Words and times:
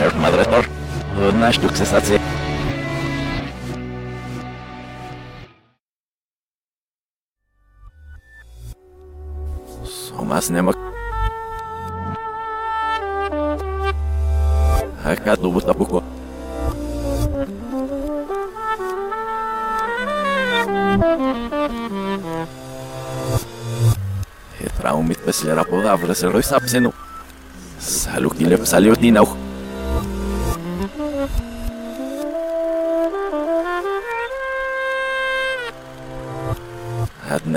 მადრესტორ 0.00 0.64
ნაშტუქსესაცი 1.40 2.16
სომას 9.96 10.48
ნემა 10.56 10.72
ჰაკად 15.04 15.44
უბუთა 15.50 15.76
ბუკო 15.82 16.00
hetramit 24.60 25.20
pasiera 25.26 25.64
podavras 25.64 26.22
ir 26.22 26.32
sapsinu. 26.42 26.90
Saluk 27.80 28.34
dilep 28.38 28.66
saliot 28.66 29.00
ninau. 29.00 29.49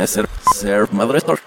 Adneser 0.03 0.27
ser 0.53 0.91
madrestor. 0.91 1.39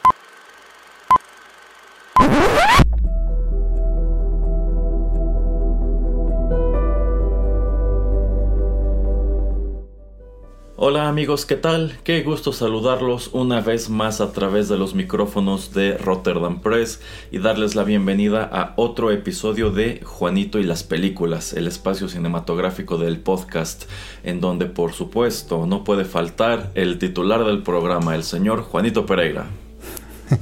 Amigos, 11.16 11.46
¿qué 11.46 11.56
tal? 11.56 11.96
Qué 12.04 12.22
gusto 12.22 12.52
saludarlos 12.52 13.30
una 13.32 13.62
vez 13.62 13.88
más 13.88 14.20
a 14.20 14.32
través 14.32 14.68
de 14.68 14.76
los 14.76 14.94
micrófonos 14.94 15.72
de 15.72 15.96
Rotterdam 15.96 16.60
Press 16.60 17.00
y 17.30 17.38
darles 17.38 17.74
la 17.74 17.84
bienvenida 17.84 18.46
a 18.52 18.74
otro 18.76 19.10
episodio 19.10 19.70
de 19.70 20.02
Juanito 20.04 20.58
y 20.58 20.64
las 20.64 20.84
películas, 20.84 21.54
el 21.54 21.68
espacio 21.68 22.10
cinematográfico 22.10 22.98
del 22.98 23.18
podcast, 23.18 23.84
en 24.24 24.42
donde 24.42 24.66
por 24.66 24.92
supuesto 24.92 25.66
no 25.66 25.84
puede 25.84 26.04
faltar 26.04 26.70
el 26.74 26.98
titular 26.98 27.46
del 27.46 27.62
programa, 27.62 28.14
el 28.14 28.22
señor 28.22 28.60
Juanito 28.60 29.06
Pereira. 29.06 29.46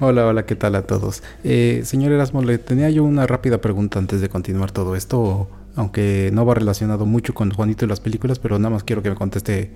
hola, 0.00 0.26
hola, 0.26 0.44
¿qué 0.44 0.56
tal 0.56 0.74
a 0.74 0.82
todos? 0.82 1.22
Eh, 1.42 1.80
señor 1.84 2.12
Erasmo, 2.12 2.42
le 2.42 2.58
tenía 2.58 2.90
yo 2.90 3.02
una 3.02 3.26
rápida 3.26 3.62
pregunta 3.62 3.98
antes 3.98 4.20
de 4.20 4.28
continuar 4.28 4.72
todo 4.72 4.94
esto 4.94 5.48
aunque 5.76 6.30
no 6.32 6.44
va 6.44 6.54
relacionado 6.54 7.06
mucho 7.06 7.34
con 7.34 7.50
Juanito 7.50 7.84
y 7.84 7.88
las 7.88 8.00
películas, 8.00 8.38
pero 8.38 8.58
nada 8.58 8.70
más 8.70 8.84
quiero 8.84 9.02
que 9.02 9.10
me 9.10 9.16
conteste 9.16 9.70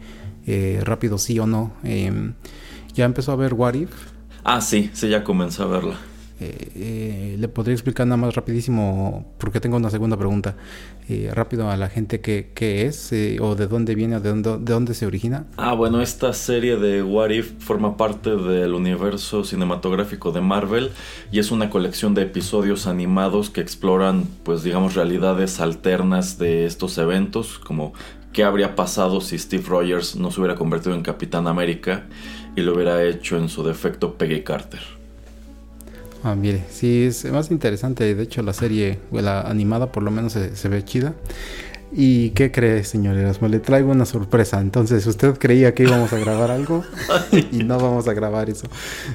eh, 0.47 0.81
rápido 0.83 1.19
sí 1.19 1.39
o 1.39 1.47
no. 1.47 1.73
Em, 1.84 2.34
¿Ya 2.95 3.05
empezó 3.05 3.33
a 3.33 3.37
ver 3.37 3.55
What 3.55 3.75
If? 3.75 3.91
Ah, 4.43 4.61
sí, 4.61 4.91
sí, 4.95 5.09
ya 5.09 5.23
comenzó 5.23 5.65
a 5.65 5.67
verla. 5.67 5.95
Eh, 6.41 6.72
eh, 6.74 7.36
¿Le 7.38 7.48
podría 7.48 7.74
explicar 7.74 8.06
nada 8.06 8.16
más 8.16 8.34
rapidísimo? 8.34 9.34
Porque 9.38 9.60
tengo 9.60 9.77
una 9.77 9.91
segunda 9.91 10.16
pregunta. 10.16 10.56
rápido 11.32 11.69
a 11.69 11.77
la 11.77 11.88
gente 11.88 12.20
qué, 12.20 12.52
qué 12.55 12.86
es 12.86 13.12
o 13.41 13.56
de 13.56 13.66
dónde 13.66 13.94
viene 13.97 14.16
o 14.16 14.20
de 14.20 14.28
dónde, 14.28 14.58
de 14.58 14.72
dónde 14.72 14.94
se 14.94 15.06
origina. 15.06 15.47
Ah, 15.56 15.74
bueno, 15.74 16.00
esta 16.00 16.32
serie 16.32 16.77
de 16.77 17.02
What 17.02 17.30
If 17.30 17.52
forma 17.58 17.97
parte 17.97 18.36
del 18.36 18.74
universo 18.74 19.42
cinematográfico 19.44 20.30
de 20.32 20.41
Marvel 20.41 20.91
y 21.32 21.41
es 21.41 21.50
una 21.50 21.69
colección 21.69 22.14
de 22.14 22.22
episodios 22.22 22.86
animados 22.86 23.50
que 23.50 23.60
exploran, 23.60 24.25
pues 24.44 24.62
digamos, 24.62 24.94
realidades 24.94 25.60
alternas 25.60 26.38
de 26.38 26.64
estos 26.64 26.97
eventos, 26.98 27.58
como 27.58 27.92
qué 28.32 28.44
habría 28.44 28.77
pasado 28.77 29.20
si 29.20 29.38
Steve 29.38 29.64
Rogers 29.66 30.16
no 30.16 30.30
se 30.30 30.41
hubiera 30.41 30.54
convertido 30.54 30.94
en 30.94 31.02
Capitán 31.02 31.48
América 31.48 32.06
y 32.56 32.60
lo 32.62 32.75
hubiera 32.75 33.04
hecho 33.04 33.36
en 33.36 33.48
su 33.48 33.62
defecto 33.62 34.14
Peggy 34.16 34.42
Carter. 34.42 35.00
Ah, 36.22 36.34
mire, 36.34 36.64
sí, 36.70 37.04
es 37.04 37.24
más 37.30 37.50
interesante. 37.50 38.14
De 38.14 38.22
hecho, 38.22 38.42
la 38.42 38.52
serie, 38.52 38.98
la 39.12 39.42
animada, 39.42 39.90
por 39.90 40.02
lo 40.02 40.10
menos 40.10 40.32
se, 40.32 40.68
ve 40.68 40.84
chida. 40.84 41.14
¿Y 41.92 42.30
qué 42.30 42.52
cree, 42.52 42.84
señor 42.84 43.16
Erasmo? 43.16 43.48
Le 43.48 43.58
traigo 43.58 43.91
una 43.91 44.04
sorpresa. 44.04 44.60
Entonces, 44.60 45.06
usted 45.06 45.36
creía 45.38 45.75
que 45.75 45.82
íbamos 45.82 46.12
a 46.12 46.19
grabar 46.19 46.50
algo 46.50 46.84
y 47.53 47.64
no 47.64 47.78
vamos 47.78 48.06
a 48.06 48.12
grabar 48.12 48.48
eso. 48.48 48.69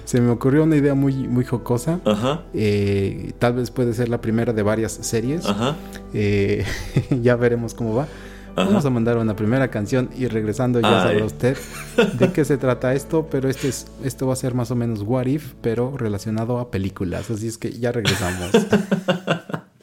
Se 0.03 0.19
me 0.19 0.29
ocurrió 0.29 0.63
una 0.63 0.75
idea 0.75 0.93
muy, 0.93 1.13
muy 1.27 1.45
jocosa. 1.45 1.99
Ajá. 2.03 2.41
Eh, 2.53 3.33
tal 3.39 3.53
vez 3.53 3.71
puede 3.71 3.93
ser 3.93 4.09
la 4.09 4.19
primera 4.19 4.51
de 4.51 4.63
varias 4.63 4.91
series. 4.91 5.45
Ajá. 5.45 5.77
Eh, 6.13 6.65
ya 7.21 7.35
veremos 7.35 7.73
cómo 7.73 7.95
va. 7.95 8.07
Vamos 8.55 8.85
a 8.85 8.89
mandar 8.89 9.17
una 9.17 9.35
primera 9.35 9.69
canción 9.69 10.09
y 10.15 10.27
regresando 10.27 10.79
ya 10.79 11.03
sabrá 11.03 11.25
usted 11.25 11.57
de 12.13 12.31
qué 12.31 12.45
se 12.45 12.57
trata 12.57 12.93
esto, 12.93 13.27
pero 13.29 13.49
este 13.49 13.67
es, 13.67 13.87
esto 14.03 14.27
va 14.27 14.33
a 14.33 14.37
ser 14.37 14.53
más 14.53 14.71
o 14.71 14.75
menos 14.75 15.01
What 15.01 15.25
If, 15.25 15.53
pero 15.61 15.95
relacionado 15.97 16.59
a 16.59 16.71
películas. 16.71 17.29
Así 17.29 17.47
es 17.47 17.57
que 17.57 17.71
ya 17.71 17.91
regresamos. 17.91 18.51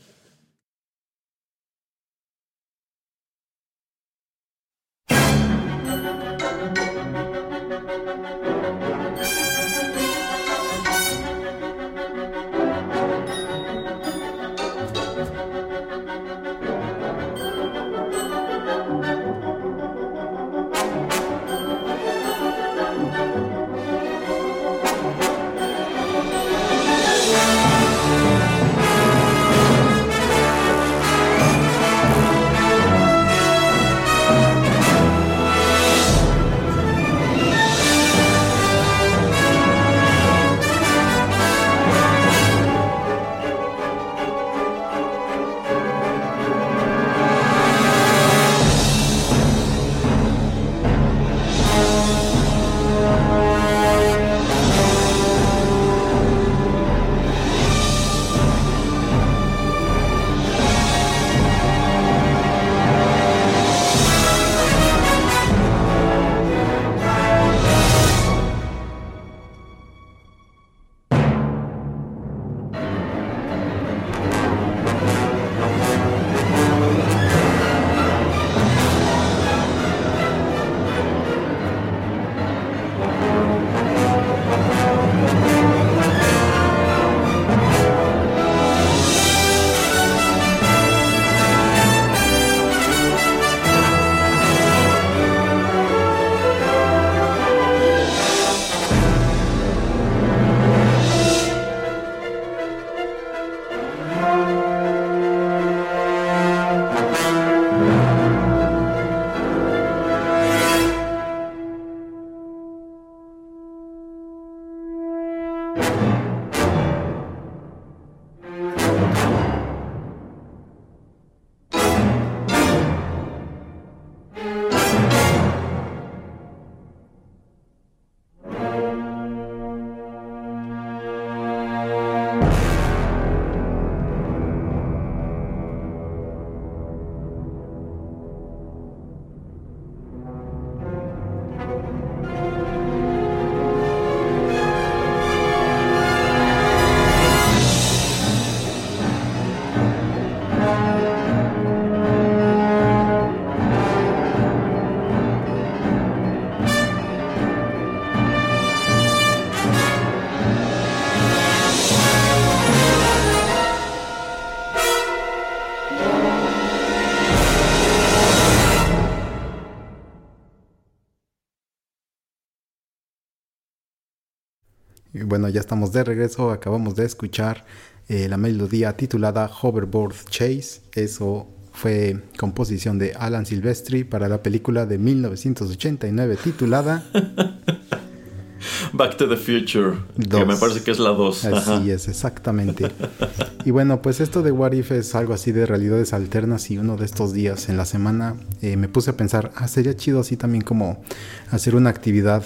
bueno, 175.42 175.54
ya 175.54 175.60
estamos 175.60 175.90
de 175.90 176.04
regreso. 176.04 176.52
Acabamos 176.52 176.94
de 176.94 177.04
escuchar 177.04 177.64
eh, 178.08 178.28
la 178.28 178.36
melodía 178.36 178.96
titulada 178.96 179.50
Hoverboard 179.60 180.14
Chase. 180.30 180.82
Eso 180.92 181.48
fue 181.72 182.22
composición 182.38 182.96
de 183.00 183.14
Alan 183.14 183.44
Silvestri 183.44 184.04
para 184.04 184.28
la 184.28 184.40
película 184.40 184.86
de 184.86 184.98
1989 184.98 186.38
titulada 186.44 187.04
Back 188.92 189.16
to 189.16 189.28
the 189.28 189.36
Future, 189.36 189.96
que 190.30 190.44
me 190.44 190.54
parece 190.54 190.84
que 190.84 190.92
es 190.92 191.00
la 191.00 191.10
2. 191.10 191.44
Así 191.46 191.90
es, 191.90 192.06
exactamente. 192.06 192.88
y 193.64 193.72
bueno, 193.72 194.00
pues 194.00 194.20
esto 194.20 194.42
de 194.42 194.52
What 194.52 194.74
If 194.74 194.92
es 194.92 195.16
algo 195.16 195.34
así 195.34 195.50
de 195.50 195.66
realidades 195.66 196.12
alternas 196.12 196.70
y 196.70 196.78
uno 196.78 196.96
de 196.96 197.04
estos 197.04 197.32
días 197.32 197.68
en 197.68 197.76
la 197.76 197.84
semana 197.84 198.36
eh, 198.60 198.76
me 198.76 198.86
puse 198.86 199.10
a 199.10 199.16
pensar, 199.16 199.50
ah, 199.56 199.66
sería 199.66 199.96
chido 199.96 200.20
así 200.20 200.36
también 200.36 200.62
como 200.62 201.02
hacer 201.50 201.74
una 201.74 201.90
actividad 201.90 202.44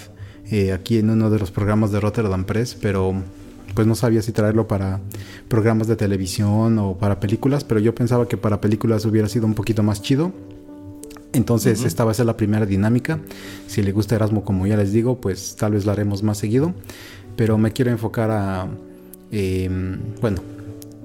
eh, 0.50 0.72
aquí 0.72 0.98
en 0.98 1.10
uno 1.10 1.30
de 1.30 1.38
los 1.38 1.50
programas 1.50 1.90
de 1.92 2.00
Rotterdam 2.00 2.44
Press, 2.44 2.76
pero 2.80 3.14
pues 3.74 3.86
no 3.86 3.94
sabía 3.94 4.22
si 4.22 4.32
traerlo 4.32 4.66
para 4.68 5.00
programas 5.48 5.86
de 5.86 5.96
televisión 5.96 6.78
o 6.78 6.96
para 6.96 7.20
películas, 7.20 7.64
pero 7.64 7.80
yo 7.80 7.94
pensaba 7.94 8.26
que 8.28 8.36
para 8.36 8.60
películas 8.60 9.04
hubiera 9.04 9.28
sido 9.28 9.46
un 9.46 9.54
poquito 9.54 9.82
más 9.82 10.02
chido. 10.02 10.32
Entonces 11.32 11.84
esta 11.84 12.04
va 12.04 12.12
a 12.12 12.14
ser 12.14 12.24
la 12.24 12.36
primera 12.36 12.64
dinámica. 12.64 13.20
Si 13.66 13.82
le 13.82 13.92
gusta 13.92 14.14
Erasmo, 14.14 14.44
como 14.44 14.66
ya 14.66 14.76
les 14.76 14.92
digo, 14.92 15.20
pues 15.20 15.56
tal 15.56 15.72
vez 15.72 15.84
la 15.84 15.92
haremos 15.92 16.22
más 16.22 16.38
seguido. 16.38 16.72
Pero 17.36 17.58
me 17.58 17.72
quiero 17.72 17.90
enfocar 17.90 18.30
a... 18.30 18.66
Em, 19.30 19.98
bueno, 20.22 20.40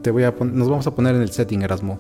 te 0.01 0.11
voy 0.11 0.23
a 0.23 0.31
nos 0.31 0.69
vamos 0.69 0.87
a 0.87 0.95
poner 0.95 1.15
en 1.15 1.21
el 1.21 1.31
setting, 1.31 1.63
Erasmo. 1.63 1.99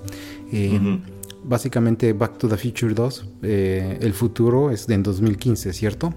Em, 0.51 1.01
básicamente 1.43 2.13
Back 2.13 2.37
to 2.37 2.47
the 2.47 2.55
Future 2.55 2.93
2, 2.93 3.25
eh, 3.41 3.97
el 4.01 4.13
futuro 4.13 4.71
es 4.71 4.87
de 4.87 4.93
en 4.93 5.03
2015, 5.03 5.73
¿cierto? 5.73 6.13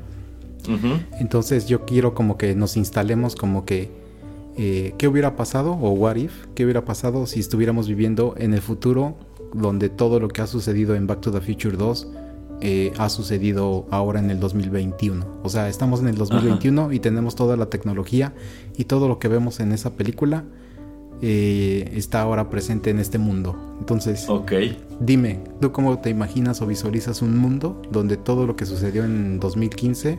Entonces 1.21 1.67
yo 1.67 1.85
quiero 1.85 2.15
como 2.15 2.39
que 2.39 2.55
nos 2.55 2.77
instalemos 2.77 3.37
como 3.37 3.65
que 3.65 3.91
eh, 4.57 4.95
qué 4.99 5.09
hubiera 5.09 5.37
pasado 5.37 5.73
o 5.73 5.91
what 5.91 6.17
if, 6.17 6.33
qué 6.55 6.65
hubiera 6.65 6.85
pasado 6.85 7.27
si 7.27 7.41
estuviéramos 7.41 7.89
viviendo 7.89 8.35
en 8.39 8.55
el 8.55 8.61
futuro 8.61 9.17
donde 9.53 9.89
todo 9.89 10.21
lo 10.21 10.29
que 10.29 10.43
ha 10.43 10.47
sucedido 10.47 10.95
en 10.95 11.07
Back 11.07 11.21
to 11.21 11.33
the 11.33 11.41
Future 11.41 11.77
2 11.77 12.09
eh, 12.61 12.93
ha 12.99 13.09
sucedido 13.09 13.87
ahora 13.91 14.21
en 14.21 14.31
el 14.31 14.41
2021. 14.41 15.27
O 15.43 15.49
sea, 15.49 15.69
estamos 15.69 16.01
en 16.01 16.09
el 16.09 16.17
2021 16.17 16.93
y 16.93 17.01
tenemos 17.01 17.35
toda 17.35 17.57
la 17.57 17.67
tecnología 17.67 18.33
y 18.77 18.85
todo 18.85 19.09
lo 19.09 19.19
que 19.19 19.29
vemos 19.29 19.61
en 19.61 19.73
esa 19.73 19.95
película 19.95 20.45
eh, 21.21 21.91
está 21.95 22.23
ahora 22.23 22.49
presente 22.51 22.91
en 22.91 23.01
este 23.01 23.19
mundo. 23.19 23.57
Entonces, 23.81 24.27
dime, 25.01 25.41
¿tú 25.61 25.73
cómo 25.73 25.99
te 25.99 26.11
imaginas 26.11 26.63
o 26.63 26.67
visualizas 26.67 27.23
un 27.23 27.37
mundo 27.37 27.81
donde 27.91 28.17
todo 28.17 28.47
lo 28.47 28.57
que 28.57 28.67
sucedió 28.67 29.05
en 29.05 29.41
2015 29.41 30.19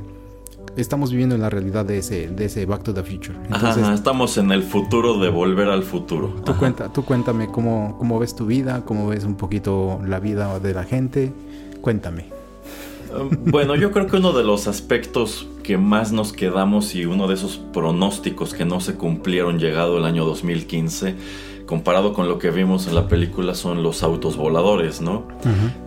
estamos 0.77 1.11
viviendo 1.11 1.35
en 1.35 1.41
la 1.41 1.49
realidad 1.49 1.85
de 1.85 1.99
ese, 1.99 2.27
de 2.27 2.45
ese 2.45 2.65
Back 2.65 2.83
to 2.83 2.93
the 2.93 3.03
Future. 3.03 3.37
Entonces, 3.45 3.87
estamos 3.89 4.37
en 4.37 4.51
el 4.51 4.63
futuro 4.63 5.19
de 5.19 5.29
volver 5.29 5.69
al 5.69 5.83
futuro. 5.83 6.35
Tú, 6.45 6.55
cuenta, 6.55 6.91
tú 6.91 7.03
cuéntame 7.03 7.47
cómo, 7.47 7.95
cómo 7.97 8.19
ves 8.19 8.35
tu 8.35 8.45
vida, 8.45 8.83
cómo 8.85 9.07
ves 9.07 9.23
un 9.23 9.35
poquito 9.35 9.99
la 10.05 10.19
vida 10.19 10.59
de 10.59 10.73
la 10.73 10.83
gente. 10.83 11.33
Cuéntame. 11.81 12.25
Um, 13.15 13.51
bueno, 13.51 13.75
yo 13.75 13.91
creo 13.91 14.07
que 14.07 14.17
uno 14.17 14.33
de 14.33 14.43
los 14.43 14.67
aspectos 14.67 15.47
que 15.63 15.77
más 15.77 16.11
nos 16.11 16.33
quedamos 16.33 16.95
y 16.95 17.05
uno 17.05 17.27
de 17.27 17.35
esos 17.35 17.57
pronósticos 17.57 18.53
que 18.53 18.65
no 18.65 18.79
se 18.79 18.95
cumplieron 18.95 19.59
llegado 19.59 19.97
el 19.97 20.05
año 20.05 20.25
2015 20.25 21.15
comparado 21.65 22.13
con 22.13 22.27
lo 22.27 22.39
que 22.39 22.51
vimos 22.51 22.87
en 22.87 22.95
la 22.95 23.07
película 23.07 23.55
son 23.55 23.83
los 23.83 24.03
autos 24.03 24.37
voladores, 24.37 25.01
¿no? 25.01 25.27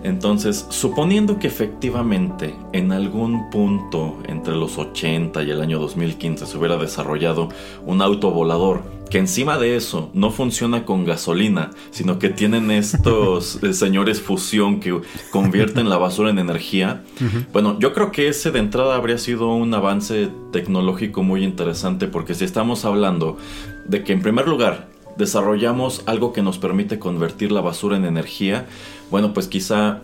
Entonces, 0.03 0.67
suponiendo 0.71 1.39
que 1.39 1.47
efectivamente 1.47 2.55
en 2.73 2.93
algún 2.93 3.51
punto 3.51 4.19
entre 4.27 4.55
los 4.55 4.79
80 4.79 5.43
y 5.43 5.51
el 5.51 5.61
año 5.61 5.79
2015 5.79 6.47
se 6.47 6.59
hubiera 6.59 6.77
desarrollado 6.77 7.49
un 7.87 8.03
auto 8.03 8.31
volador, 8.31 8.83
que 9.11 9.19
encima 9.19 9.59
de 9.59 9.77
eso 9.77 10.11
no 10.15 10.31
funciona 10.31 10.85
con 10.85 11.05
gasolina, 11.05 11.71
sino 11.91 12.19
que 12.19 12.29
tienen 12.29 12.71
estos 12.71 13.63
eh, 13.63 13.73
señores 13.73 14.21
fusión 14.21 14.81
que 14.81 15.01
convierten 15.31 15.89
la 15.89 15.97
basura 15.97 16.31
en 16.31 16.39
energía. 16.39 17.03
Bueno, 17.53 17.79
yo 17.79 17.93
creo 17.93 18.13
que 18.13 18.29
ese 18.29 18.51
de 18.51 18.59
entrada 18.59 18.97
habría 18.97 19.19
sido 19.19 19.49
un 19.55 19.73
avance 19.75 20.29
tecnológico 20.53 21.23
muy 21.23 21.45
interesante 21.45 22.07
porque 22.07 22.35
si 22.35 22.45
estamos 22.45 22.85
hablando 22.85 23.37
de 23.87 24.05
que 24.05 24.13
en 24.13 24.23
primer 24.23 24.47
lugar 24.47 24.89
desarrollamos 25.19 26.03
algo 26.07 26.33
que 26.33 26.43
nos 26.43 26.59
permite 26.59 26.99
convertir 26.99 27.53
la 27.53 27.61
basura 27.61 27.97
en 27.97 28.05
energía, 28.05 28.67
bueno, 29.11 29.35
pues 29.35 29.49
quizá 29.49 30.01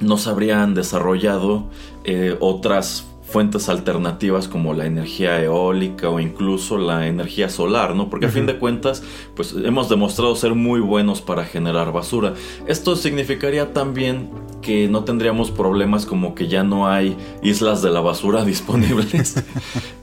no 0.00 0.18
se 0.18 0.30
habrían 0.30 0.74
desarrollado 0.74 1.64
eh, 2.04 2.36
otras 2.40 3.06
fuentes 3.26 3.68
alternativas 3.68 4.48
como 4.48 4.74
la 4.74 4.84
energía 4.84 5.42
eólica 5.42 6.10
o 6.10 6.20
incluso 6.20 6.76
la 6.78 7.06
energía 7.06 7.48
solar, 7.48 7.96
¿no? 7.96 8.10
Porque 8.10 8.26
a 8.26 8.28
fin 8.28 8.46
de 8.46 8.58
cuentas, 8.58 9.02
pues 9.34 9.54
hemos 9.64 9.88
demostrado 9.88 10.36
ser 10.36 10.54
muy 10.54 10.80
buenos 10.80 11.22
para 11.22 11.44
generar 11.44 11.90
basura. 11.90 12.34
Esto 12.68 12.96
significaría 12.96 13.72
también 13.72 14.28
que 14.60 14.88
no 14.88 15.04
tendríamos 15.04 15.50
problemas 15.50 16.06
como 16.06 16.34
que 16.34 16.48
ya 16.48 16.62
no 16.64 16.86
hay 16.86 17.16
islas 17.42 17.82
de 17.82 17.90
la 17.90 18.00
basura 18.00 18.44
disponibles 18.54 19.42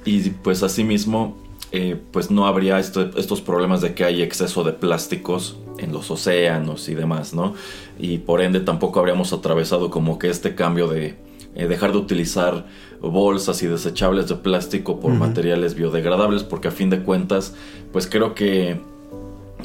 y 0.03 0.31
pues 0.31 0.63
asimismo 0.63 1.37
eh, 1.71 1.97
pues 2.11 2.31
no 2.31 2.47
habría 2.47 2.79
estos 2.79 3.41
problemas 3.41 3.81
de 3.81 3.93
que 3.93 4.03
hay 4.03 4.21
exceso 4.21 4.63
de 4.63 4.73
plásticos 4.73 5.57
en 5.77 5.93
los 5.93 6.11
océanos 6.11 6.89
y 6.89 6.95
demás, 6.95 7.33
¿no? 7.33 7.53
Y 7.97 8.17
por 8.19 8.41
ende 8.41 8.59
tampoco 8.59 8.99
habríamos 8.99 9.31
atravesado 9.31 9.89
como 9.89 10.19
que 10.19 10.29
este 10.29 10.53
cambio 10.53 10.87
de 10.87 11.15
eh, 11.55 11.67
dejar 11.67 11.91
de 11.91 11.97
utilizar 11.97 12.65
bolsas 13.01 13.61
y 13.63 13.67
desechables 13.67 14.27
de 14.27 14.35
plástico 14.35 14.99
por 14.99 15.13
materiales 15.13 15.75
biodegradables, 15.75 16.43
porque 16.43 16.67
a 16.67 16.71
fin 16.71 16.89
de 16.89 17.03
cuentas, 17.03 17.55
pues 17.91 18.07
creo 18.07 18.35
que 18.35 18.79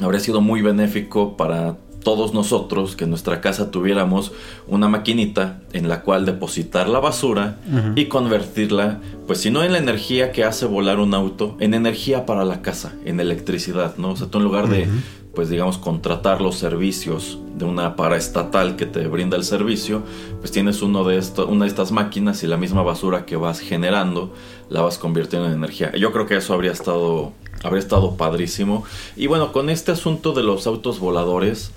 habría 0.01 0.19
sido 0.19 0.41
muy 0.41 0.61
benéfico 0.61 1.37
para 1.37 1.77
todos 2.07 2.33
nosotros 2.33 2.95
que 2.95 3.03
en 3.03 3.09
nuestra 3.09 3.41
casa 3.41 3.69
tuviéramos 3.69 4.31
una 4.65 4.87
maquinita 4.87 5.59
en 5.73 5.89
la 5.89 6.03
cual 6.03 6.25
depositar 6.25 6.87
la 6.87 7.01
basura 7.01 7.57
y 7.97 8.05
convertirla, 8.05 9.01
pues 9.27 9.41
si 9.41 9.51
no 9.51 9.61
en 9.61 9.73
la 9.73 9.79
energía 9.79 10.31
que 10.31 10.45
hace 10.45 10.65
volar 10.67 10.99
un 11.01 11.13
auto, 11.13 11.57
en 11.59 11.73
energía 11.73 12.25
para 12.25 12.45
la 12.45 12.61
casa, 12.61 12.93
en 13.03 13.19
electricidad, 13.19 13.97
¿no? 13.97 14.11
O 14.11 14.15
sea, 14.15 14.27
tú 14.27 14.37
en 14.37 14.45
lugar 14.45 14.69
de, 14.69 14.87
pues 15.35 15.49
digamos, 15.49 15.77
contratar 15.77 16.39
los 16.39 16.55
servicios 16.55 17.39
de 17.57 17.65
una 17.65 17.97
paraestatal 17.97 18.77
que 18.77 18.85
te 18.85 19.05
brinda 19.07 19.35
el 19.35 19.43
servicio, 19.43 20.01
pues 20.39 20.53
tienes 20.53 20.81
uno 20.81 21.03
de 21.03 21.17
esto, 21.17 21.45
una 21.45 21.65
de 21.65 21.69
estas 21.69 21.91
máquinas 21.91 22.41
y 22.41 22.47
la 22.47 22.55
misma 22.55 22.83
basura 22.83 23.25
que 23.25 23.35
vas 23.35 23.59
generando 23.59 24.33
la 24.69 24.81
vas 24.81 24.97
convirtiendo 24.97 25.49
en 25.49 25.55
energía. 25.55 25.91
Yo 25.97 26.13
creo 26.13 26.25
que 26.25 26.37
eso 26.37 26.53
habría 26.53 26.71
estado 26.71 27.33
habría 27.63 27.79
estado 27.79 28.15
padrísimo. 28.15 28.85
Y 29.17 29.27
bueno, 29.27 29.51
con 29.51 29.69
este 29.69 29.91
asunto 29.91 30.31
de 30.31 30.43
los 30.43 30.67
autos 30.67 30.99
voladores, 30.99 31.71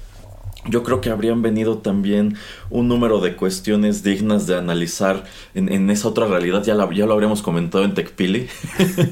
yo 0.68 0.82
creo 0.82 1.00
que 1.00 1.10
habrían 1.10 1.42
venido 1.42 1.78
también 1.78 2.36
un 2.68 2.88
número 2.88 3.20
de 3.20 3.34
cuestiones 3.34 4.02
dignas 4.02 4.46
de 4.46 4.56
analizar 4.56 5.24
en, 5.54 5.90
esa 5.90 6.08
otra 6.08 6.26
realidad. 6.26 6.62
Ya, 6.64 6.74
ya 6.92 7.06
lo 7.06 7.12
habríamos 7.12 7.42
comentado 7.42 7.84
en 7.84 7.94
TechPili. 7.94 8.48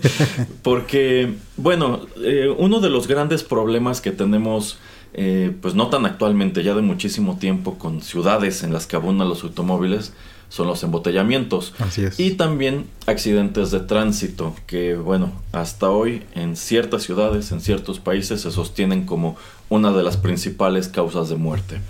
Porque, 0.62 1.35
bueno, 1.57 2.00
eh, 2.23 2.55
uno 2.57 2.81
de 2.81 2.90
los 2.90 3.09
grandes 3.09 3.43
problemas 3.43 4.00
que 4.00 4.11
tenemos, 4.11 4.78
eh, 5.14 5.55
pues 5.61 5.75
no 5.75 5.88
tan 5.88 6.05
actualmente, 6.05 6.62
ya 6.62 6.75
de 6.75 6.83
muchísimo 6.83 7.38
tiempo, 7.38 7.78
con 7.78 8.02
ciudades 8.02 8.62
en 8.62 8.73
las 8.73 8.87
que 8.87 8.97
abundan 8.97 9.28
los 9.28 9.43
automóviles, 9.43 10.12
son 10.50 10.67
los 10.67 10.83
embotellamientos. 10.83 11.75
Así 11.78 12.05
es. 12.05 12.19
Y 12.19 12.33
también 12.33 12.87
accidentes 13.07 13.71
de 13.71 13.81
tránsito, 13.81 14.55
que 14.67 14.97
bueno, 14.97 15.33
hasta 15.52 15.90
hoy 15.90 16.23
en 16.35 16.57
ciertas 16.57 17.02
ciudades, 17.02 17.52
en 17.52 17.61
ciertos 17.61 18.00
países, 18.00 18.43
se 18.43 18.50
sostienen 18.50 19.05
como 19.05 19.37
una 19.69 19.93
de 19.93 20.03
las 20.03 20.17
principales 20.17 20.89
causas 20.89 21.29
de 21.29 21.37
muerte. 21.37 21.81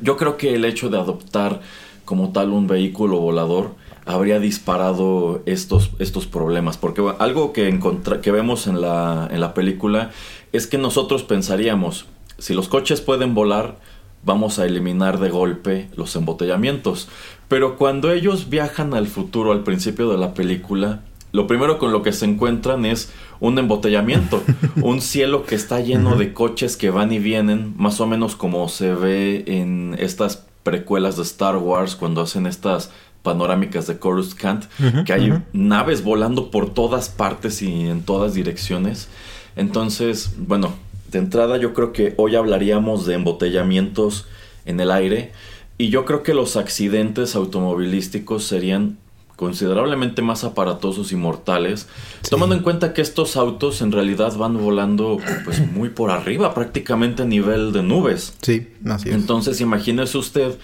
Yo 0.00 0.16
creo 0.16 0.36
que 0.36 0.54
el 0.54 0.64
hecho 0.64 0.90
de 0.90 0.98
adoptar 0.98 1.60
como 2.04 2.32
tal 2.32 2.50
un 2.50 2.66
vehículo 2.66 3.18
volador 3.18 3.74
habría 4.06 4.38
disparado 4.38 5.42
estos, 5.46 5.90
estos 5.98 6.26
problemas, 6.26 6.76
porque 6.76 7.02
algo 7.18 7.52
que, 7.52 7.78
que 8.22 8.30
vemos 8.30 8.66
en 8.66 8.80
la, 8.80 9.28
en 9.30 9.40
la 9.40 9.54
película 9.54 10.10
es 10.52 10.66
que 10.66 10.78
nosotros 10.78 11.22
pensaríamos, 11.22 12.06
si 12.38 12.54
los 12.54 12.68
coches 12.68 13.00
pueden 13.00 13.34
volar, 13.34 13.76
vamos 14.24 14.58
a 14.58 14.66
eliminar 14.66 15.18
de 15.18 15.30
golpe 15.30 15.88
los 15.96 16.14
embotellamientos. 16.16 17.08
Pero 17.48 17.76
cuando 17.76 18.10
ellos 18.10 18.48
viajan 18.50 18.94
al 18.94 19.06
futuro 19.06 19.52
al 19.52 19.62
principio 19.62 20.10
de 20.10 20.18
la 20.18 20.34
película, 20.34 21.00
lo 21.34 21.48
primero 21.48 21.78
con 21.78 21.90
lo 21.90 22.02
que 22.02 22.12
se 22.12 22.26
encuentran 22.26 22.84
es 22.84 23.12
un 23.40 23.58
embotellamiento, 23.58 24.40
un 24.82 25.00
cielo 25.00 25.44
que 25.44 25.56
está 25.56 25.80
lleno 25.80 26.14
de 26.14 26.32
coches 26.32 26.76
que 26.76 26.90
van 26.90 27.10
y 27.12 27.18
vienen, 27.18 27.74
más 27.76 28.00
o 28.00 28.06
menos 28.06 28.36
como 28.36 28.68
se 28.68 28.94
ve 28.94 29.42
en 29.48 29.96
estas 29.98 30.46
precuelas 30.62 31.16
de 31.16 31.24
Star 31.24 31.56
Wars 31.56 31.96
cuando 31.96 32.20
hacen 32.20 32.46
estas 32.46 32.92
panorámicas 33.24 33.88
de 33.88 33.98
Coruscant, 33.98 34.66
que 35.04 35.12
hay 35.12 35.42
naves 35.52 36.04
volando 36.04 36.52
por 36.52 36.72
todas 36.72 37.08
partes 37.08 37.62
y 37.62 37.88
en 37.88 38.02
todas 38.02 38.34
direcciones. 38.34 39.08
Entonces, 39.56 40.36
bueno, 40.38 40.74
de 41.10 41.18
entrada 41.18 41.56
yo 41.56 41.74
creo 41.74 41.92
que 41.92 42.14
hoy 42.16 42.36
hablaríamos 42.36 43.06
de 43.06 43.14
embotellamientos 43.14 44.28
en 44.66 44.78
el 44.78 44.92
aire 44.92 45.32
y 45.78 45.88
yo 45.88 46.04
creo 46.04 46.22
que 46.22 46.32
los 46.32 46.56
accidentes 46.56 47.34
automovilísticos 47.34 48.44
serían 48.44 48.98
considerablemente 49.36 50.22
más 50.22 50.44
aparatosos 50.44 51.12
y 51.12 51.16
mortales, 51.16 51.88
tomando 52.30 52.54
en 52.54 52.62
cuenta 52.62 52.92
que 52.92 53.02
estos 53.02 53.36
autos 53.36 53.82
en 53.82 53.92
realidad 53.92 54.36
van 54.36 54.56
volando 54.56 55.18
pues 55.44 55.60
muy 55.72 55.88
por 55.88 56.10
arriba, 56.10 56.54
prácticamente 56.54 57.22
a 57.22 57.26
nivel 57.26 57.72
de 57.72 57.82
nubes. 57.82 58.36
Sí, 58.42 58.68
así 58.86 59.08
es. 59.08 59.14
Entonces 59.14 59.60
imagínese 59.60 60.18
usted 60.18 60.56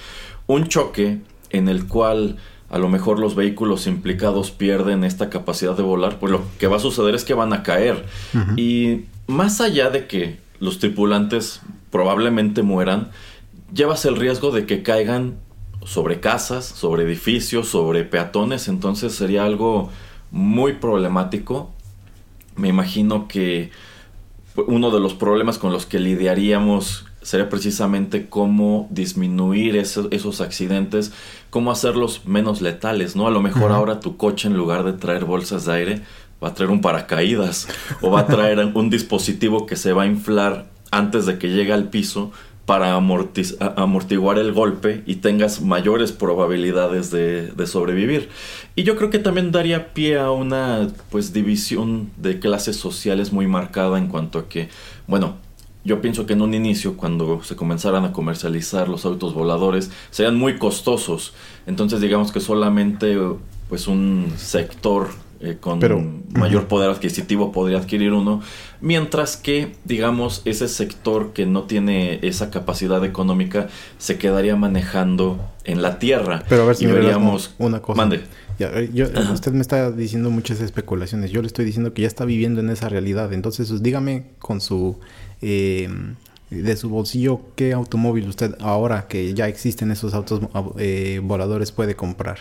un 0.46 0.68
choque 0.68 1.20
en 1.50 1.68
el 1.68 1.86
cual 1.86 2.36
a 2.70 2.78
lo 2.78 2.88
mejor 2.88 3.18
los 3.18 3.34
vehículos 3.34 3.88
implicados 3.88 4.52
pierden 4.52 5.02
esta 5.02 5.28
capacidad 5.28 5.76
de 5.76 5.82
volar, 5.82 6.20
pues 6.20 6.30
lo 6.30 6.42
que 6.58 6.68
va 6.68 6.76
a 6.76 6.80
suceder 6.80 7.16
es 7.16 7.24
que 7.24 7.34
van 7.34 7.52
a 7.52 7.64
caer. 7.64 8.06
Y 8.56 9.06
más 9.26 9.60
allá 9.60 9.90
de 9.90 10.06
que 10.06 10.38
los 10.60 10.78
tripulantes 10.78 11.60
probablemente 11.90 12.62
mueran, 12.62 13.10
llevas 13.74 14.04
el 14.04 14.16
riesgo 14.16 14.52
de 14.52 14.66
que 14.66 14.84
caigan 14.84 15.38
sobre 15.84 16.20
casas, 16.20 16.64
sobre 16.64 17.04
edificios, 17.04 17.68
sobre 17.68 18.04
peatones, 18.04 18.68
entonces 18.68 19.14
sería 19.14 19.44
algo 19.44 19.90
muy 20.30 20.74
problemático. 20.74 21.70
Me 22.56 22.68
imagino 22.68 23.28
que 23.28 23.70
uno 24.66 24.90
de 24.90 25.00
los 25.00 25.14
problemas 25.14 25.58
con 25.58 25.72
los 25.72 25.86
que 25.86 25.98
lidiaríamos 25.98 27.06
sería 27.22 27.48
precisamente 27.48 28.28
cómo 28.28 28.88
disminuir 28.90 29.76
esos 29.76 30.40
accidentes, 30.40 31.12
cómo 31.50 31.70
hacerlos 31.70 32.22
menos 32.24 32.62
letales, 32.62 33.14
¿no? 33.14 33.26
A 33.26 33.30
lo 33.30 33.42
mejor 33.42 33.72
ahora 33.72 34.00
tu 34.00 34.16
coche 34.16 34.48
en 34.48 34.56
lugar 34.56 34.84
de 34.84 34.94
traer 34.94 35.24
bolsas 35.24 35.66
de 35.66 35.72
aire 35.72 36.02
va 36.42 36.48
a 36.48 36.54
traer 36.54 36.70
un 36.70 36.80
paracaídas 36.80 37.68
o 38.00 38.10
va 38.10 38.20
a 38.20 38.26
traer 38.26 38.58
un 38.74 38.88
dispositivo 38.88 39.66
que 39.66 39.76
se 39.76 39.92
va 39.92 40.04
a 40.04 40.06
inflar 40.06 40.70
antes 40.90 41.26
de 41.26 41.38
que 41.38 41.48
llegue 41.48 41.72
al 41.72 41.90
piso 41.90 42.32
para 42.70 42.94
amortiguar 42.94 44.38
el 44.38 44.52
golpe 44.52 45.02
y 45.04 45.16
tengas 45.16 45.60
mayores 45.60 46.12
probabilidades 46.12 47.10
de, 47.10 47.66
sobrevivir. 47.66 48.28
Y 48.76 48.84
yo 48.84 48.94
creo 48.94 49.10
que 49.10 49.18
también 49.18 49.50
daría 49.50 49.92
pie 49.92 50.20
a 50.20 50.30
una 50.30 50.86
pues 51.10 51.32
división 51.32 52.12
de 52.16 52.38
clases 52.38 52.76
sociales 52.76 53.32
muy 53.32 53.48
marcada 53.48 53.98
en 53.98 54.06
cuanto 54.06 54.38
a 54.38 54.48
que, 54.48 54.68
bueno, 55.08 55.34
yo 55.82 56.00
pienso 56.00 56.26
que 56.26 56.34
en 56.34 56.42
un 56.42 56.54
inicio, 56.54 56.96
cuando 56.96 57.42
se 57.42 57.56
comenzaran 57.56 58.04
a 58.04 58.12
comercializar 58.12 58.88
los 58.88 59.04
autos 59.04 59.34
voladores, 59.34 59.90
serían 60.12 60.36
muy 60.36 60.56
costosos. 60.56 61.34
Entonces 61.66 62.00
digamos 62.00 62.30
que 62.30 62.38
solamente 62.38 63.18
pues 63.68 63.88
un 63.88 64.32
sector 64.36 65.08
eh, 65.42 65.56
con 65.58 65.80
mayor 66.34 66.68
poder 66.68 66.90
adquisitivo 66.90 67.50
podría 67.50 67.78
adquirir 67.78 68.12
uno, 68.12 68.42
mientras 68.82 69.38
que, 69.38 69.72
digamos, 69.84 70.42
ese 70.44 70.68
sector 70.68 71.32
que 71.32 71.46
no 71.46 71.62
tiene 71.62 72.18
esa 72.22 72.50
capacidad 72.50 73.02
económica 73.04 73.68
se 73.96 74.18
quedaría 74.18 74.54
manejando 74.56 75.40
en 75.64 75.80
la 75.80 75.98
tierra. 75.98 76.44
Pero 76.48 76.64
a 76.64 76.66
ver 76.66 76.76
si 76.76 76.84
veríamos 76.84 77.54
una 77.58 77.80
cosa. 77.80 77.96
Mande. 77.96 78.22
usted 79.32 79.52
me 79.52 79.62
está 79.62 79.90
diciendo 79.90 80.28
muchas 80.28 80.60
especulaciones. 80.60 81.30
Yo 81.30 81.40
le 81.40 81.46
estoy 81.46 81.64
diciendo 81.64 81.94
que 81.94 82.02
ya 82.02 82.08
está 82.08 82.26
viviendo 82.26 82.60
en 82.60 82.68
esa 82.68 82.90
realidad. 82.90 83.32
Entonces, 83.32 83.68
pues, 83.70 83.82
dígame 83.82 84.32
con 84.40 84.60
su 84.60 84.98
eh, 85.40 85.88
de 86.50 86.76
su 86.76 86.90
bolsillo 86.90 87.40
qué 87.54 87.72
automóvil 87.72 88.28
usted 88.28 88.56
ahora 88.60 89.06
que 89.06 89.32
ya 89.34 89.48
existen 89.48 89.90
esos 89.90 90.14
autos 90.14 90.40
eh, 90.78 91.20
voladores 91.22 91.72
puede 91.72 91.94
comprar. 91.94 92.38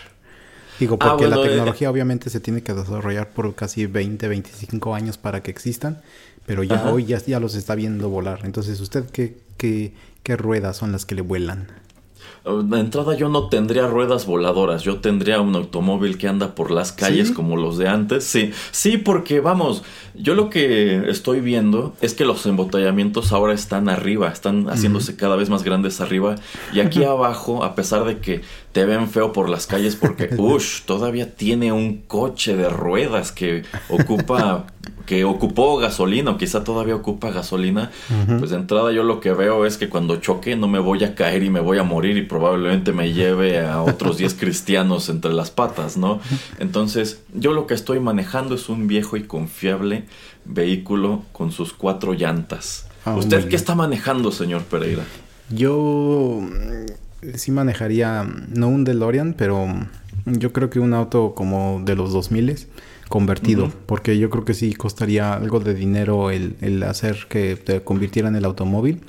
Digo, 0.80 0.96
ah, 0.98 1.10
porque 1.10 1.28
la 1.28 1.36
eh, 1.36 1.42
tecnología 1.48 1.90
obviamente 1.90 2.30
se 2.30 2.40
tiene 2.40 2.62
que 2.62 2.72
desarrollar 2.72 3.28
por 3.28 3.54
casi 3.54 3.84
20, 3.84 4.26
25 4.26 4.94
años 4.94 5.18
para 5.18 5.42
que 5.42 5.50
existan, 5.50 6.00
pero 6.46 6.62
ya 6.62 6.90
hoy 6.90 7.04
ya, 7.04 7.18
ya 7.18 7.38
los 7.38 7.54
está 7.54 7.74
viendo 7.74 8.08
volar. 8.08 8.40
Entonces, 8.44 8.80
¿usted 8.80 9.04
qué, 9.10 9.36
qué, 9.58 9.92
qué 10.22 10.36
ruedas 10.36 10.78
son 10.78 10.90
las 10.90 11.04
que 11.04 11.14
le 11.14 11.20
vuelan? 11.20 11.68
De 12.44 12.80
entrada 12.80 13.14
yo 13.16 13.28
no 13.28 13.48
tendría 13.48 13.86
ruedas 13.86 14.24
voladoras, 14.24 14.82
yo 14.82 15.00
tendría 15.00 15.40
un 15.42 15.54
automóvil 15.54 16.16
que 16.16 16.26
anda 16.26 16.54
por 16.54 16.70
las 16.70 16.90
calles 16.90 17.32
como 17.32 17.56
los 17.56 17.76
de 17.76 17.86
antes. 17.86 18.24
Sí, 18.24 18.52
sí, 18.70 18.96
porque 18.96 19.40
vamos, 19.40 19.82
yo 20.14 20.34
lo 20.34 20.48
que 20.48 21.10
estoy 21.10 21.40
viendo 21.40 21.94
es 22.00 22.14
que 22.14 22.24
los 22.24 22.46
embotellamientos 22.46 23.32
ahora 23.32 23.52
están 23.52 23.90
arriba, 23.90 24.28
están 24.28 24.70
haciéndose 24.70 25.16
cada 25.16 25.36
vez 25.36 25.50
más 25.50 25.64
grandes 25.64 26.00
arriba. 26.00 26.36
Y 26.72 26.80
aquí 26.80 27.04
abajo, 27.04 27.62
a 27.62 27.74
pesar 27.74 28.04
de 28.04 28.18
que 28.18 28.40
te 28.72 28.86
ven 28.86 29.08
feo 29.08 29.32
por 29.32 29.50
las 29.50 29.66
calles 29.66 29.96
porque, 29.96 30.30
uff, 30.38 30.82
todavía 30.86 31.34
tiene 31.34 31.72
un 31.72 31.98
coche 31.98 32.56
de 32.56 32.70
ruedas 32.70 33.32
que 33.32 33.64
ocupa 33.90 34.66
que 35.10 35.24
ocupó 35.24 35.76
gasolina 35.76 36.30
o 36.30 36.38
quizá 36.38 36.62
todavía 36.62 36.94
ocupa 36.94 37.32
gasolina, 37.32 37.90
pues 38.38 38.52
de 38.52 38.58
entrada 38.58 38.92
yo 38.92 39.02
lo 39.02 39.18
que 39.18 39.32
veo 39.32 39.66
es 39.66 39.76
que 39.76 39.88
cuando 39.88 40.14
choque 40.20 40.54
no 40.54 40.68
me 40.68 40.78
voy 40.78 41.02
a 41.02 41.16
caer 41.16 41.42
y 41.42 41.50
me 41.50 41.58
voy 41.58 41.78
a 41.78 41.82
morir 41.82 42.16
y 42.16 42.22
probablemente 42.22 42.92
me 42.92 43.12
lleve 43.12 43.58
a 43.58 43.82
otros 43.82 44.18
10 44.18 44.34
cristianos 44.38 45.08
entre 45.08 45.32
las 45.32 45.50
patas, 45.50 45.96
¿no? 45.96 46.20
Entonces 46.60 47.24
yo 47.34 47.52
lo 47.52 47.66
que 47.66 47.74
estoy 47.74 47.98
manejando 47.98 48.54
es 48.54 48.68
un 48.68 48.86
viejo 48.86 49.16
y 49.16 49.24
confiable 49.24 50.04
vehículo 50.44 51.24
con 51.32 51.50
sus 51.50 51.72
cuatro 51.72 52.14
llantas. 52.14 52.86
Ah, 53.04 53.16
¿Usted 53.16 53.48
qué 53.48 53.56
está 53.56 53.74
manejando, 53.74 54.30
señor 54.30 54.62
Pereira? 54.62 55.02
Yo 55.48 56.38
mm, 56.40 57.34
sí 57.34 57.50
manejaría, 57.50 58.24
no 58.54 58.68
un 58.68 58.84
DeLorean, 58.84 59.34
pero 59.36 59.66
yo 60.24 60.52
creo 60.52 60.70
que 60.70 60.78
un 60.78 60.94
auto 60.94 61.34
como 61.34 61.82
de 61.84 61.96
los 61.96 62.12
2000 62.12 62.68
convertido, 63.10 63.72
porque 63.86 64.16
yo 64.18 64.30
creo 64.30 64.44
que 64.44 64.54
sí 64.54 64.72
costaría 64.72 65.34
algo 65.34 65.58
de 65.58 65.74
dinero 65.74 66.30
el, 66.30 66.54
el 66.60 66.80
hacer 66.84 67.26
que 67.28 67.56
te 67.56 67.82
convirtieran 67.82 68.36
el 68.36 68.44
automóvil. 68.44 69.00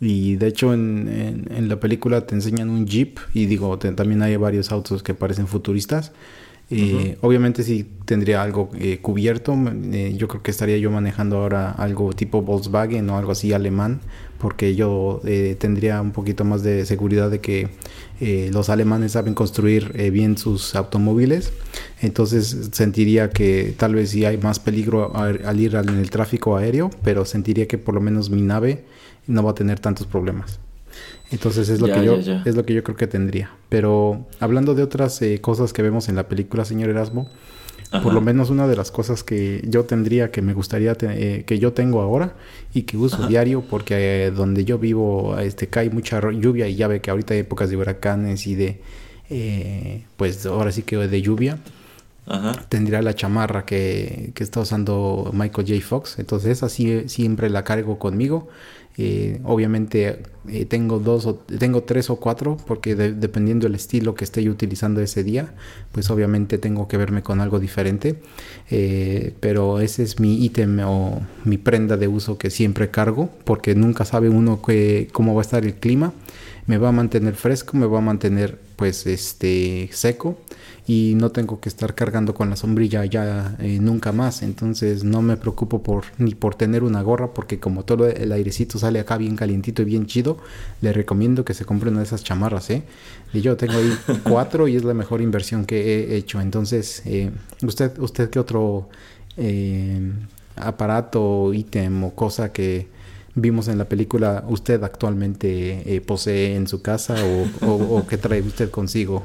Y 0.00 0.36
de 0.36 0.46
hecho 0.46 0.72
en, 0.72 1.48
en, 1.50 1.68
la 1.68 1.80
película 1.80 2.26
te 2.26 2.36
enseñan 2.36 2.70
un 2.70 2.86
Jeep 2.86 3.18
y 3.32 3.46
digo, 3.46 3.76
también 3.78 4.22
hay 4.22 4.36
varios 4.36 4.70
autos 4.70 5.02
que 5.02 5.14
parecen 5.14 5.48
futuristas. 5.48 6.12
Eh, 6.70 7.18
obviamente 7.20 7.62
si 7.62 7.84
tendría 8.04 8.40
algo 8.40 8.70
eh, 8.78 8.98
cubierto. 9.02 9.56
Eh, 9.92 10.14
yo 10.16 10.28
creo 10.28 10.42
que 10.42 10.52
estaría 10.52 10.78
yo 10.78 10.92
manejando 10.92 11.38
ahora 11.38 11.72
algo 11.72 12.12
tipo 12.12 12.40
Volkswagen 12.40 13.10
o 13.10 13.18
algo 13.18 13.32
así 13.32 13.52
alemán, 13.52 14.00
porque 14.44 14.74
yo 14.74 15.22
tendría 15.58 16.02
un 16.02 16.10
poquito 16.12 16.44
más 16.44 16.62
de 16.62 16.84
seguridad 16.84 17.30
de 17.30 17.40
que 17.40 17.70
los 18.52 18.68
alemanes 18.68 19.12
saben 19.12 19.32
construir 19.32 20.10
bien 20.12 20.36
sus 20.36 20.74
automóviles. 20.74 21.50
Entonces 22.02 22.68
sentiría 22.72 23.30
que 23.30 23.74
tal 23.78 23.94
vez 23.94 24.10
sí 24.10 24.26
hay 24.26 24.36
más 24.36 24.60
peligro 24.60 25.16
al 25.16 25.58
ir 25.58 25.76
en 25.76 25.96
el 25.96 26.10
tráfico 26.10 26.58
aéreo, 26.58 26.90
pero 27.02 27.24
sentiría 27.24 27.66
que 27.66 27.78
por 27.78 27.94
lo 27.94 28.02
menos 28.02 28.28
mi 28.28 28.42
nave 28.42 28.84
no 29.26 29.42
va 29.42 29.52
a 29.52 29.54
tener 29.54 29.80
tantos 29.80 30.06
problemas. 30.06 30.60
Entonces 31.30 31.70
es 31.70 31.80
lo 31.80 31.86
que 31.86 32.04
yo 32.04 32.16
es 32.16 32.54
lo 32.54 32.66
que 32.66 32.74
yo 32.74 32.84
creo 32.84 32.98
que 32.98 33.06
tendría. 33.06 33.50
Pero 33.70 34.26
hablando 34.40 34.74
de 34.74 34.82
otras 34.82 35.22
eh, 35.22 35.40
cosas 35.40 35.72
que 35.72 35.80
vemos 35.80 36.10
en 36.10 36.16
la 36.16 36.28
película, 36.28 36.66
señor 36.66 36.90
Erasmo, 36.90 37.30
por 38.02 38.12
lo 38.12 38.20
menos 38.20 38.50
una 38.50 38.66
de 38.66 38.76
las 38.76 38.90
cosas 38.90 39.22
que 39.22 39.62
yo 39.66 39.84
tendría 39.84 40.30
que 40.30 40.42
me 40.42 40.52
gustaría 40.52 40.96
eh, 41.00 41.44
que 41.46 41.58
yo 41.58 41.72
tengo 41.72 42.00
ahora 42.00 42.34
y 42.72 42.82
que 42.82 42.96
uso 42.96 43.26
diario 43.26 43.62
porque 43.62 44.26
eh, 44.26 44.30
donde 44.30 44.64
yo 44.64 44.78
vivo 44.78 45.38
este 45.38 45.68
cae 45.68 45.90
mucha 45.90 46.20
lluvia 46.32 46.68
y 46.68 46.76
ya 46.76 46.88
ve 46.88 47.00
que 47.00 47.10
ahorita 47.10 47.34
hay 47.34 47.40
épocas 47.40 47.70
de 47.70 47.76
huracanes 47.76 48.46
y 48.46 48.54
de 48.54 48.80
pues 50.16 50.44
ahora 50.46 50.72
sí 50.72 50.82
que 50.82 50.96
de 50.96 51.22
lluvia. 51.22 51.58
Tendría 52.70 53.02
la 53.02 53.14
chamarra 53.14 53.66
que, 53.66 54.32
que, 54.34 54.42
está 54.42 54.60
usando 54.60 55.30
Michael 55.34 55.68
J. 55.68 55.86
Fox. 55.86 56.18
Entonces, 56.18 56.62
así 56.62 57.06
siempre 57.06 57.50
la 57.50 57.64
cargo 57.64 57.98
conmigo. 57.98 58.48
Eh, 58.96 59.40
obviamente 59.42 60.22
eh, 60.48 60.66
tengo 60.66 61.00
dos 61.00 61.26
o 61.26 61.34
tengo 61.34 61.82
tres 61.82 62.10
o 62.10 62.16
cuatro 62.16 62.56
porque 62.64 62.94
dependiendo 62.94 63.66
del 63.66 63.74
estilo 63.74 64.14
que 64.14 64.22
esté 64.22 64.48
utilizando 64.48 65.00
ese 65.00 65.24
día 65.24 65.52
pues 65.90 66.10
obviamente 66.10 66.58
tengo 66.58 66.86
que 66.86 66.96
verme 66.96 67.22
con 67.22 67.40
algo 67.40 67.58
diferente. 67.58 68.20
Eh, 68.70 69.34
pero 69.40 69.80
ese 69.80 70.02
es 70.02 70.20
mi 70.20 70.44
ítem 70.44 70.80
o 70.84 71.22
mi 71.44 71.58
prenda 71.58 71.96
de 71.96 72.08
uso 72.08 72.38
que 72.38 72.50
siempre 72.50 72.90
cargo 72.90 73.30
porque 73.44 73.74
nunca 73.74 74.04
sabe 74.04 74.28
uno 74.28 74.62
que, 74.62 75.08
cómo 75.12 75.34
va 75.34 75.40
a 75.40 75.42
estar 75.42 75.64
el 75.64 75.74
clima. 75.74 76.12
Me 76.66 76.78
va 76.78 76.90
a 76.90 76.92
mantener 76.92 77.34
fresco 77.34 77.76
me 77.76 77.86
va 77.86 77.98
a 77.98 78.00
mantener 78.00 78.58
pues 78.76 79.06
este 79.06 79.88
seco 79.92 80.36
y 80.86 81.14
no 81.16 81.30
tengo 81.30 81.60
que 81.60 81.68
estar 81.68 81.94
cargando 81.94 82.34
con 82.34 82.50
la 82.50 82.56
sombrilla 82.56 83.04
ya 83.06 83.56
eh, 83.58 83.78
nunca 83.80 84.12
más. 84.12 84.42
Entonces 84.42 85.04
no 85.04 85.22
me 85.22 85.36
preocupo 85.36 85.82
por 85.82 86.04
ni 86.18 86.34
por 86.34 86.54
tener 86.54 86.82
una 86.82 87.02
gorra 87.02 87.32
porque 87.32 87.58
como 87.58 87.84
todo 87.84 88.06
el 88.06 88.32
airecito 88.32 88.78
sale 88.78 89.00
acá 89.00 89.16
bien 89.16 89.36
calientito 89.36 89.82
y 89.82 89.86
bien 89.86 90.06
chido, 90.06 90.38
le 90.82 90.92
recomiendo 90.92 91.44
que 91.44 91.54
se 91.54 91.64
compre 91.64 91.90
una 91.90 92.00
de 92.00 92.06
esas 92.06 92.22
chamarras, 92.22 92.70
¿eh? 92.70 92.82
Y 93.32 93.40
yo 93.40 93.56
tengo 93.56 93.74
ahí 93.74 93.96
cuatro 94.24 94.68
y 94.68 94.76
es 94.76 94.84
la 94.84 94.94
mejor 94.94 95.22
inversión 95.22 95.64
que 95.64 96.12
he 96.12 96.16
hecho. 96.16 96.40
Entonces, 96.40 97.02
eh, 97.06 97.30
usted, 97.62 97.98
usted 97.98 98.28
qué 98.28 98.38
otro 98.38 98.88
eh, 99.36 100.12
aparato, 100.56 101.52
ítem 101.54 102.04
o 102.04 102.14
cosa 102.14 102.52
que 102.52 102.88
vimos 103.34 103.68
en 103.68 103.78
la 103.78 103.84
película 103.86 104.44
usted 104.48 104.82
actualmente 104.82 106.02
posee 106.06 106.56
en 106.56 106.66
su 106.66 106.82
casa 106.82 107.16
o, 107.62 107.66
o 107.66 108.06
que 108.06 108.16
trae 108.16 108.40
usted 108.42 108.70
consigo? 108.70 109.24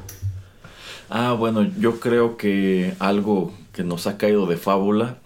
Ah, 1.08 1.32
bueno, 1.32 1.62
yo 1.78 1.98
creo 1.98 2.36
que 2.36 2.94
algo 3.00 3.52
que 3.72 3.82
nos 3.82 4.06
ha 4.06 4.16
caído 4.16 4.46
de 4.46 4.56
fábula 4.56 5.18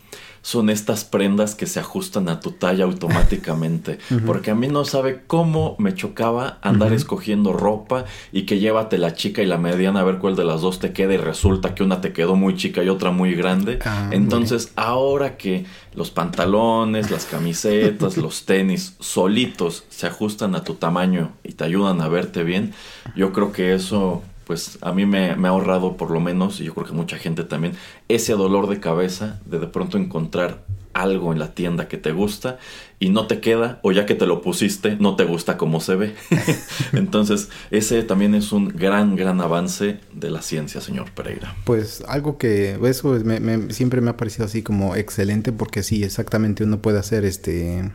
son 0.44 0.68
estas 0.68 1.04
prendas 1.04 1.54
que 1.54 1.64
se 1.66 1.80
ajustan 1.80 2.28
a 2.28 2.40
tu 2.40 2.52
talla 2.52 2.84
automáticamente. 2.84 3.98
Porque 4.26 4.50
a 4.50 4.54
mí 4.54 4.68
no 4.68 4.84
sabe 4.84 5.22
cómo 5.26 5.74
me 5.78 5.94
chocaba 5.94 6.58
andar 6.60 6.92
escogiendo 6.92 7.54
ropa 7.54 8.04
y 8.30 8.42
que 8.42 8.58
llévate 8.58 8.98
la 8.98 9.14
chica 9.14 9.40
y 9.40 9.46
la 9.46 9.56
mediana 9.56 10.00
a 10.00 10.04
ver 10.04 10.18
cuál 10.18 10.36
de 10.36 10.44
las 10.44 10.60
dos 10.60 10.80
te 10.80 10.92
queda 10.92 11.14
y 11.14 11.16
resulta 11.16 11.74
que 11.74 11.82
una 11.82 12.02
te 12.02 12.12
quedó 12.12 12.36
muy 12.36 12.56
chica 12.56 12.84
y 12.84 12.90
otra 12.90 13.10
muy 13.10 13.34
grande. 13.34 13.78
Ah, 13.86 14.10
Entonces, 14.12 14.70
ahora 14.76 15.38
que 15.38 15.64
los 15.94 16.10
pantalones, 16.10 17.10
las 17.10 17.24
camisetas, 17.24 18.16
los 18.18 18.44
tenis 18.44 18.96
solitos 19.00 19.84
se 19.88 20.06
ajustan 20.06 20.54
a 20.56 20.62
tu 20.62 20.74
tamaño 20.74 21.32
y 21.42 21.52
te 21.52 21.64
ayudan 21.64 22.02
a 22.02 22.08
verte 22.08 22.44
bien, 22.44 22.74
yo 23.16 23.32
creo 23.32 23.50
que 23.50 23.74
eso 23.74 24.22
pues 24.46 24.78
a 24.80 24.92
mí 24.92 25.06
me, 25.06 25.36
me, 25.36 25.48
ha 25.48 25.50
ahorrado 25.50 25.96
por 25.96 26.10
lo 26.10 26.20
menos, 26.20 26.60
y 26.60 26.64
yo 26.64 26.74
creo 26.74 26.86
que 26.86 26.92
mucha 26.92 27.18
gente 27.18 27.44
también, 27.44 27.74
ese 28.08 28.34
dolor 28.34 28.68
de 28.68 28.80
cabeza 28.80 29.40
de 29.46 29.58
de 29.58 29.66
pronto 29.66 29.98
encontrar 29.98 30.64
algo 30.94 31.32
en 31.32 31.38
la 31.38 31.54
tienda 31.54 31.88
que 31.88 31.98
te 31.98 32.12
gusta 32.12 32.58
y 33.00 33.10
no 33.10 33.26
te 33.26 33.40
queda, 33.40 33.80
o 33.82 33.92
ya 33.92 34.06
que 34.06 34.14
te 34.14 34.26
lo 34.26 34.40
pusiste, 34.40 34.96
no 34.96 35.16
te 35.16 35.24
gusta 35.24 35.58
como 35.58 35.80
se 35.80 35.96
ve. 35.96 36.14
Entonces, 36.92 37.50
ese 37.70 38.02
también 38.02 38.34
es 38.34 38.52
un 38.52 38.68
gran, 38.68 39.16
gran 39.16 39.40
avance 39.40 39.98
de 40.12 40.30
la 40.30 40.40
ciencia, 40.40 40.80
señor 40.80 41.10
Pereira. 41.10 41.54
Pues 41.64 42.02
algo 42.06 42.38
que 42.38 42.78
eso 42.84 43.18
me, 43.24 43.40
me, 43.40 43.72
siempre 43.72 44.00
me 44.00 44.10
ha 44.10 44.16
parecido 44.16 44.46
así 44.46 44.62
como 44.62 44.96
excelente, 44.96 45.52
porque 45.52 45.82
sí, 45.82 46.04
exactamente 46.04 46.64
uno 46.64 46.78
puede 46.78 46.98
hacer 46.98 47.24
este 47.24 47.90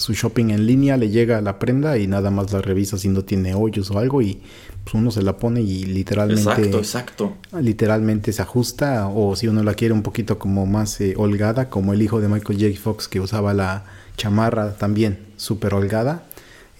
su 0.00 0.14
shopping 0.14 0.48
en 0.48 0.66
línea, 0.66 0.96
le 0.96 1.10
llega 1.10 1.42
la 1.42 1.58
prenda 1.58 1.98
y 1.98 2.06
nada 2.06 2.30
más 2.30 2.50
la 2.52 2.62
revisa 2.62 2.96
si 2.96 3.08
no 3.08 3.22
tiene 3.22 3.54
hoyos 3.54 3.90
o 3.90 3.98
algo 3.98 4.22
y 4.22 4.40
pues 4.82 4.94
uno 4.94 5.10
se 5.10 5.20
la 5.20 5.36
pone 5.36 5.60
y 5.60 5.84
literalmente 5.84 6.40
exacto, 6.50 6.78
exacto. 6.78 7.36
literalmente 7.60 8.32
se 8.32 8.40
ajusta 8.40 9.08
o 9.08 9.36
si 9.36 9.46
uno 9.46 9.62
la 9.62 9.74
quiere 9.74 9.92
un 9.92 10.02
poquito 10.02 10.38
como 10.38 10.64
más 10.64 11.02
eh, 11.02 11.12
holgada 11.18 11.68
como 11.68 11.92
el 11.92 12.00
hijo 12.00 12.18
de 12.22 12.28
Michael 12.28 12.58
J. 12.58 12.80
Fox 12.80 13.08
que 13.08 13.20
usaba 13.20 13.52
la 13.52 13.84
chamarra 14.16 14.78
también 14.78 15.18
súper 15.36 15.74
holgada 15.74 16.22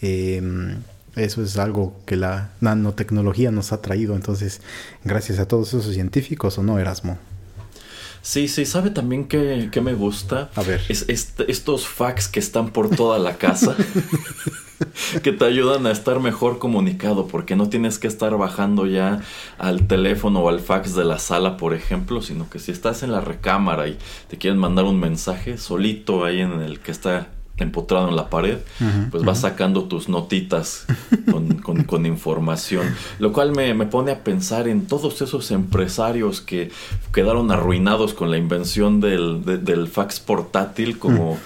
eh, 0.00 0.40
eso 1.14 1.42
es 1.42 1.58
algo 1.58 1.94
que 2.06 2.16
la 2.16 2.52
nanotecnología 2.62 3.50
nos 3.50 3.72
ha 3.72 3.82
traído 3.82 4.14
entonces 4.14 4.62
gracias 5.04 5.38
a 5.40 5.46
todos 5.46 5.68
esos 5.74 5.92
científicos 5.92 6.56
o 6.56 6.62
no 6.62 6.78
Erasmo 6.78 7.18
Sí, 8.22 8.48
sí, 8.48 8.66
¿sabe 8.66 8.90
también 8.90 9.26
que, 9.26 9.68
que 9.72 9.80
me 9.80 9.94
gusta? 9.94 10.50
A 10.54 10.62
ver. 10.62 10.82
Es, 10.88 11.08
es, 11.08 11.34
estos 11.48 11.86
fax 11.86 12.28
que 12.28 12.40
están 12.40 12.70
por 12.70 12.90
toda 12.90 13.18
la 13.18 13.36
casa. 13.36 13.76
que 15.22 15.32
te 15.32 15.44
ayudan 15.44 15.86
a 15.86 15.90
estar 15.90 16.20
mejor 16.20 16.58
comunicado 16.58 17.26
porque 17.26 17.56
no 17.56 17.68
tienes 17.68 17.98
que 17.98 18.06
estar 18.06 18.36
bajando 18.36 18.86
ya 18.86 19.20
al 19.58 19.86
teléfono 19.86 20.40
o 20.40 20.48
al 20.48 20.60
fax 20.60 20.94
de 20.94 21.04
la 21.04 21.18
sala, 21.18 21.56
por 21.56 21.74
ejemplo, 21.74 22.22
sino 22.22 22.48
que 22.48 22.58
si 22.58 22.72
estás 22.72 23.02
en 23.02 23.12
la 23.12 23.20
recámara 23.20 23.88
y 23.88 23.98
te 24.28 24.38
quieren 24.38 24.58
mandar 24.58 24.84
un 24.84 24.98
mensaje 24.98 25.58
solito 25.58 26.24
ahí 26.24 26.40
en 26.40 26.60
el 26.60 26.80
que 26.80 26.90
está 26.90 27.28
empotrado 27.62 28.08
en 28.08 28.16
la 28.16 28.30
pared, 28.30 28.58
uh 28.80 28.84
-huh, 28.84 29.10
pues 29.10 29.24
vas 29.24 29.38
uh 29.38 29.40
-huh. 29.40 29.50
sacando 29.50 29.84
tus 29.84 30.08
notitas 30.08 30.86
con, 31.30 31.56
con, 31.58 31.84
con 31.84 32.06
información, 32.06 32.86
lo 33.18 33.32
cual 33.32 33.52
me, 33.54 33.74
me, 33.74 33.86
pone 33.86 34.12
a 34.12 34.24
pensar 34.24 34.68
en 34.68 34.86
todos 34.86 35.20
esos 35.22 35.50
empresarios 35.50 36.40
que 36.40 36.70
quedaron 37.12 37.50
arruinados 37.50 38.14
con 38.14 38.30
la 38.30 38.38
invención 38.38 39.00
del, 39.00 39.44
de, 39.44 39.58
del 39.58 39.88
fax 39.88 40.20
portátil, 40.20 40.98
como 40.98 41.38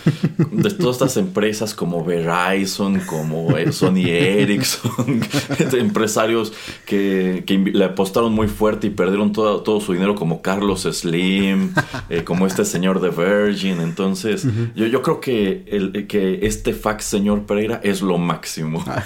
de 0.52 0.70
todas 0.70 0.96
estas 0.96 1.16
empresas 1.16 1.74
como 1.74 2.04
Verizon, 2.04 3.00
como 3.00 3.48
Sony 3.72 4.06
Ericsson, 4.06 5.22
empresarios 5.72 6.52
que, 6.86 7.44
que, 7.46 7.58
le 7.58 7.84
apostaron 7.84 8.32
muy 8.32 8.48
fuerte 8.48 8.88
y 8.88 8.90
perdieron 8.90 9.32
todo, 9.32 9.62
todo 9.62 9.80
su 9.80 9.92
dinero, 9.92 10.14
como 10.14 10.42
Carlos 10.42 10.82
Slim, 10.82 11.72
eh, 12.10 12.22
como 12.24 12.46
este 12.46 12.64
señor 12.64 13.00
de 13.00 13.10
Virgin, 13.10 13.80
entonces 13.80 14.44
uh 14.44 14.48
-huh. 14.48 14.74
yo, 14.74 14.86
yo 14.86 15.02
creo 15.02 15.20
que 15.20 15.64
el 15.68 15.93
que 16.08 16.46
este 16.46 16.72
fax, 16.72 17.04
señor 17.04 17.46
Pereira, 17.46 17.80
es 17.82 18.02
lo 18.02 18.18
máximo. 18.18 18.84
Ah. 18.86 19.04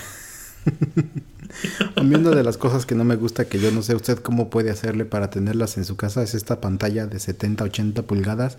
A 1.97 2.03
mí 2.03 2.15
una 2.15 2.31
de 2.31 2.43
las 2.43 2.57
cosas 2.57 2.87
que 2.87 2.95
no 2.95 3.05
me 3.05 3.17
gusta, 3.17 3.47
que 3.47 3.59
yo 3.59 3.71
no 3.71 3.83
sé 3.83 3.95
usted 3.95 4.19
cómo 4.19 4.51
puede 4.51 4.71
hacerle 4.71 5.05
para 5.05 5.31
tenerlas 5.31 5.77
en 5.77 5.85
su 5.85 5.97
casa, 5.97 6.23
es 6.23 6.35
esta 6.35 6.61
pantalla 6.61 7.07
de 7.07 7.19
70, 7.19 7.65
80 7.65 8.03
pulgadas 8.03 8.59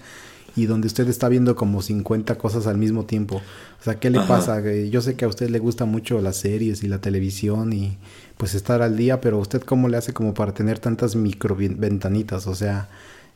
y 0.56 0.66
donde 0.66 0.88
usted 0.88 1.08
está 1.08 1.30
viendo 1.30 1.56
como 1.56 1.82
50 1.82 2.36
cosas 2.38 2.68
al 2.68 2.78
mismo 2.78 3.06
tiempo. 3.06 3.38
O 3.38 3.84
sea, 3.84 4.00
¿qué 4.00 4.10
le 4.10 4.20
Ajá. 4.20 4.28
pasa? 4.28 4.62
Yo 4.90 5.02
sé 5.02 5.16
que 5.16 5.26
a 5.26 5.28
usted 5.28 5.50
le 5.50 5.60
gusta 5.60 5.86
mucho 5.86 6.20
las 6.22 6.38
series 6.38 6.84
y 6.84 6.88
la 6.88 7.00
televisión 7.00 7.74
y 7.74 7.98
pues 8.38 8.56
estar 8.56 8.82
al 8.82 8.98
día, 8.98 9.22
pero 9.22 9.38
usted 9.38 9.62
cómo 9.62 9.88
le 9.88 9.98
hace 9.98 10.14
como 10.14 10.34
para 10.34 10.54
tener 10.54 10.80
tantas 10.80 11.16
micro 11.16 11.56
ventanitas? 11.56 12.48
O 12.48 12.56
sea, 12.56 12.90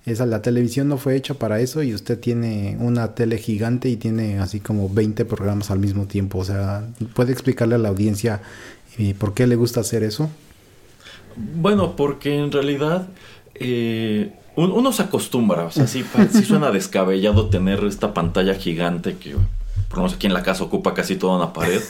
esa, 0.06 0.26
la 0.26 0.42
televisión 0.42 0.90
no 0.90 0.98
fue 0.98 1.16
hecha 1.16 1.34
para 1.36 1.60
eso 1.62 1.82
y 1.82 1.94
usted 1.94 2.20
tiene 2.20 2.76
una 2.80 3.16
tele 3.16 3.38
gigante 3.38 3.88
y 3.90 3.96
tiene 3.96 4.40
así 4.40 4.60
como 4.60 4.90
20 4.90 5.24
programas 5.26 5.72
al 5.72 5.80
mismo 5.80 6.06
tiempo. 6.08 6.40
O 6.40 6.44
sea, 6.44 6.86
¿puede 7.14 7.32
explicarle 7.32 7.76
a 7.76 7.78
la 7.78 7.90
audiencia 7.90 8.42
eh, 8.98 9.16
por 9.18 9.34
qué 9.34 9.48
le 9.48 9.56
gusta 9.56 9.80
hacer 9.80 10.04
eso? 10.04 10.30
Bueno, 11.36 11.96
porque 11.96 12.38
en 12.38 12.52
realidad 12.52 13.08
eh, 13.56 14.34
uno 14.56 14.92
se 14.92 15.04
acostumbra. 15.04 15.64
O 15.64 15.72
sea, 15.72 15.88
sí, 15.88 16.04
sí 16.32 16.44
suena 16.44 16.72
descabellado 16.74 17.48
tener 17.48 17.84
esta 17.86 18.14
pantalla 18.14 18.56
gigante 18.56 19.16
que 19.16 19.36
por 19.88 19.98
lo 19.98 20.04
menos 20.04 20.16
aquí 20.16 20.28
en 20.28 20.34
la 20.34 20.44
casa 20.44 20.64
ocupa 20.64 20.94
casi 20.94 21.16
toda 21.16 21.38
una 21.38 21.54
pared 21.54 21.82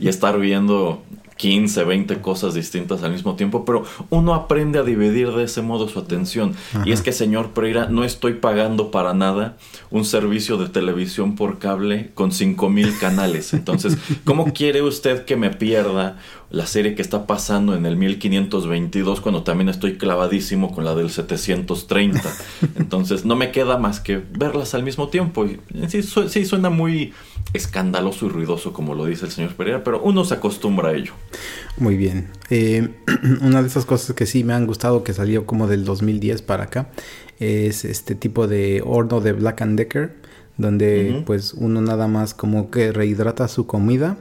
y 0.00 0.08
estar 0.08 0.38
viendo 0.38 1.02
15, 1.42 1.82
20 1.82 2.20
cosas 2.20 2.54
distintas 2.54 3.02
al 3.02 3.10
mismo 3.10 3.34
tiempo, 3.34 3.64
pero 3.64 3.82
uno 4.10 4.32
aprende 4.32 4.78
a 4.78 4.84
dividir 4.84 5.32
de 5.32 5.42
ese 5.42 5.60
modo 5.60 5.88
su 5.88 5.98
atención. 5.98 6.54
Ajá. 6.72 6.84
Y 6.86 6.92
es 6.92 7.02
que, 7.02 7.10
señor 7.10 7.50
Pereira, 7.50 7.88
no 7.88 8.04
estoy 8.04 8.34
pagando 8.34 8.92
para 8.92 9.12
nada 9.12 9.56
un 9.90 10.04
servicio 10.04 10.56
de 10.56 10.68
televisión 10.68 11.34
por 11.34 11.58
cable 11.58 12.12
con 12.14 12.30
5 12.30 12.68
mil 12.68 12.96
canales. 12.96 13.54
Entonces, 13.54 13.98
¿cómo 14.24 14.52
quiere 14.52 14.82
usted 14.82 15.24
que 15.24 15.34
me 15.34 15.50
pierda 15.50 16.16
la 16.48 16.66
serie 16.66 16.94
que 16.94 17.02
está 17.02 17.26
pasando 17.26 17.74
en 17.74 17.86
el 17.86 17.96
1522 17.96 19.20
cuando 19.20 19.42
también 19.42 19.68
estoy 19.68 19.98
clavadísimo 19.98 20.72
con 20.72 20.84
la 20.84 20.94
del 20.94 21.10
730? 21.10 22.22
Entonces, 22.76 23.24
no 23.24 23.34
me 23.34 23.50
queda 23.50 23.78
más 23.78 23.98
que 23.98 24.22
verlas 24.30 24.74
al 24.74 24.84
mismo 24.84 25.08
tiempo. 25.08 25.44
Y 25.44 25.58
sí, 25.88 26.02
sí 26.04 26.44
suena 26.44 26.70
muy 26.70 27.12
escandaloso 27.52 28.26
y 28.26 28.28
ruidoso, 28.30 28.72
como 28.72 28.94
lo 28.94 29.06
dice 29.06 29.26
el 29.26 29.30
señor 29.30 29.54
Pereira, 29.54 29.84
pero 29.84 30.00
uno 30.02 30.24
se 30.24 30.34
acostumbra 30.34 30.90
a 30.90 30.94
ello. 30.94 31.12
Muy 31.76 31.96
bien. 31.96 32.28
Eh, 32.50 32.88
una 33.42 33.62
de 33.62 33.68
esas 33.68 33.84
cosas 33.84 34.16
que 34.16 34.26
sí 34.26 34.44
me 34.44 34.54
han 34.54 34.66
gustado, 34.66 35.04
que 35.04 35.12
salió 35.12 35.46
como 35.46 35.66
del 35.66 35.84
2010 35.84 36.42
para 36.42 36.64
acá, 36.64 36.90
es 37.38 37.84
este 37.84 38.14
tipo 38.14 38.46
de 38.46 38.82
horno 38.84 39.20
de 39.20 39.32
Black 39.32 39.62
and 39.62 39.78
Decker, 39.78 40.14
donde 40.56 41.10
uh 41.10 41.14
-huh. 41.14 41.24
pues 41.24 41.54
uno 41.54 41.80
nada 41.80 42.08
más 42.08 42.34
como 42.34 42.70
que 42.70 42.92
rehidrata 42.92 43.48
su 43.48 43.66
comida. 43.66 44.18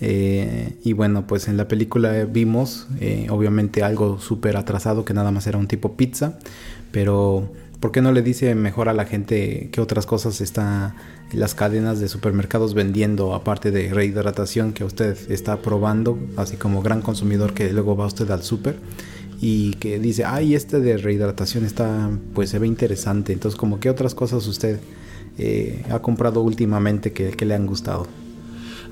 Eh, 0.00 0.76
y 0.82 0.92
bueno, 0.92 1.26
pues 1.26 1.46
en 1.46 1.56
la 1.56 1.68
película 1.68 2.24
vimos 2.24 2.88
eh, 3.00 3.28
obviamente 3.30 3.84
algo 3.84 4.18
súper 4.18 4.56
atrasado 4.56 5.04
que 5.04 5.14
nada 5.14 5.30
más 5.30 5.46
era 5.46 5.56
un 5.56 5.68
tipo 5.68 5.96
pizza, 5.96 6.38
pero 6.90 7.48
¿por 7.84 7.92
qué 7.92 8.00
no 8.00 8.12
le 8.12 8.22
dice 8.22 8.54
mejor 8.54 8.88
a 8.88 8.94
la 8.94 9.04
gente 9.04 9.68
qué 9.70 9.82
otras 9.82 10.06
cosas 10.06 10.40
está 10.40 10.94
las 11.34 11.54
cadenas 11.54 12.00
de 12.00 12.08
supermercados 12.08 12.72
vendiendo 12.72 13.34
aparte 13.34 13.70
de 13.70 13.92
rehidratación 13.92 14.72
que 14.72 14.84
usted 14.84 15.18
está 15.30 15.58
probando, 15.58 16.18
así 16.38 16.56
como 16.56 16.80
gran 16.80 17.02
consumidor 17.02 17.52
que 17.52 17.70
luego 17.74 17.94
va 17.94 18.06
usted 18.06 18.30
al 18.30 18.42
super 18.42 18.76
y 19.38 19.74
que 19.74 19.98
dice, 19.98 20.24
ay, 20.24 20.54
este 20.54 20.80
de 20.80 20.96
rehidratación 20.96 21.66
está, 21.66 22.08
pues 22.32 22.48
se 22.48 22.58
ve 22.58 22.66
interesante. 22.66 23.34
Entonces, 23.34 23.60
como 23.60 23.78
qué 23.80 23.90
otras 23.90 24.14
cosas 24.14 24.46
usted 24.46 24.80
eh, 25.36 25.84
ha 25.90 25.98
comprado 25.98 26.40
últimamente 26.40 27.12
que 27.12 27.44
le 27.44 27.54
han 27.54 27.66
gustado. 27.66 28.06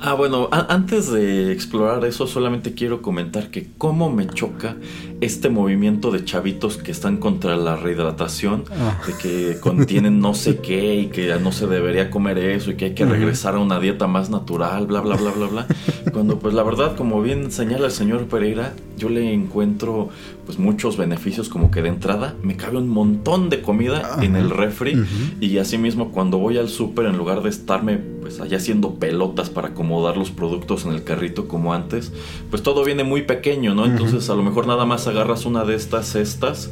Ah, 0.04 0.14
bueno, 0.14 0.48
antes 0.50 1.12
de 1.12 1.52
explorar 1.52 2.04
eso, 2.04 2.26
solamente 2.26 2.74
quiero 2.74 3.02
comentar 3.02 3.50
que 3.50 3.68
cómo 3.78 4.10
me 4.10 4.26
choca 4.26 4.74
este 5.20 5.48
movimiento 5.48 6.10
de 6.10 6.24
chavitos 6.24 6.76
que 6.76 6.90
están 6.90 7.18
contra 7.18 7.56
la 7.56 7.76
rehidratación, 7.76 8.64
ah. 8.72 9.00
de 9.06 9.12
que 9.14 9.60
contienen 9.60 10.18
no 10.18 10.34
sé 10.34 10.56
qué 10.56 10.96
y 10.96 11.06
que 11.06 11.32
no 11.38 11.52
se 11.52 11.68
debería 11.68 12.10
comer 12.10 12.38
eso 12.38 12.72
y 12.72 12.74
que 12.74 12.86
hay 12.86 12.94
que 12.94 13.04
regresar 13.04 13.54
a 13.54 13.60
una 13.60 13.78
dieta 13.78 14.08
más 14.08 14.28
natural, 14.28 14.88
bla, 14.88 15.02
bla, 15.02 15.14
bla, 15.14 15.30
bla, 15.30 15.46
bla. 15.46 15.66
Cuando 16.12 16.40
pues 16.40 16.52
la 16.52 16.64
verdad, 16.64 16.96
como 16.96 17.22
bien 17.22 17.52
señala 17.52 17.86
el 17.86 17.92
señor 17.92 18.26
Pereira, 18.26 18.74
yo 19.02 19.08
le 19.08 19.32
encuentro 19.32 20.10
pues 20.46 20.58
muchos 20.58 20.96
beneficios 20.96 21.48
como 21.48 21.70
que 21.70 21.82
de 21.82 21.88
entrada 21.88 22.34
me 22.42 22.56
cabe 22.56 22.78
un 22.78 22.88
montón 22.88 23.48
de 23.50 23.60
comida 23.60 23.98
Ajá. 23.98 24.24
en 24.24 24.36
el 24.36 24.48
refri 24.50 24.94
uh 24.94 24.98
-huh. 25.00 25.42
y 25.42 25.58
asimismo 25.58 26.12
cuando 26.12 26.38
voy 26.38 26.56
al 26.58 26.68
súper 26.68 27.06
en 27.06 27.16
lugar 27.18 27.42
de 27.42 27.50
estarme 27.50 27.98
pues 27.98 28.40
allá 28.40 28.58
haciendo 28.58 28.94
pelotas 28.94 29.50
para 29.50 29.68
acomodar 29.68 30.16
los 30.16 30.30
productos 30.30 30.84
en 30.84 30.92
el 30.92 31.02
carrito 31.02 31.48
como 31.48 31.74
antes, 31.74 32.12
pues 32.50 32.62
todo 32.62 32.84
viene 32.84 33.02
muy 33.02 33.22
pequeño, 33.22 33.74
¿no? 33.74 33.84
Entonces 33.84 34.28
uh 34.28 34.30
-huh. 34.30 34.34
a 34.34 34.36
lo 34.36 34.42
mejor 34.44 34.66
nada 34.68 34.84
más 34.84 35.08
agarras 35.08 35.44
una 35.44 35.64
de 35.64 35.74
estas 35.74 36.06
cestas 36.12 36.70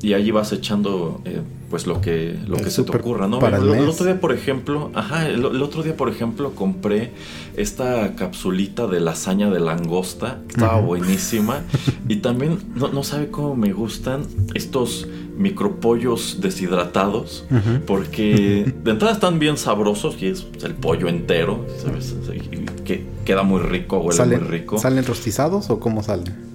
y 0.00 0.12
allí 0.12 0.30
vas 0.30 0.52
echando 0.52 1.20
eh, 1.24 1.40
pues 1.74 1.88
lo 1.88 2.00
que, 2.00 2.38
lo 2.46 2.56
que 2.56 2.70
se 2.70 2.84
te 2.84 2.96
ocurra, 2.96 3.26
¿no? 3.26 3.40
para 3.40 3.56
el 3.56 3.68
otro 3.88 4.04
día, 4.04 4.20
por 4.20 4.32
ejemplo, 4.32 4.92
ajá, 4.94 5.28
el, 5.28 5.44
el 5.44 5.60
otro 5.60 5.82
día, 5.82 5.96
por 5.96 6.08
ejemplo, 6.08 6.52
compré 6.54 7.10
esta 7.56 8.14
capsulita 8.14 8.86
de 8.86 9.00
lasaña 9.00 9.50
de 9.50 9.58
langosta, 9.58 10.38
que 10.46 10.52
estaba 10.52 10.78
buenísima. 10.78 11.62
y 12.08 12.18
también, 12.18 12.58
no, 12.76 12.90
no 12.90 13.02
sabe 13.02 13.28
cómo 13.28 13.56
me 13.56 13.72
gustan 13.72 14.22
estos 14.54 15.08
micropollos 15.36 16.38
deshidratados, 16.40 17.44
porque 17.88 18.72
de 18.84 18.90
entrada 18.92 19.12
están 19.12 19.40
bien 19.40 19.56
sabrosos 19.56 20.22
y 20.22 20.28
es 20.28 20.46
el 20.62 20.74
pollo 20.74 21.08
entero, 21.08 21.66
¿sabes? 21.82 22.14
Que 22.84 23.04
queda 23.24 23.42
muy 23.42 23.60
rico, 23.62 23.98
huele 23.98 24.16
¿Salen, 24.16 24.42
muy 24.44 24.48
rico. 24.48 24.78
¿Salen 24.78 25.04
rostizados 25.04 25.70
o 25.70 25.80
cómo 25.80 26.04
salen? 26.04 26.53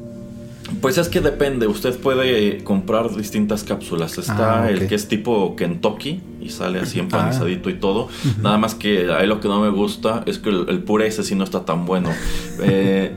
Pues 0.82 0.98
es 0.98 1.10
que 1.10 1.20
depende, 1.22 1.68
usted 1.68 1.98
puede 2.00 2.64
comprar 2.64 3.16
distintas 3.16 3.64
cápsulas. 3.64 4.18
Está 4.18 4.62
Ah, 4.62 4.66
ok. 4.66 4.70
el 4.72 4.88
que 4.88 4.96
es 4.96 5.08
tipo 5.08 5.56
Kentucky 5.56 6.22
y 6.42 6.50
sale 6.50 6.80
así 6.80 7.00
empanizadito 7.00 7.70
y 7.70 7.74
todo. 7.76 8.08
Ah. 8.26 8.30
Nada 8.44 8.58
más 8.58 8.76
que 8.76 9.12
ahí 9.12 9.28
lo 9.28 9.40
que 9.40 9.48
no 9.48 9.60
me 9.62 9.70
gusta 9.70 10.24
es 10.26 10.38
que 10.40 10.50
el, 10.50 10.66
el 10.70 10.80
puré 10.84 11.08
ese 11.08 11.24
sí 11.24 11.36
no 11.36 11.44
está 11.44 11.66
tan 11.66 11.86
bueno. 11.86 12.10
Eh, 12.62 13.16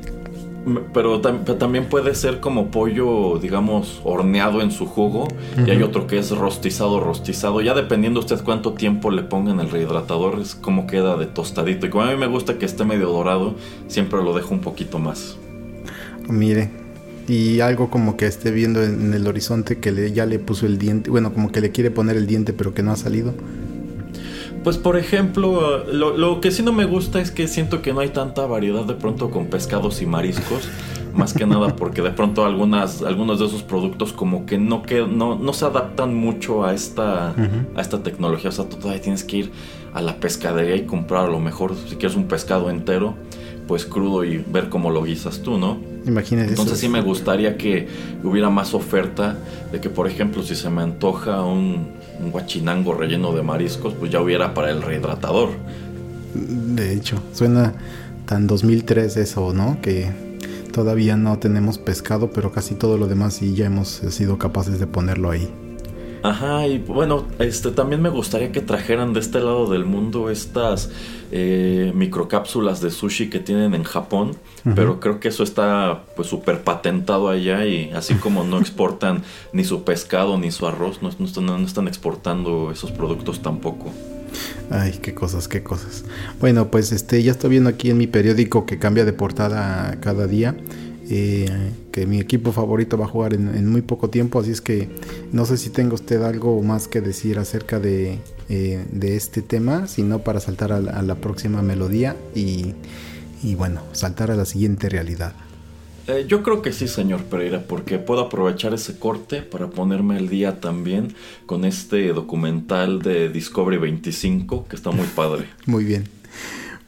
pero, 0.94 1.20
tam- 1.20 1.40
pero 1.44 1.58
también 1.58 1.86
puede 1.86 2.14
ser 2.14 2.38
como 2.38 2.70
pollo, 2.70 3.38
digamos, 3.42 4.00
horneado 4.04 4.60
en 4.62 4.70
su 4.70 4.86
jugo. 4.86 5.26
Y 5.66 5.70
hay 5.70 5.82
otro 5.82 6.06
que 6.06 6.18
es 6.18 6.30
rostizado, 6.30 7.00
rostizado. 7.00 7.60
Ya 7.60 7.74
dependiendo 7.74 8.20
usted 8.20 8.40
cuánto 8.44 8.72
tiempo 8.74 9.10
le 9.10 9.22
ponga 9.22 9.50
en 9.50 9.58
el 9.58 9.70
rehidratador, 9.70 10.38
es 10.40 10.54
como 10.54 10.86
queda 10.86 11.16
de 11.16 11.26
tostadito. 11.26 11.86
Y 11.86 11.90
como 11.90 12.04
a 12.04 12.10
mí 12.12 12.16
me 12.16 12.28
gusta 12.28 12.58
que 12.58 12.64
esté 12.66 12.84
medio 12.84 13.08
dorado, 13.08 13.56
siempre 13.88 14.22
lo 14.22 14.32
dejo 14.34 14.54
un 14.54 14.60
poquito 14.60 15.00
más. 15.00 15.36
Mire, 16.28 16.70
y 17.28 17.60
algo 17.60 17.90
como 17.90 18.16
que 18.16 18.26
esté 18.26 18.50
viendo 18.50 18.82
en 18.82 19.14
el 19.14 19.26
horizonte 19.26 19.78
que 19.78 19.92
le, 19.92 20.12
ya 20.12 20.26
le 20.26 20.38
puso 20.38 20.66
el 20.66 20.78
diente, 20.78 21.10
bueno, 21.10 21.32
como 21.32 21.52
que 21.52 21.60
le 21.60 21.70
quiere 21.70 21.90
poner 21.90 22.16
el 22.16 22.26
diente 22.26 22.52
pero 22.52 22.74
que 22.74 22.82
no 22.82 22.92
ha 22.92 22.96
salido. 22.96 23.34
Pues 24.64 24.78
por 24.78 24.96
ejemplo, 24.96 25.84
lo, 25.84 26.16
lo 26.16 26.40
que 26.40 26.52
sí 26.52 26.62
no 26.62 26.72
me 26.72 26.84
gusta 26.84 27.20
es 27.20 27.32
que 27.32 27.48
siento 27.48 27.82
que 27.82 27.92
no 27.92 28.00
hay 28.00 28.10
tanta 28.10 28.46
variedad 28.46 28.84
de 28.84 28.94
pronto 28.94 29.30
con 29.30 29.46
pescados 29.46 30.02
y 30.02 30.06
mariscos. 30.06 30.68
Más 31.14 31.34
que 31.34 31.44
nada 31.44 31.76
porque 31.76 32.00
de 32.00 32.10
pronto 32.10 32.46
algunas, 32.46 33.02
algunos 33.02 33.38
de 33.38 33.44
esos 33.44 33.62
productos 33.62 34.14
como 34.14 34.46
que 34.46 34.56
no, 34.56 34.82
que, 34.82 35.06
no, 35.06 35.36
no 35.36 35.52
se 35.52 35.66
adaptan 35.66 36.14
mucho 36.14 36.64
a 36.64 36.72
esta, 36.72 37.34
a 37.74 37.80
esta 37.80 38.02
tecnología. 38.02 38.48
O 38.48 38.52
sea, 38.52 38.66
tú 38.66 38.76
todavía 38.76 39.02
tienes 39.02 39.22
que 39.22 39.36
ir 39.36 39.52
a 39.92 40.00
la 40.00 40.16
pescadería 40.16 40.76
y 40.76 40.86
comprar 40.86 41.26
a 41.26 41.28
lo 41.28 41.38
mejor, 41.38 41.74
si 41.76 41.96
quieres 41.96 42.16
un 42.16 42.28
pescado 42.28 42.70
entero, 42.70 43.14
pues 43.72 43.86
crudo 43.86 44.22
y 44.22 44.36
ver 44.36 44.68
cómo 44.68 44.90
lo 44.90 45.02
guisas 45.02 45.38
tú, 45.38 45.56
¿no? 45.56 45.78
Imagínese 46.06 46.50
Entonces 46.50 46.74
eso. 46.74 46.80
sí 46.82 46.88
me 46.90 47.00
gustaría 47.00 47.56
que 47.56 47.88
hubiera 48.22 48.50
más 48.50 48.74
oferta 48.74 49.38
de 49.72 49.80
que, 49.80 49.88
por 49.88 50.06
ejemplo, 50.06 50.42
si 50.42 50.54
se 50.54 50.68
me 50.68 50.82
antoja 50.82 51.42
un, 51.42 51.88
un 52.22 52.30
guachinango 52.30 52.92
relleno 52.92 53.32
de 53.32 53.42
mariscos, 53.42 53.94
pues 53.94 54.12
ya 54.12 54.20
hubiera 54.20 54.52
para 54.52 54.70
el 54.72 54.82
rehidratador. 54.82 55.48
De 56.34 56.92
hecho, 56.92 57.16
suena 57.32 57.72
tan 58.26 58.46
2003 58.46 59.16
eso, 59.16 59.54
¿no? 59.54 59.80
Que 59.80 60.10
todavía 60.70 61.16
no 61.16 61.38
tenemos 61.38 61.78
pescado, 61.78 62.30
pero 62.30 62.52
casi 62.52 62.74
todo 62.74 62.98
lo 62.98 63.06
demás 63.06 63.32
sí 63.32 63.54
ya 63.54 63.64
hemos 63.64 63.88
sido 63.88 64.36
capaces 64.36 64.80
de 64.80 64.86
ponerlo 64.86 65.30
ahí. 65.30 65.50
Ajá, 66.22 66.68
y 66.68 66.78
bueno, 66.78 67.26
este 67.40 67.72
también 67.72 68.00
me 68.00 68.08
gustaría 68.08 68.52
que 68.52 68.60
trajeran 68.60 69.12
de 69.12 69.18
este 69.18 69.40
lado 69.40 69.68
del 69.68 69.84
mundo 69.84 70.30
estas 70.30 70.90
eh, 71.32 71.90
microcápsulas 71.96 72.80
de 72.80 72.92
sushi 72.92 73.28
que 73.28 73.40
tienen 73.40 73.74
en 73.74 73.82
Japón, 73.82 74.36
pero 74.76 75.00
creo 75.00 75.18
que 75.18 75.28
eso 75.28 75.42
está 75.42 76.04
pues 76.14 76.28
súper 76.28 76.62
patentado 76.62 77.28
allá 77.28 77.66
y 77.66 77.90
así 77.90 78.14
como 78.14 78.44
no 78.44 78.60
exportan 78.60 79.22
ni 79.52 79.64
su 79.64 79.82
pescado 79.82 80.38
ni 80.38 80.52
su 80.52 80.66
arroz, 80.68 81.02
no, 81.02 81.10
no 81.18 81.26
están, 81.26 81.46
no 81.46 81.56
están 81.58 81.88
exportando 81.88 82.70
esos 82.70 82.92
productos 82.92 83.42
tampoco. 83.42 83.92
Ay, 84.70 84.98
qué 85.02 85.14
cosas, 85.14 85.48
qué 85.48 85.62
cosas. 85.62 86.04
Bueno, 86.40 86.70
pues 86.70 86.92
este 86.92 87.22
ya 87.22 87.32
estoy 87.32 87.50
viendo 87.50 87.68
aquí 87.68 87.90
en 87.90 87.98
mi 87.98 88.06
periódico 88.06 88.64
que 88.64 88.78
cambia 88.78 89.04
de 89.04 89.12
portada 89.12 89.98
cada 90.00 90.26
día. 90.26 90.54
Eh, 91.14 91.72
que 91.92 92.06
mi 92.06 92.20
equipo 92.20 92.52
favorito 92.52 92.96
va 92.96 93.04
a 93.04 93.08
jugar 93.08 93.34
en, 93.34 93.54
en 93.54 93.68
muy 93.68 93.82
poco 93.82 94.08
tiempo, 94.08 94.40
así 94.40 94.50
es 94.50 94.60
que 94.60 94.88
no 95.30 95.44
sé 95.44 95.58
si 95.58 95.68
tenga 95.68 95.94
usted 95.94 96.22
algo 96.22 96.62
más 96.62 96.88
que 96.88 97.02
decir 97.02 97.38
acerca 97.38 97.78
de, 97.78 98.18
eh, 98.48 98.84
de 98.90 99.16
este 99.16 99.42
tema, 99.42 99.86
sino 99.88 100.20
para 100.20 100.40
saltar 100.40 100.72
a 100.72 100.80
la, 100.80 100.92
a 100.92 101.02
la 101.02 101.16
próxima 101.16 101.60
melodía 101.60 102.16
y, 102.34 102.74
y 103.42 103.54
bueno, 103.56 103.82
saltar 103.92 104.30
a 104.30 104.36
la 104.36 104.46
siguiente 104.46 104.88
realidad. 104.88 105.34
Eh, 106.06 106.24
yo 106.26 106.42
creo 106.42 106.62
que 106.62 106.72
sí, 106.72 106.88
señor 106.88 107.22
Pereira, 107.24 107.62
porque 107.68 107.98
puedo 107.98 108.22
aprovechar 108.22 108.74
ese 108.74 108.98
corte 108.98 109.42
para 109.42 109.68
ponerme 109.68 110.16
al 110.16 110.28
día 110.28 110.60
también 110.60 111.14
con 111.46 111.64
este 111.64 112.08
documental 112.12 113.02
de 113.02 113.28
Discovery 113.28 113.78
25, 113.78 114.66
que 114.66 114.76
está 114.76 114.90
muy 114.90 115.06
padre. 115.06 115.46
Muy 115.66 115.84
bien. 115.84 116.08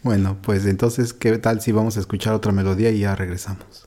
Bueno, 0.03 0.37
pues 0.43 0.67
entonces, 0.67 1.13
¿qué 1.13 1.39
tal 1.39 1.61
si 1.61 1.73
vamos 1.73 1.97
a 1.97 2.01
escuchar 2.01 2.35
otra 2.35 2.53
melodía 2.53 2.91
y 2.91 3.01
ya 3.01 3.15
regresamos? 3.15 3.84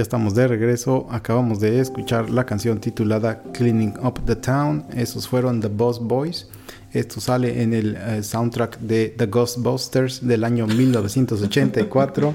Ya 0.00 0.02
estamos 0.04 0.34
de 0.34 0.48
regreso. 0.48 1.06
Acabamos 1.10 1.60
de 1.60 1.78
escuchar 1.78 2.30
la 2.30 2.46
canción 2.46 2.80
titulada 2.80 3.42
Cleaning 3.52 3.92
Up 4.02 4.18
the 4.24 4.34
Town. 4.34 4.86
Esos 4.96 5.28
fueron 5.28 5.60
The 5.60 5.68
Boss 5.68 6.00
Boys. 6.00 6.48
Esto 6.94 7.20
sale 7.20 7.62
en 7.62 7.74
el 7.74 7.96
eh, 7.96 8.22
soundtrack 8.22 8.78
de 8.78 9.10
The 9.18 9.26
Ghostbusters 9.26 10.26
del 10.26 10.44
año 10.44 10.66
1984. 10.66 12.32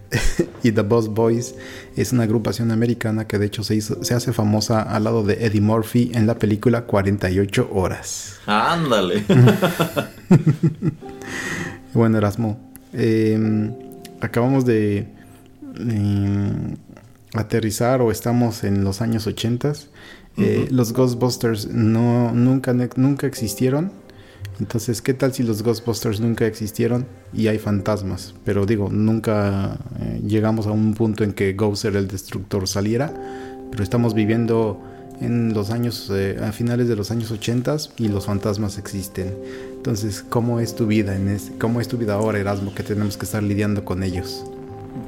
y 0.62 0.72
The 0.72 0.82
Boss 0.82 1.08
Boys 1.08 1.54
es 1.96 2.12
una 2.12 2.24
agrupación 2.24 2.70
americana 2.70 3.26
que 3.26 3.38
de 3.38 3.46
hecho 3.46 3.64
se, 3.64 3.76
hizo- 3.76 4.04
se 4.04 4.12
hace 4.12 4.34
famosa 4.34 4.82
al 4.82 5.04
lado 5.04 5.22
de 5.24 5.42
Eddie 5.46 5.62
Murphy 5.62 6.10
en 6.12 6.26
la 6.26 6.38
película 6.38 6.82
48 6.82 7.70
horas. 7.72 8.34
Ándale. 8.44 9.24
Bueno, 11.94 12.18
Erasmo, 12.18 12.58
eh, 12.92 13.70
acabamos 14.20 14.66
de 14.66 15.06
eh, 15.78 16.74
aterrizar 17.38 18.00
o 18.00 18.10
estamos 18.10 18.64
en 18.64 18.84
los 18.84 19.00
años 19.00 19.26
80. 19.26 19.72
Eh, 20.38 20.68
Los 20.70 20.92
Ghostbusters 20.92 21.68
no, 21.68 22.32
nunca, 22.32 22.74
nunca 22.96 23.26
existieron. 23.26 23.90
Entonces, 24.60 25.02
¿qué 25.02 25.12
tal 25.12 25.34
si 25.34 25.42
los 25.42 25.62
Ghostbusters 25.62 26.20
nunca 26.20 26.46
existieron 26.46 27.06
y 27.32 27.48
hay 27.48 27.58
fantasmas? 27.58 28.34
Pero 28.44 28.64
digo, 28.64 28.88
nunca 28.90 29.78
eh, 30.00 30.22
llegamos 30.26 30.66
a 30.66 30.70
un 30.70 30.94
punto 30.94 31.24
en 31.24 31.32
que 31.32 31.52
Ghoster 31.52 31.96
el 31.96 32.08
destructor 32.08 32.66
saliera. 32.66 33.12
Pero 33.70 33.82
estamos 33.82 34.14
viviendo 34.14 34.80
en 35.20 35.54
los 35.54 35.70
años, 35.70 36.10
eh, 36.14 36.38
a 36.42 36.52
finales 36.52 36.88
de 36.88 36.96
los 36.96 37.10
años 37.10 37.30
80 37.30 37.76
y 37.98 38.08
los 38.08 38.26
fantasmas 38.26 38.78
existen. 38.78 39.34
Entonces, 39.76 40.24
¿cómo 40.28 40.60
es 40.60 40.74
tu 40.74 40.86
vida 40.86 41.16
en 41.16 41.28
ese, 41.28 41.52
cómo 41.58 41.80
es 41.80 41.88
tu 41.88 41.96
vida 41.96 42.14
ahora, 42.14 42.38
Erasmo, 42.38 42.74
que 42.74 42.82
tenemos 42.82 43.16
que 43.16 43.24
estar 43.24 43.42
lidiando 43.42 43.84
con 43.84 44.02
ellos? 44.02 44.44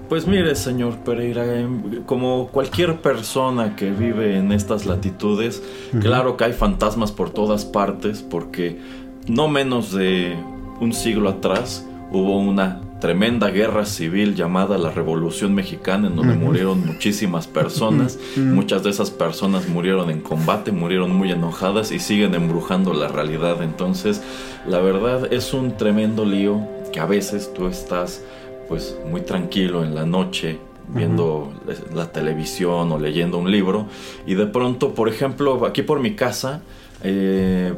Pues 0.09 0.27
mire, 0.27 0.55
señor 0.55 0.97
Pereira, 0.99 1.61
em, 1.61 2.03
como 2.05 2.49
cualquier 2.49 3.03
persona 3.03 3.77
que 3.77 3.91
vive 3.91 4.39
en 4.39 4.53
estas 4.53 4.87
latitudes, 4.87 5.63
claro 6.01 6.37
que 6.37 6.45
hay 6.45 6.53
fantasmas 6.55 7.13
por 7.13 7.29
todas 7.31 7.67
partes, 7.67 8.23
porque 8.23 8.79
no 9.27 9.49
menos 9.49 9.93
de 9.93 10.35
un 10.81 10.95
siglo 10.95 11.29
atrás 11.29 11.87
hubo 12.11 12.39
una 12.39 12.81
tremenda 13.01 13.51
guerra 13.51 13.85
civil 13.85 14.35
llamada 14.35 14.79
la 14.79 14.91
Revolución 14.91 15.55
Mexicana, 15.55 16.09
en 16.09 16.17
donde 16.17 16.35
murieron 16.35 16.85
muchísimas 16.85 17.47
personas. 17.47 18.19
Muchas 18.37 18.83
de 18.83 18.91
esas 18.91 19.11
personas 19.11 19.69
murieron 19.69 20.11
en 20.11 20.21
combate, 20.21 20.73
murieron 20.73 21.15
muy 21.15 21.31
enojadas 21.31 21.93
y 21.93 21.99
siguen 21.99 22.35
embrujando 22.35 22.93
la 22.95 23.09
realidad. 23.09 23.63
Entonces, 23.63 24.23
la 24.67 24.81
verdad 24.81 25.33
es 25.33 25.55
un 25.55 25.77
tremendo 25.77 26.25
lío 26.25 26.61
que 26.93 27.01
a 27.01 27.07
veces 27.07 27.53
tú 27.55 27.67
estás 27.67 28.23
pues 28.69 28.97
muy 29.11 29.23
tranquilo 29.23 29.83
en 29.85 29.95
la 29.95 30.05
noche 30.05 30.59
viendo 30.89 31.53
la 31.95 32.11
televisión 32.11 32.91
o 32.93 32.99
leyendo 32.99 33.39
un 33.39 33.51
libro. 33.51 33.87
Y 34.27 34.35
de 34.35 34.47
pronto, 34.47 34.95
por 34.95 35.09
ejemplo, 35.09 35.67
aquí 35.67 35.83
por 35.83 36.01
mi 36.01 36.15
casa 36.15 36.63
eh, 37.03 37.75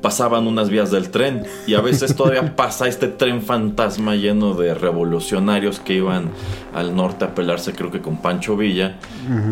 pasaban 0.00 0.46
unas 0.46 0.68
vías 0.68 0.90
del 0.90 1.10
tren. 1.10 1.44
Y 1.66 1.74
a 1.74 1.80
veces 1.80 2.14
todavía 2.16 2.54
pasa 2.54 2.86
este 2.86 3.08
tren 3.08 3.42
fantasma 3.42 4.14
lleno 4.14 4.54
de 4.54 4.74
revolucionarios 4.74 5.80
que 5.80 5.94
iban 5.94 6.30
al 6.74 6.94
norte 6.94 7.24
a 7.24 7.34
pelearse 7.34 7.72
creo 7.72 7.90
que 7.90 8.00
con 8.00 8.18
Pancho 8.18 8.56
Villa. 8.56 8.96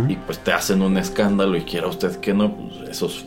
Y 0.09 0.16
pues 0.16 0.38
te 0.38 0.53
hacen 0.53 0.83
un 0.83 0.96
escándalo 0.98 1.57
y 1.57 1.62
quiera 1.62 1.87
usted 1.87 2.16
que 2.16 2.35
no, 2.35 2.55
pues, 2.57 2.90
esos 2.90 3.26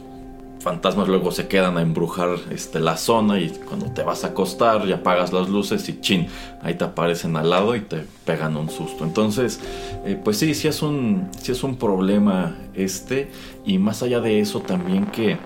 fantasmas 0.63 1.10
luego 1.10 1.32
se 1.32 1.47
quedan 1.47 1.78
a 1.78 1.82
embrujar 1.82 2.38
este, 2.49 2.80
la 2.80 2.95
zona 2.95 3.39
y 3.39 3.49
cuando 3.49 3.88
te 3.91 4.02
vas 4.02 4.23
a 4.23 4.28
acostar 4.28 4.88
ya 4.88 4.95
apagas 4.95 5.34
las 5.34 5.49
luces 5.49 5.88
y 5.89 5.99
chin, 5.99 6.28
ahí 6.62 6.76
te 6.76 6.86
aparecen 6.86 7.36
al 7.36 7.49
lado 7.49 7.76
y 7.76 7.82
te 7.82 8.06
pegan 8.26 8.56
un 8.56 8.69
susto. 8.69 9.04
Entonces, 9.04 9.60
eh, 10.06 10.19
pues 10.23 10.38
sí, 10.38 10.56
sí 10.56 10.69
es, 10.69 10.82
un, 10.82 11.30
sí 11.41 11.52
es 11.52 11.63
un 11.63 11.76
problema 11.76 12.56
este 12.73 13.30
y 13.65 13.78
más 13.78 14.02
allá 14.04 14.21
de 14.21 14.39
eso 14.39 14.62
también 14.62 15.06
que 15.08 15.38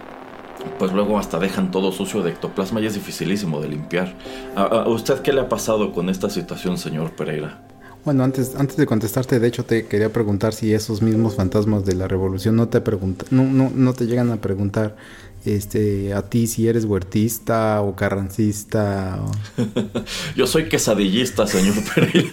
pues 0.78 0.92
luego 0.94 1.18
hasta 1.18 1.40
dejan 1.40 1.72
todo 1.72 1.92
sucio 1.92 2.22
de 2.22 2.32
ectoplasma 2.32 2.80
y 2.82 2.86
es 2.86 2.94
dificilísimo 2.94 3.60
de 3.60 3.70
limpiar. 3.70 4.14
¿A, 4.56 4.64
a 4.64 4.88
usted 4.88 5.22
qué 5.22 5.34
le 5.34 5.42
ha 5.42 5.50
pasado 5.50 5.92
con 5.94 6.10
esta 6.10 6.30
situación, 6.30 6.78
señor 6.78 7.16
Pereira? 7.16 7.67
Bueno, 8.08 8.24
antes, 8.24 8.56
antes 8.56 8.78
de 8.78 8.86
contestarte, 8.86 9.38
de 9.38 9.50
hecho 9.50 9.66
te 9.66 9.86
quería 9.86 10.14
preguntar 10.14 10.54
si 10.54 10.74
esos 10.74 11.02
mismos 11.02 11.36
fantasmas 11.36 11.84
de 11.84 11.94
la 11.94 12.08
revolución 12.08 12.56
no 12.56 12.70
te 12.70 12.80
preguntan, 12.80 13.28
no, 13.32 13.44
no, 13.44 13.70
no 13.70 13.94
te 13.94 14.06
llegan 14.06 14.32
a 14.32 14.38
preguntar 14.38 14.96
este 15.44 16.14
a 16.14 16.22
ti 16.22 16.48
si 16.48 16.70
eres 16.70 16.86
huertista 16.86 17.82
o 17.82 17.98
carrancista 17.98 19.20
o... 19.22 19.30
Yo 20.38 20.48
soy 20.48 20.70
quesadillista, 20.70 21.46
señor 21.48 21.76
Pereira. 21.94 22.32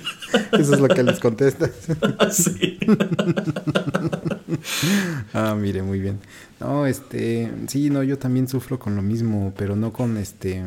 Eso 0.53 0.75
es 0.75 0.81
lo 0.81 0.87
que 0.87 1.03
les 1.03 1.19
contestas. 1.19 1.73
sí. 2.31 2.79
ah, 5.33 5.57
mire, 5.61 5.83
muy 5.83 5.99
bien. 5.99 6.21
No, 6.61 6.87
este, 6.87 7.51
sí, 7.67 7.91
no, 7.91 8.05
yo 8.05 8.17
también 8.17 8.47
sufro 8.47 8.79
con 8.79 8.95
lo 8.95 9.03
mismo, 9.03 9.53
pero 9.57 9.75
no 9.75 9.93
con 9.93 10.19
este 10.19 10.63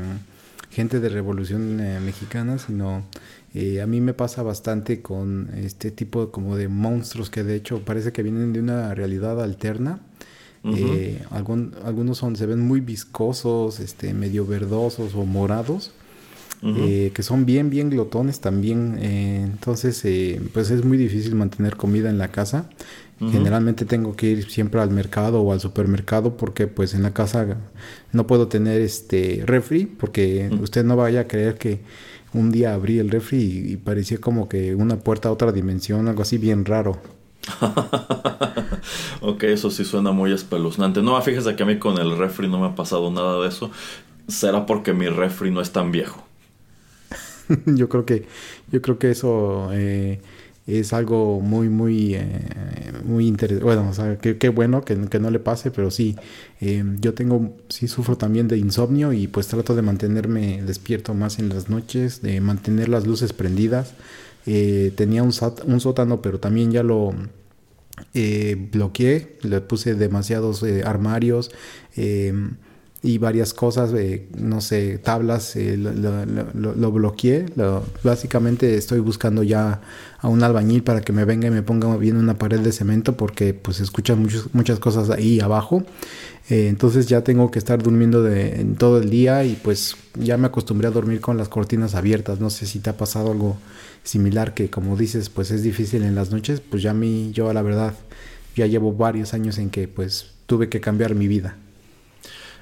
gente 0.69 0.99
de 0.99 1.09
Revolución 1.09 1.79
eh, 1.79 1.99
Mexicana, 1.99 2.59
sino 2.59 3.03
eh, 3.59 3.81
a 3.81 3.87
mí 3.87 4.01
me 4.01 4.13
pasa 4.13 4.43
bastante 4.43 5.01
con 5.01 5.49
este 5.55 5.91
tipo 5.91 6.31
como 6.31 6.55
de 6.57 6.67
monstruos 6.67 7.29
que 7.29 7.43
de 7.43 7.55
hecho 7.55 7.81
parece 7.83 8.11
que 8.11 8.23
vienen 8.23 8.53
de 8.53 8.59
una 8.59 8.93
realidad 8.95 9.41
alterna. 9.41 9.99
Eh, 10.63 11.23
algún- 11.31 11.73
algunos 11.85 12.17
son, 12.17 12.35
se 12.35 12.45
ven 12.45 12.59
muy 12.59 12.81
viscosos, 12.81 13.79
este, 13.79 14.13
medio 14.13 14.45
verdosos 14.45 15.15
o 15.15 15.25
morados. 15.25 15.91
eh, 16.63 17.11
que 17.13 17.21
son 17.23 17.45
bien, 17.45 17.69
bien 17.69 17.89
glotones 17.91 18.39
también. 18.41 18.97
entonces, 18.99 20.03
pues 20.53 20.71
es 20.71 20.83
muy 20.83 20.97
difícil 20.97 21.35
mantener 21.35 21.75
comida 21.77 22.09
en 22.09 22.17
la 22.17 22.29
casa. 22.29 22.69
Generalmente 23.31 23.85
tengo 23.85 24.15
que 24.15 24.27
ir 24.29 24.49
siempre 24.49 24.79
al 24.81 24.91
mercado 24.91 25.41
o 25.41 25.51
al 25.53 25.59
supermercado 25.59 26.37
porque 26.37 26.67
pues 26.67 26.93
en 26.93 27.03
la 27.03 27.13
casa 27.13 27.57
no 28.11 28.27
puedo 28.27 28.47
tener 28.47 28.81
este 28.81 29.43
refri 29.45 29.85
porque 29.85 30.49
usted 30.61 30.83
no 30.85 30.95
vaya 30.95 31.21
a 31.21 31.27
creer 31.27 31.57
que 31.57 31.79
un 32.33 32.51
día 32.51 32.73
abrí 32.73 32.99
el 32.99 33.09
refri 33.09 33.37
y, 33.37 33.73
y 33.73 33.77
parecía 33.77 34.19
como 34.19 34.47
que 34.49 34.75
una 34.75 34.97
puerta 34.97 35.29
a 35.29 35.31
otra 35.31 35.51
dimensión, 35.51 36.07
algo 36.07 36.21
así 36.21 36.37
bien 36.37 36.65
raro. 36.65 36.99
ok, 39.21 39.43
eso 39.43 39.71
sí 39.71 39.85
suena 39.85 40.11
muy 40.11 40.33
espeluznante. 40.33 41.01
No, 41.01 41.21
fíjese 41.21 41.55
que 41.55 41.63
a 41.63 41.65
mí 41.65 41.79
con 41.79 41.97
el 41.97 42.17
refri 42.17 42.47
no 42.47 42.59
me 42.59 42.67
ha 42.67 42.75
pasado 42.75 43.09
nada 43.11 43.41
de 43.41 43.47
eso. 43.47 43.71
Será 44.27 44.65
porque 44.65 44.93
mi 44.93 45.07
refri 45.07 45.51
no 45.51 45.61
es 45.61 45.71
tan 45.71 45.91
viejo. 45.91 46.23
yo 47.65 47.89
creo 47.89 48.05
que 48.05 48.25
yo 48.71 48.81
creo 48.81 48.99
que 48.99 49.11
eso 49.11 49.69
eh, 49.73 50.19
es 50.67 50.93
algo 50.93 51.39
muy 51.39 51.69
muy 51.69 52.15
eh, 52.15 52.41
muy 53.05 53.25
interesante 53.27 53.63
bueno 53.63 53.89
o 53.89 53.93
sea 53.93 54.17
que- 54.17 54.37
qué 54.37 54.49
bueno 54.49 54.83
que, 54.83 54.95
que 55.09 55.19
no 55.19 55.31
le 55.31 55.39
pase 55.39 55.71
pero 55.71 55.89
sí 55.91 56.15
eh, 56.61 56.83
yo 56.99 57.13
tengo 57.13 57.55
sí 57.69 57.87
sufro 57.87 58.17
también 58.17 58.47
de 58.47 58.57
insomnio 58.57 59.13
y 59.13 59.27
pues 59.27 59.47
trato 59.47 59.75
de 59.75 59.81
mantenerme 59.81 60.61
despierto 60.63 61.13
más 61.13 61.39
en 61.39 61.49
las 61.49 61.69
noches 61.69 62.21
de 62.21 62.41
mantener 62.41 62.89
las 62.89 63.07
luces 63.07 63.33
prendidas. 63.33 63.93
Eh, 64.45 64.93
tenía 64.95 65.23
un, 65.23 65.31
un 65.65 65.79
sótano 65.81 66.21
pero 66.21 66.39
también 66.39 66.71
ya 66.71 66.83
lo 66.83 67.13
bloqueé, 68.71 69.37
le 69.43 69.61
puse 69.61 69.95
demasiados 69.95 70.63
armarios 70.85 71.51
y 73.07 73.19
varias 73.19 73.53
cosas, 73.53 73.93
eh, 73.93 74.27
no 74.37 74.59
sé, 74.59 74.97
tablas, 74.97 75.55
eh, 75.55 75.77
lo, 75.77 75.93
lo- 75.93 76.25
lo- 76.53 76.75
lo 76.75 76.91
bloqueé. 76.91 77.45
Lo- 77.55 77.83
básicamente 78.03 78.75
estoy 78.75 78.99
buscando 78.99 79.43
ya 79.43 79.79
a 80.19 80.27
un 80.27 80.43
albañil 80.43 80.83
para 80.83 80.99
que 81.01 81.13
me 81.13 81.23
venga 81.23 81.47
y 81.47 81.51
me 81.51 81.61
ponga 81.63 81.95
bien 81.95 82.17
una 82.17 82.37
pared 82.37 82.59
de 82.59 82.71
cemento 82.73 83.15
porque 83.15 83.53
pues 83.53 83.79
escuchan 83.79 84.27
muchas 84.51 84.79
cosas 84.79 85.09
ahí 85.09 85.39
abajo. 85.39 85.83
Eh, 86.49 86.67
entonces 86.67 87.07
ya 87.07 87.23
tengo 87.23 87.49
que 87.49 87.59
estar 87.59 87.81
durmiendo 87.81 88.27
en 88.27 88.75
todo 88.75 88.97
el 88.97 89.09
día 89.09 89.43
y 89.45 89.53
pues 89.63 89.95
ya 90.15 90.37
me 90.37 90.47
acostumbré 90.47 90.87
a 90.87 90.91
dormir 90.91 91.21
con 91.21 91.37
las 91.37 91.47
cortinas 91.49 91.95
abiertas. 91.95 92.39
No 92.41 92.49
sé 92.49 92.65
si 92.65 92.79
te 92.79 92.89
ha 92.89 92.97
pasado 92.97 93.31
algo 93.31 93.57
similar 94.03 94.53
que 94.53 94.69
como 94.69 94.97
dices 94.97 95.29
pues 95.29 95.51
es 95.51 95.63
difícil 95.63 96.03
en 96.03 96.13
las 96.15 96.31
noches. 96.31 96.59
Pues 96.59 96.83
ya 96.83 96.91
a 96.91 96.93
mí, 96.93 97.31
yo 97.33 97.53
la 97.53 97.61
verdad, 97.61 97.93
ya 98.55 98.65
llevo 98.67 98.91
varios 98.93 99.33
años 99.33 99.57
en 99.59 99.69
que 99.69 99.87
pues 99.87 100.31
tuve 100.45 100.67
que 100.67 100.81
cambiar 100.81 101.15
mi 101.15 101.27
vida. 101.29 101.55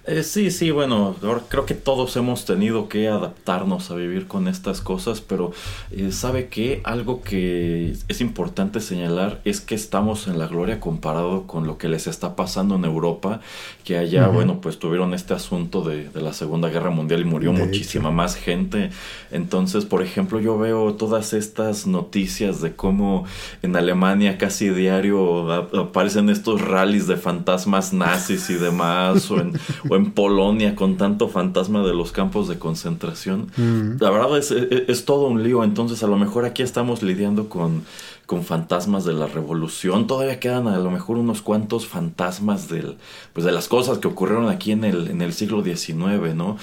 Eh, 0.08 0.22
sí, 0.22 0.52
sí, 0.52 0.70
bueno, 0.70 1.16
creo 1.50 1.66
que 1.66 1.74
todos 1.74 2.16
hemos 2.16 2.46
tenido 2.46 2.90
que 2.90 3.08
adaptarnos 3.08 3.90
a 3.90 3.96
vivir 3.96 4.28
con 4.28 4.48
estas 4.48 4.80
cosas, 4.80 5.20
pero 5.20 5.52
eh, 5.90 6.12
¿sabe 6.12 6.48
qué? 6.48 6.82
Algo 6.84 7.24
que 7.24 7.96
es 8.08 8.22
importante 8.22 8.82
señalar 8.82 9.42
es 9.46 9.62
que 9.62 9.74
estamos 9.74 10.28
en 10.28 10.38
la 10.38 10.46
gloria 10.46 10.80
comparado 10.80 11.48
con 11.48 11.66
lo 11.66 11.80
que 11.80 11.90
les 11.90 12.06
está 12.06 12.36
pasando 12.36 12.76
en 12.76 12.86
Europa, 12.86 13.42
que 13.84 13.98
allá, 13.98 14.28
bueno, 14.28 14.62
pues 14.62 14.78
tuvieron 14.78 15.16
este 15.16 15.34
asunto 15.34 15.82
de, 15.82 16.10
de 16.10 16.22
la 16.22 16.34
Segunda 16.34 16.70
Guerra 16.70 16.92
Mundial 16.92 17.22
y 17.22 17.26
murió 17.26 17.52
De 17.52 17.66
muchísima 17.66 18.12
más 18.12 18.36
gente. 18.36 18.92
Entonces, 19.32 19.86
por 19.86 20.04
ejemplo, 20.04 20.40
yo 20.40 20.58
veo 20.60 20.94
todas 20.94 21.34
estas 21.34 21.88
noticias 21.88 22.62
de 22.62 22.76
cómo 22.76 23.26
en 23.64 23.76
Alemania 23.76 24.38
casi 24.38 24.70
diario 24.70 25.52
aparecen 25.52 26.30
estos 26.30 26.62
rallies 26.62 27.08
de 27.08 27.18
fantasmas 27.18 27.92
nazis 27.92 28.52
y 28.52 28.56
demás, 28.56 29.32
o 29.32 29.40
en, 29.40 29.54
o 29.90 29.95
o 29.96 29.98
en 29.98 30.12
Polonia 30.12 30.76
con 30.76 30.98
tanto 30.98 31.28
fantasma 31.30 31.84
de 31.84 31.94
los 31.94 32.12
campos 32.12 32.48
de 32.48 32.60
concentración. 32.60 33.48
Mm. 33.58 33.98
La 34.00 34.10
verdad 34.10 34.38
es, 34.38 34.52
es, 34.52 34.68
es 34.88 35.06
todo 35.06 35.28
un 35.28 35.44
lío, 35.44 35.64
entonces 35.64 36.04
a 36.04 36.08
lo 36.08 36.18
mejor 36.18 36.46
aquí 36.46 36.64
estamos 36.64 37.04
lidiando 37.04 37.50
con, 37.50 37.84
con 38.26 38.44
fantasmas 38.44 39.06
de 39.06 39.14
la 39.14 39.28
revolución, 39.28 40.08
todavía 40.08 40.40
quedan 40.40 40.68
a 40.68 40.78
lo 40.78 40.92
mejor 40.92 41.18
unos 41.18 41.42
cuantos 41.42 41.88
fantasmas 41.88 42.68
del, 42.70 42.98
pues 43.34 43.46
de 43.46 43.52
las 43.52 43.68
cosas 43.68 44.00
que 44.00 44.08
ocurrieron 44.08 44.50
aquí 44.50 44.72
en 44.72 44.84
el, 44.84 45.10
en 45.10 45.22
el 45.22 45.34
siglo 45.34 45.64
XIX, 45.64 46.36
¿no? 46.36 46.58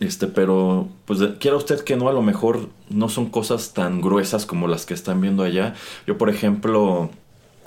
Este, 0.00 0.26
pero, 0.26 0.88
pues 1.04 1.20
quiera 1.38 1.56
usted 1.56 1.80
que 1.80 1.96
no, 1.96 2.08
a 2.08 2.12
lo 2.12 2.22
mejor 2.22 2.68
no 2.90 3.08
son 3.08 3.30
cosas 3.30 3.74
tan 3.74 4.00
gruesas 4.00 4.44
como 4.44 4.66
las 4.66 4.86
que 4.86 4.94
están 4.94 5.20
viendo 5.20 5.44
allá. 5.44 5.74
Yo, 6.06 6.18
por 6.18 6.30
ejemplo, 6.30 7.10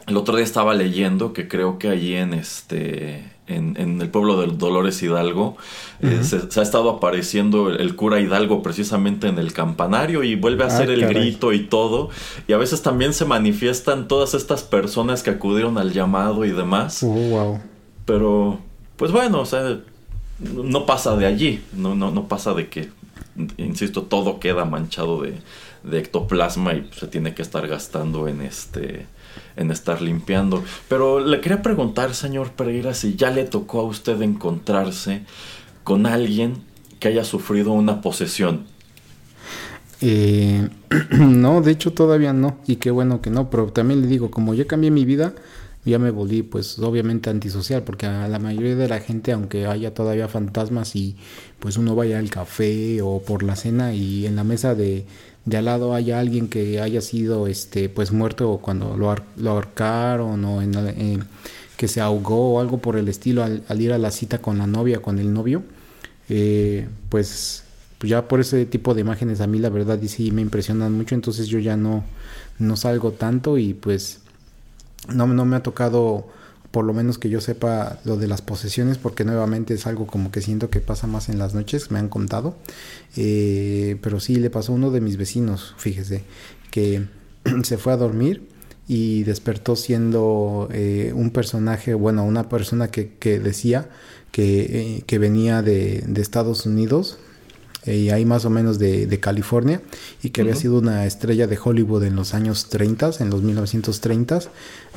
el 0.07 0.17
otro 0.17 0.35
día 0.35 0.43
estaba 0.43 0.73
leyendo 0.73 1.31
que 1.31 1.47
creo 1.47 1.79
que 1.79 1.87
allí 1.87 2.15
en 2.15 2.33
este 2.33 3.36
en, 3.47 3.75
en 3.79 4.01
el 4.01 4.09
pueblo 4.09 4.39
de 4.41 4.47
Dolores 4.47 5.01
Hidalgo 5.01 5.55
eh, 6.01 6.19
se, 6.23 6.51
se 6.51 6.59
ha 6.59 6.63
estado 6.63 6.89
apareciendo 6.89 7.69
el, 7.69 7.79
el 7.81 7.95
cura 7.95 8.19
Hidalgo 8.19 8.61
precisamente 8.61 9.27
en 9.27 9.37
el 9.39 9.53
campanario 9.53 10.23
y 10.23 10.35
vuelve 10.35 10.63
a 10.63 10.67
Ah, 10.67 10.69
hacer 10.69 10.89
el 10.91 11.01
caray. 11.01 11.15
grito 11.15 11.53
y 11.53 11.61
todo. 11.65 12.09
Y 12.47 12.53
a 12.53 12.57
veces 12.57 12.81
también 12.81 13.13
se 13.13 13.25
manifiestan 13.25 14.07
todas 14.07 14.33
estas 14.33 14.63
personas 14.63 15.23
que 15.23 15.29
acudieron 15.31 15.77
al 15.77 15.93
llamado 15.93 16.45
y 16.45 16.51
demás. 16.51 17.01
Oh, 17.03 17.07
wow. 17.07 17.59
Pero, 18.05 18.59
pues 18.97 19.11
bueno, 19.11 19.39
o 19.41 19.45
sea, 19.45 19.79
no 20.39 20.85
pasa 20.85 21.15
de 21.15 21.25
allí, 21.25 21.63
no, 21.73 21.95
no, 21.95 22.11
no 22.11 22.27
pasa 22.27 22.53
de 22.53 22.67
que, 22.69 22.89
insisto, 23.57 24.03
todo 24.03 24.39
queda 24.39 24.65
manchado 24.65 25.21
de, 25.21 25.33
de 25.83 25.99
ectoplasma 25.99 26.73
y 26.73 26.89
se 26.97 27.07
tiene 27.07 27.33
que 27.33 27.41
estar 27.41 27.67
gastando 27.67 28.27
en 28.27 28.41
este 28.41 29.05
en 29.55 29.71
estar 29.71 30.01
limpiando. 30.01 30.63
Pero 30.87 31.19
le 31.19 31.41
quería 31.41 31.61
preguntar, 31.61 32.13
señor 32.13 32.51
Pereira, 32.51 32.93
si 32.93 33.15
ya 33.15 33.31
le 33.31 33.43
tocó 33.45 33.81
a 33.81 33.83
usted 33.83 34.21
encontrarse 34.21 35.23
con 35.83 36.05
alguien 36.05 36.55
que 36.99 37.07
haya 37.09 37.23
sufrido 37.23 37.71
una 37.71 38.01
posesión. 38.01 38.65
Eh, 40.01 40.67
no, 41.11 41.61
de 41.61 41.71
hecho 41.71 41.93
todavía 41.93 42.33
no. 42.33 42.57
Y 42.67 42.77
qué 42.77 42.91
bueno 42.91 43.21
que 43.21 43.29
no. 43.29 43.49
Pero 43.49 43.67
también 43.67 44.01
le 44.01 44.07
digo, 44.07 44.31
como 44.31 44.53
ya 44.53 44.65
cambié 44.65 44.91
mi 44.91 45.05
vida, 45.05 45.33
ya 45.85 45.99
me 45.99 46.11
volví 46.11 46.43
pues 46.43 46.79
obviamente 46.79 47.29
antisocial. 47.29 47.83
Porque 47.83 48.05
a 48.05 48.27
la 48.27 48.39
mayoría 48.39 48.75
de 48.75 48.87
la 48.87 48.99
gente, 48.99 49.31
aunque 49.31 49.65
haya 49.65 49.93
todavía 49.93 50.27
fantasmas 50.27 50.95
y 50.95 51.15
pues 51.59 51.77
uno 51.77 51.95
vaya 51.95 52.19
al 52.19 52.29
café 52.29 53.01
o 53.01 53.21
por 53.21 53.43
la 53.43 53.55
cena 53.55 53.93
y 53.93 54.25
en 54.25 54.35
la 54.35 54.43
mesa 54.43 54.75
de, 54.75 55.05
de 55.47 55.55
al 55.55 55.65
lado 55.65 55.93
haya 55.93 56.19
alguien 56.19 56.49
que 56.49 56.81
haya 56.81 56.99
sido 56.99 57.47
este 57.47 57.87
pues 57.87 58.11
muerto 58.11 58.59
cuando 58.61 58.97
lo, 58.97 59.15
lo 59.37 59.51
ahorcaron 59.51 60.43
o 60.43 60.61
en, 60.61 61.23
que 61.77 61.87
se 61.87 62.01
ahogó 62.01 62.55
o 62.55 62.59
algo 62.59 62.79
por 62.79 62.97
el 62.97 63.07
estilo 63.07 63.43
al, 63.43 63.81
ir 63.81 63.93
a 63.93 63.97
la 63.97 64.11
cita 64.11 64.39
con 64.39 64.57
la 64.57 64.67
novia, 64.67 65.01
con 65.01 65.19
el 65.19 65.33
novio. 65.33 65.63
eh, 66.29 66.87
pues, 67.09 67.63
pues 67.97 68.09
ya 68.09 68.27
por 68.27 68.41
ese 68.41 68.65
tipo 68.65 68.93
de 68.93 69.01
imágenes 69.01 69.39
a 69.39 69.47
mí 69.47 69.59
la 69.59 69.69
verdad 69.69 69.97
sí 70.07 70.31
me 70.31 70.41
impresionan 70.41 70.93
mucho, 70.93 71.15
entonces 71.15 71.47
yo 71.47 71.59
ya 71.59 71.77
no, 71.77 72.03
no 72.59 72.75
salgo 72.75 73.11
tanto 73.13 73.57
y 73.57 73.73
pues 73.73 74.19
no, 75.13 75.27
no 75.27 75.45
me 75.45 75.55
ha 75.55 75.63
tocado 75.63 76.27
por 76.71 76.85
lo 76.85 76.93
menos 76.93 77.17
que 77.17 77.29
yo 77.29 77.41
sepa 77.41 77.99
lo 78.03 78.17
de 78.17 78.27
las 78.27 78.41
posesiones 78.41 78.97
porque 78.97 79.23
nuevamente 79.23 79.73
es 79.73 79.87
algo 79.87 80.07
como 80.07 80.31
que 80.31 80.41
siento 80.41 80.69
que 80.69 80.81
pasa 80.81 81.07
más 81.07 81.29
en 81.29 81.39
las 81.39 81.53
noches, 81.53 81.91
me 81.91 81.99
han 81.99 82.09
contado, 82.09 82.55
Eh, 83.15 83.97
pero 84.01 84.19
sí 84.19 84.35
le 84.35 84.49
pasó 84.49 84.73
a 84.73 84.75
uno 84.75 84.91
de 84.91 85.01
mis 85.01 85.17
vecinos, 85.17 85.73
fíjese, 85.77 86.23
que 86.71 87.07
se 87.63 87.77
fue 87.77 87.93
a 87.93 87.97
dormir 87.97 88.47
y 88.87 89.23
despertó 89.23 89.75
siendo 89.75 90.69
eh, 90.71 91.11
un 91.15 91.31
personaje, 91.31 91.93
bueno, 91.93 92.23
una 92.23 92.47
persona 92.49 92.89
que, 92.89 93.13
que 93.19 93.39
decía 93.39 93.89
que, 94.31 94.97
eh, 94.97 95.03
que 95.07 95.17
venía 95.19 95.61
de, 95.61 96.03
de 96.07 96.21
Estados 96.21 96.65
Unidos 96.65 97.17
eh, 97.87 97.97
y 97.97 98.09
ahí 98.09 98.25
más 98.25 98.45
o 98.45 98.49
menos 98.49 98.77
de, 98.77 99.07
de 99.07 99.19
California 99.19 99.81
y 100.21 100.29
que 100.29 100.41
había 100.41 100.55
sido 100.55 100.77
una 100.77 101.05
estrella 101.05 101.47
de 101.47 101.57
Hollywood 101.61 102.03
en 102.03 102.15
los 102.15 102.33
años 102.33 102.69
30, 102.69 103.11
en 103.19 103.29
los 103.29 103.41
1930 103.41 104.39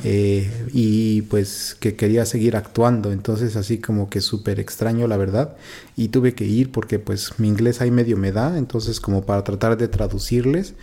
eh, 0.03 0.67
y 0.73 1.23
pues 1.23 1.75
que 1.79 1.95
quería 1.95 2.25
seguir 2.25 2.55
actuando, 2.55 3.11
entonces 3.11 3.55
así 3.55 3.79
como 3.79 4.09
que 4.09 4.21
súper 4.21 4.59
extraño 4.59 5.07
la 5.07 5.17
verdad 5.17 5.55
y 5.95 6.09
tuve 6.09 6.33
que 6.33 6.45
ir 6.45 6.71
porque 6.71 6.99
pues 6.99 7.39
mi 7.39 7.47
inglés 7.47 7.81
ahí 7.81 7.91
medio 7.91 8.17
me 8.17 8.31
da, 8.31 8.57
entonces 8.57 8.99
como 8.99 9.25
para 9.25 9.43
tratar 9.43 9.77
de 9.77 9.87
traducirles 9.87 10.73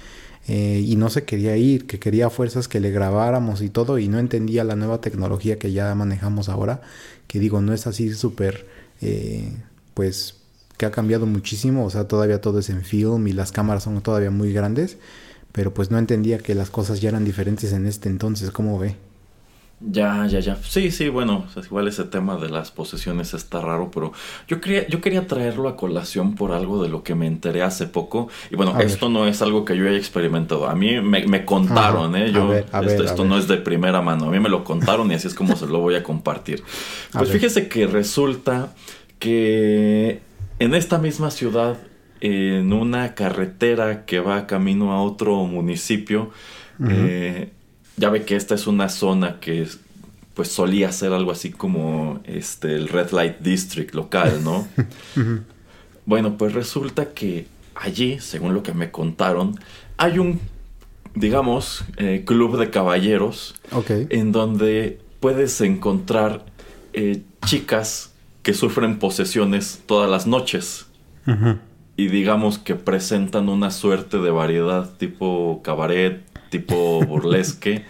eh, 0.49 0.83
y 0.83 0.97
no 0.97 1.11
se 1.11 1.25
quería 1.25 1.59
ir, 1.59 1.87
que 1.87 1.99
quería 1.99 2.31
fuerzas 2.31 2.69
que 2.69 2.81
le 2.81 2.91
grabáramos 2.91 3.61
y 3.61 3.69
todo 3.69 3.99
y 3.99 4.09
no 4.09 4.19
entendía 4.19 4.65
la 4.65 4.77
nueva 4.77 5.03
tecnología 5.03 5.59
que 5.59 5.73
ya 5.73 5.95
manejamos 5.95 6.49
ahora, 6.49 6.81
que 7.27 7.39
digo, 7.39 7.61
no 7.61 7.75
es 7.75 7.87
así 7.87 8.15
súper, 8.15 8.67
eh, 9.03 9.53
pues 9.93 10.38
que 10.79 10.87
ha 10.87 10.91
cambiado 10.91 11.27
muchísimo, 11.27 11.85
o 11.85 11.91
sea, 11.91 12.09
todavía 12.09 12.41
todo 12.41 12.61
es 12.61 12.71
en 12.71 12.83
film 12.83 13.27
y 13.29 13.33
las 13.33 13.53
cámaras 13.53 13.83
son 13.85 14.01
todavía 14.01 14.31
muy 14.31 14.53
grandes, 14.55 14.97
pero 15.53 15.75
pues 15.75 15.91
no 15.91 15.99
entendía 15.99 16.39
que 16.39 16.55
las 16.55 16.71
cosas 16.71 17.01
ya 17.03 17.11
eran 17.11 17.25
diferentes 17.27 17.73
en 17.75 17.87
este 17.87 18.09
entonces, 18.09 18.51
¿cómo 18.51 18.79
ve? 18.79 18.97
Ya, 19.81 20.27
ya, 20.27 20.41
ya. 20.41 20.57
Sí, 20.57 20.91
sí, 20.91 21.09
bueno, 21.09 21.45
o 21.47 21.53
sea, 21.53 21.63
igual 21.63 21.87
ese 21.87 22.03
tema 22.03 22.37
de 22.37 22.49
las 22.49 22.73
posesiones 22.73 23.33
está 23.33 23.61
raro, 23.61 23.93
pero 23.95 24.13
yo 24.49 24.61
quería, 24.61 24.89
yo 24.89 25.01
quería 25.01 25.29
traerlo 25.29 25.69
a 25.69 25.77
colación 25.77 26.35
por 26.35 26.51
algo 26.51 26.83
de 26.83 26.89
lo 26.89 27.05
que 27.05 27.15
me 27.15 27.29
enteré 27.29 27.63
hace 27.63 27.87
poco. 27.87 28.29
Y 28.51 28.57
bueno, 28.57 28.73
A 28.75 28.79
ver. 28.79 28.87
esto 28.89 29.09
no 29.09 29.29
es 29.29 29.41
algo 29.41 29.65
que 29.65 29.77
yo 29.77 29.87
haya 29.87 29.97
experimentado. 29.97 30.69
A 30.69 30.75
mí 30.75 31.01
me, 31.01 31.25
me 31.29 31.45
contaron, 31.45 32.17
Ajá. 32.17 32.25
¿eh? 32.27 32.33
A 32.37 32.45
ver, 32.45 32.67
a 32.73 32.81
esto 33.05 33.23
ver, 33.23 33.27
no 33.27 33.39
es 33.39 33.47
de 33.47 33.59
primera 33.59 34.03
mano. 34.03 34.27
A 34.27 34.31
mí 34.33 34.41
me 34.41 34.49
lo 34.49 34.65
contaron 34.65 35.13
y 35.13 35.15
así 35.15 35.29
es 35.29 35.35
como 35.35 35.55
se 35.55 35.69
lo 35.69 35.79
voy 35.79 35.95
a 35.95 36.03
compartir. 36.03 36.65
Pues 37.13 37.31
fíjese 37.31 37.69
que 37.69 37.87
resulta 37.87 38.75
que 39.21 40.21
en 40.59 40.75
esta 40.75 40.99
misma 40.99 41.31
ciudad, 41.31 41.79
en 42.21 42.73
una 42.73 43.15
carretera 43.15 44.05
que 44.05 44.21
va 44.21 44.47
camino 44.47 44.93
a 44.93 45.03
otro 45.03 45.45
municipio, 45.45 46.31
eh, 46.89 47.51
ya 47.97 48.11
ve 48.11 48.25
que 48.25 48.37
esta 48.37 48.55
es 48.55 48.67
una 48.67 48.89
zona 48.89 49.41
que 49.41 49.63
es- 49.63 49.81
pues 50.35 50.49
solía 50.49 50.93
ser 50.93 51.13
algo 51.13 51.33
así 51.33 51.51
como 51.51 52.21
este 52.25 52.75
el 52.77 52.89
Red 52.89 53.11
Light 53.11 53.39
District 53.41 53.93
local, 53.95 54.45
¿no? 54.45 54.69
bueno, 56.07 56.37
pues 56.39 56.53
resulta 56.55 57.13
que 57.13 57.47
allí, 57.75 58.19
según 58.21 58.55
lo 58.55 58.63
que 58.63 58.73
me 58.73 58.91
contaron, 58.93 59.59
hay 59.97 60.19
un, 60.21 60.41
digamos, 61.15 61.85
eh, 61.97 62.23
club 62.25 62.57
de 62.59 62.71
caballeros 62.71 63.57
en 64.11 64.31
donde 64.33 65.01
puedes 65.21 65.61
encontrar 65.61 66.45
eh, 66.93 67.23
chicas 67.45 68.08
que 68.49 68.55
sufren 68.55 68.99
posesiones 68.99 69.83
todas 69.85 70.09
las 70.11 70.27
noches 70.27 70.87
y 71.99 72.07
digamos 72.09 72.57
que 72.57 72.77
presentan 72.77 73.51
una 73.51 73.71
suerte 73.71 74.17
de 74.17 74.31
variedad 74.31 74.89
tipo 74.97 75.61
cabaret, 75.63 76.23
tipo 76.49 77.05
burlesque. 77.07 77.85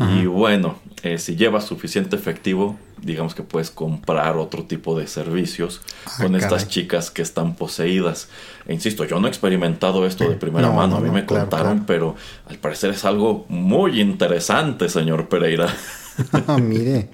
y 0.00 0.24
bueno, 0.24 0.78
eh, 1.02 1.18
si 1.18 1.36
llevas 1.36 1.66
suficiente 1.66 2.16
efectivo, 2.16 2.78
digamos 3.02 3.34
que 3.34 3.42
puedes 3.42 3.70
comprar 3.70 4.38
otro 4.38 4.64
tipo 4.64 4.98
de 4.98 5.06
servicios 5.06 5.82
Ah, 6.06 6.22
con 6.22 6.36
estas 6.36 6.68
chicas 6.68 7.10
que 7.10 7.20
están 7.20 7.54
poseídas. 7.54 8.30
E 8.66 8.72
insisto, 8.72 9.04
yo 9.04 9.20
no 9.20 9.26
he 9.26 9.30
experimentado 9.30 10.06
esto 10.06 10.26
de 10.26 10.36
primera 10.36 10.68
No, 10.68 10.72
mano, 10.72 10.92
no, 10.92 10.96
a 10.96 11.00
mí 11.00 11.08
no, 11.08 11.12
me 11.12 11.26
claro, 11.26 11.50
contaron, 11.50 11.72
claro. 11.80 11.86
pero 11.86 12.16
al 12.48 12.56
parecer 12.56 12.92
es 12.92 13.04
algo 13.04 13.44
muy 13.50 14.00
interesante, 14.00 14.88
señor 14.88 15.28
Pereira. 15.28 15.66
Ah, 16.48 16.56
Mire, 16.58 17.10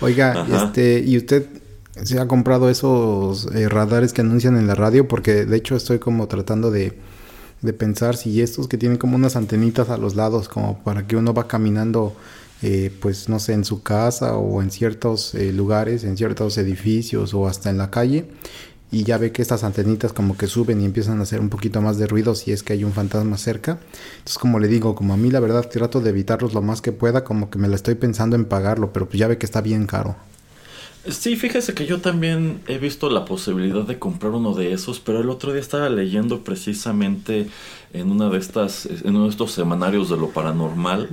oiga, 0.00 0.32
Ajá. 0.40 0.64
este, 0.64 1.04
¿y 1.06 1.16
usted 1.18 1.59
se 2.04 2.18
ha 2.18 2.28
comprado 2.28 2.70
esos 2.70 3.46
eh, 3.54 3.68
radares 3.68 4.12
que 4.12 4.20
anuncian 4.20 4.56
en 4.56 4.66
la 4.66 4.74
radio? 4.74 5.08
Porque 5.08 5.44
de 5.44 5.56
hecho 5.56 5.76
estoy 5.76 5.98
como 5.98 6.28
tratando 6.28 6.70
de, 6.70 6.98
de 7.62 7.72
pensar 7.72 8.16
si 8.16 8.40
estos 8.40 8.68
que 8.68 8.78
tienen 8.78 8.98
como 8.98 9.16
unas 9.16 9.36
antenitas 9.36 9.90
a 9.90 9.96
los 9.96 10.16
lados, 10.16 10.48
como 10.48 10.82
para 10.82 11.06
que 11.06 11.16
uno 11.16 11.34
va 11.34 11.46
caminando, 11.46 12.14
eh, 12.62 12.90
pues 13.00 13.28
no 13.28 13.38
sé, 13.38 13.52
en 13.52 13.64
su 13.64 13.82
casa 13.82 14.36
o 14.36 14.62
en 14.62 14.70
ciertos 14.70 15.34
eh, 15.34 15.52
lugares, 15.52 16.04
en 16.04 16.16
ciertos 16.16 16.58
edificios 16.58 17.34
o 17.34 17.46
hasta 17.46 17.70
en 17.70 17.78
la 17.78 17.90
calle. 17.90 18.26
Y 18.92 19.04
ya 19.04 19.18
ve 19.18 19.30
que 19.30 19.40
estas 19.40 19.62
antenitas 19.62 20.12
como 20.12 20.36
que 20.36 20.48
suben 20.48 20.80
y 20.80 20.84
empiezan 20.84 21.20
a 21.20 21.22
hacer 21.22 21.38
un 21.40 21.48
poquito 21.48 21.80
más 21.80 21.96
de 21.96 22.08
ruido 22.08 22.34
si 22.34 22.50
es 22.50 22.64
que 22.64 22.72
hay 22.72 22.82
un 22.82 22.92
fantasma 22.92 23.38
cerca. 23.38 23.78
Entonces, 24.18 24.38
como 24.38 24.58
le 24.58 24.66
digo, 24.66 24.96
como 24.96 25.14
a 25.14 25.16
mí 25.16 25.30
la 25.30 25.38
verdad 25.38 25.68
trato 25.68 26.00
de 26.00 26.10
evitarlos 26.10 26.54
lo 26.54 26.62
más 26.62 26.80
que 26.82 26.90
pueda, 26.90 27.22
como 27.22 27.50
que 27.50 27.58
me 27.58 27.68
la 27.68 27.76
estoy 27.76 27.94
pensando 27.94 28.34
en 28.34 28.46
pagarlo, 28.46 28.92
pero 28.92 29.06
pues 29.08 29.20
ya 29.20 29.28
ve 29.28 29.38
que 29.38 29.46
está 29.46 29.60
bien 29.60 29.86
caro. 29.86 30.16
Sí, 31.08 31.36
fíjese 31.36 31.72
que 31.72 31.86
yo 31.86 32.00
también 32.00 32.60
he 32.68 32.76
visto 32.78 33.08
la 33.08 33.24
posibilidad 33.24 33.84
de 33.84 33.98
comprar 33.98 34.32
uno 34.32 34.54
de 34.54 34.72
esos, 34.72 35.00
pero 35.00 35.20
el 35.20 35.30
otro 35.30 35.52
día 35.52 35.60
estaba 35.60 35.88
leyendo 35.88 36.40
precisamente 36.44 37.46
en 37.92 38.10
una 38.10 38.28
de 38.28 38.38
estas, 38.38 38.86
en 38.86 39.16
uno 39.16 39.24
de 39.24 39.30
estos 39.30 39.52
semanarios 39.52 40.10
de 40.10 40.16
lo 40.18 40.28
paranormal, 40.30 41.08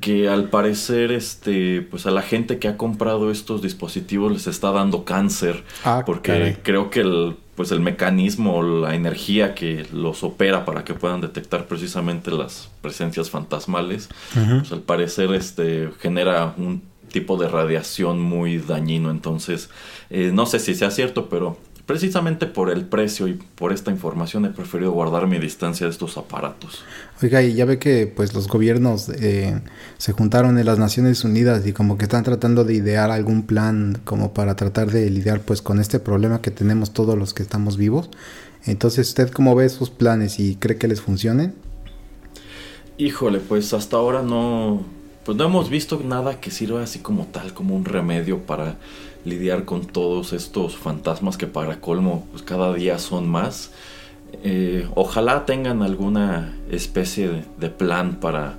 que 0.00 0.28
al 0.28 0.50
parecer, 0.50 1.10
este, 1.10 1.80
pues 1.82 2.06
a 2.06 2.10
la 2.10 2.22
gente 2.22 2.58
que 2.58 2.68
ha 2.68 2.76
comprado 2.76 3.30
estos 3.30 3.62
dispositivos 3.62 4.30
les 4.30 4.46
está 4.46 4.72
dando 4.72 5.04
cáncer, 5.04 5.64
Ah, 5.84 6.02
porque 6.04 6.32
caray. 6.32 6.56
creo 6.62 6.90
que 6.90 7.00
el, 7.00 7.36
pues 7.56 7.72
el 7.72 7.80
mecanismo, 7.80 8.62
la 8.62 8.94
energía 8.94 9.54
que 9.54 9.86
los 9.92 10.22
opera 10.22 10.64
para 10.64 10.84
que 10.84 10.94
puedan 10.94 11.20
detectar 11.20 11.66
precisamente 11.66 12.30
las 12.30 12.68
presencias 12.82 13.30
fantasmales, 13.30 14.08
pues 14.34 14.70
al 14.70 14.82
parecer, 14.82 15.32
este, 15.34 15.90
genera 15.98 16.54
un 16.58 16.89
tipo 17.10 17.36
de 17.36 17.48
radiación 17.48 18.20
muy 18.20 18.58
dañino. 18.58 19.10
Entonces, 19.10 19.68
eh, 20.08 20.30
no 20.32 20.46
sé 20.46 20.58
si 20.58 20.74
sea 20.74 20.90
cierto, 20.90 21.28
pero 21.28 21.58
precisamente 21.90 22.46
por 22.46 22.70
el 22.70 22.84
precio 22.84 23.26
y 23.26 23.32
por 23.32 23.72
esta 23.72 23.90
información 23.90 24.44
he 24.44 24.50
preferido 24.50 24.92
guardar 24.92 25.26
mi 25.26 25.40
distancia 25.40 25.86
de 25.86 25.90
estos 25.90 26.16
aparatos. 26.16 26.84
Oiga, 27.20 27.42
y 27.42 27.54
ya 27.54 27.64
ve 27.64 27.80
que 27.80 28.06
pues 28.06 28.32
los 28.32 28.46
gobiernos 28.46 29.08
eh, 29.08 29.60
se 29.98 30.12
juntaron 30.12 30.56
en 30.56 30.66
las 30.66 30.78
Naciones 30.78 31.24
Unidas 31.24 31.66
y 31.66 31.72
como 31.72 31.98
que 31.98 32.04
están 32.04 32.22
tratando 32.22 32.62
de 32.62 32.74
idear 32.74 33.10
algún 33.10 33.42
plan 33.42 34.00
como 34.04 34.32
para 34.32 34.54
tratar 34.54 34.92
de 34.92 35.10
lidiar 35.10 35.40
pues 35.40 35.62
con 35.62 35.80
este 35.80 35.98
problema 35.98 36.40
que 36.40 36.52
tenemos 36.52 36.92
todos 36.92 37.18
los 37.18 37.34
que 37.34 37.42
estamos 37.42 37.76
vivos. 37.76 38.08
Entonces, 38.66 39.08
¿usted 39.08 39.30
cómo 39.30 39.56
ve 39.56 39.64
esos 39.64 39.90
planes 39.90 40.38
y 40.38 40.54
cree 40.54 40.76
que 40.76 40.86
les 40.86 41.00
funcionen? 41.00 41.54
Híjole, 42.98 43.40
pues 43.40 43.72
hasta 43.72 43.96
ahora 43.96 44.22
no, 44.22 44.84
pues 45.30 45.38
no 45.38 45.44
hemos 45.44 45.70
visto 45.70 46.00
nada 46.04 46.40
que 46.40 46.50
sirva 46.50 46.82
así 46.82 46.98
como 46.98 47.24
tal, 47.26 47.54
como 47.54 47.76
un 47.76 47.84
remedio 47.84 48.40
para 48.46 48.78
lidiar 49.24 49.64
con 49.64 49.86
todos 49.86 50.32
estos 50.32 50.76
fantasmas 50.76 51.36
que 51.36 51.46
para 51.46 51.80
colmo 51.80 52.26
pues 52.32 52.42
cada 52.42 52.74
día 52.74 52.98
son 52.98 53.28
más. 53.28 53.70
Eh, 54.42 54.88
ojalá 54.96 55.46
tengan 55.46 55.84
alguna 55.84 56.52
especie 56.68 57.28
de, 57.28 57.44
de 57.58 57.70
plan 57.70 58.16
para 58.16 58.58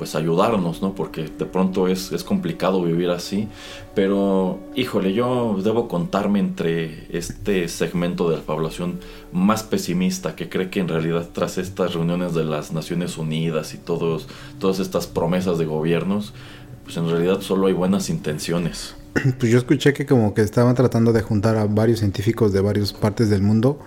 pues 0.00 0.14
ayudarnos, 0.14 0.80
¿no? 0.80 0.94
Porque 0.94 1.24
de 1.24 1.44
pronto 1.44 1.86
es, 1.88 2.10
es 2.10 2.24
complicado 2.24 2.82
vivir 2.82 3.10
así. 3.10 3.48
Pero, 3.94 4.58
híjole, 4.74 5.12
yo 5.12 5.58
debo 5.62 5.88
contarme 5.88 6.38
entre 6.40 7.06
este 7.16 7.68
segmento 7.68 8.30
de 8.30 8.36
la 8.38 8.42
población 8.42 8.98
más 9.30 9.62
pesimista 9.62 10.34
que 10.36 10.48
cree 10.48 10.70
que 10.70 10.80
en 10.80 10.88
realidad 10.88 11.28
tras 11.34 11.58
estas 11.58 11.92
reuniones 11.92 12.32
de 12.32 12.44
las 12.44 12.72
Naciones 12.72 13.18
Unidas 13.18 13.74
y 13.74 13.76
todos, 13.76 14.26
todas 14.58 14.78
estas 14.78 15.06
promesas 15.06 15.58
de 15.58 15.66
gobiernos, 15.66 16.32
pues 16.84 16.96
en 16.96 17.06
realidad 17.10 17.42
solo 17.42 17.66
hay 17.66 17.74
buenas 17.74 18.08
intenciones. 18.08 18.94
Pues 19.38 19.52
yo 19.52 19.58
escuché 19.58 19.92
que 19.92 20.06
como 20.06 20.32
que 20.34 20.40
estaban 20.40 20.74
tratando 20.76 21.12
de 21.12 21.20
juntar 21.20 21.56
a 21.56 21.66
varios 21.66 21.98
científicos 21.98 22.52
de 22.54 22.60
varias 22.62 22.92
partes 22.94 23.28
del 23.28 23.42
mundo 23.42 23.78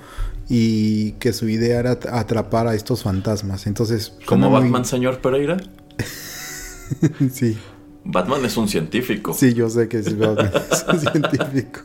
y 0.49 1.14
que 1.14 1.32
su 1.32 1.47
idea 1.47 1.80
era 1.80 1.91
at- 1.91 2.05
atrapar 2.07 2.68
a 2.68 2.76
estos 2.76 3.03
fantasmas. 3.03 3.66
Entonces, 3.66 4.09
¿Como 4.26 4.43
suena 4.43 4.49
muy- 4.49 4.70
Batman, 4.70 4.86
señor 4.86 5.20
Pereira? 5.20 5.57
sí, 7.31 7.57
Batman 8.03 8.45
es 8.45 8.57
un 8.57 8.67
científico. 8.67 9.33
sí, 9.33 9.53
yo 9.53 9.69
sé 9.69 9.87
que 9.87 9.97
es, 9.99 10.17
Batman, 10.17 10.51
es 10.71 10.85
un 10.87 10.99
científico. 10.99 11.81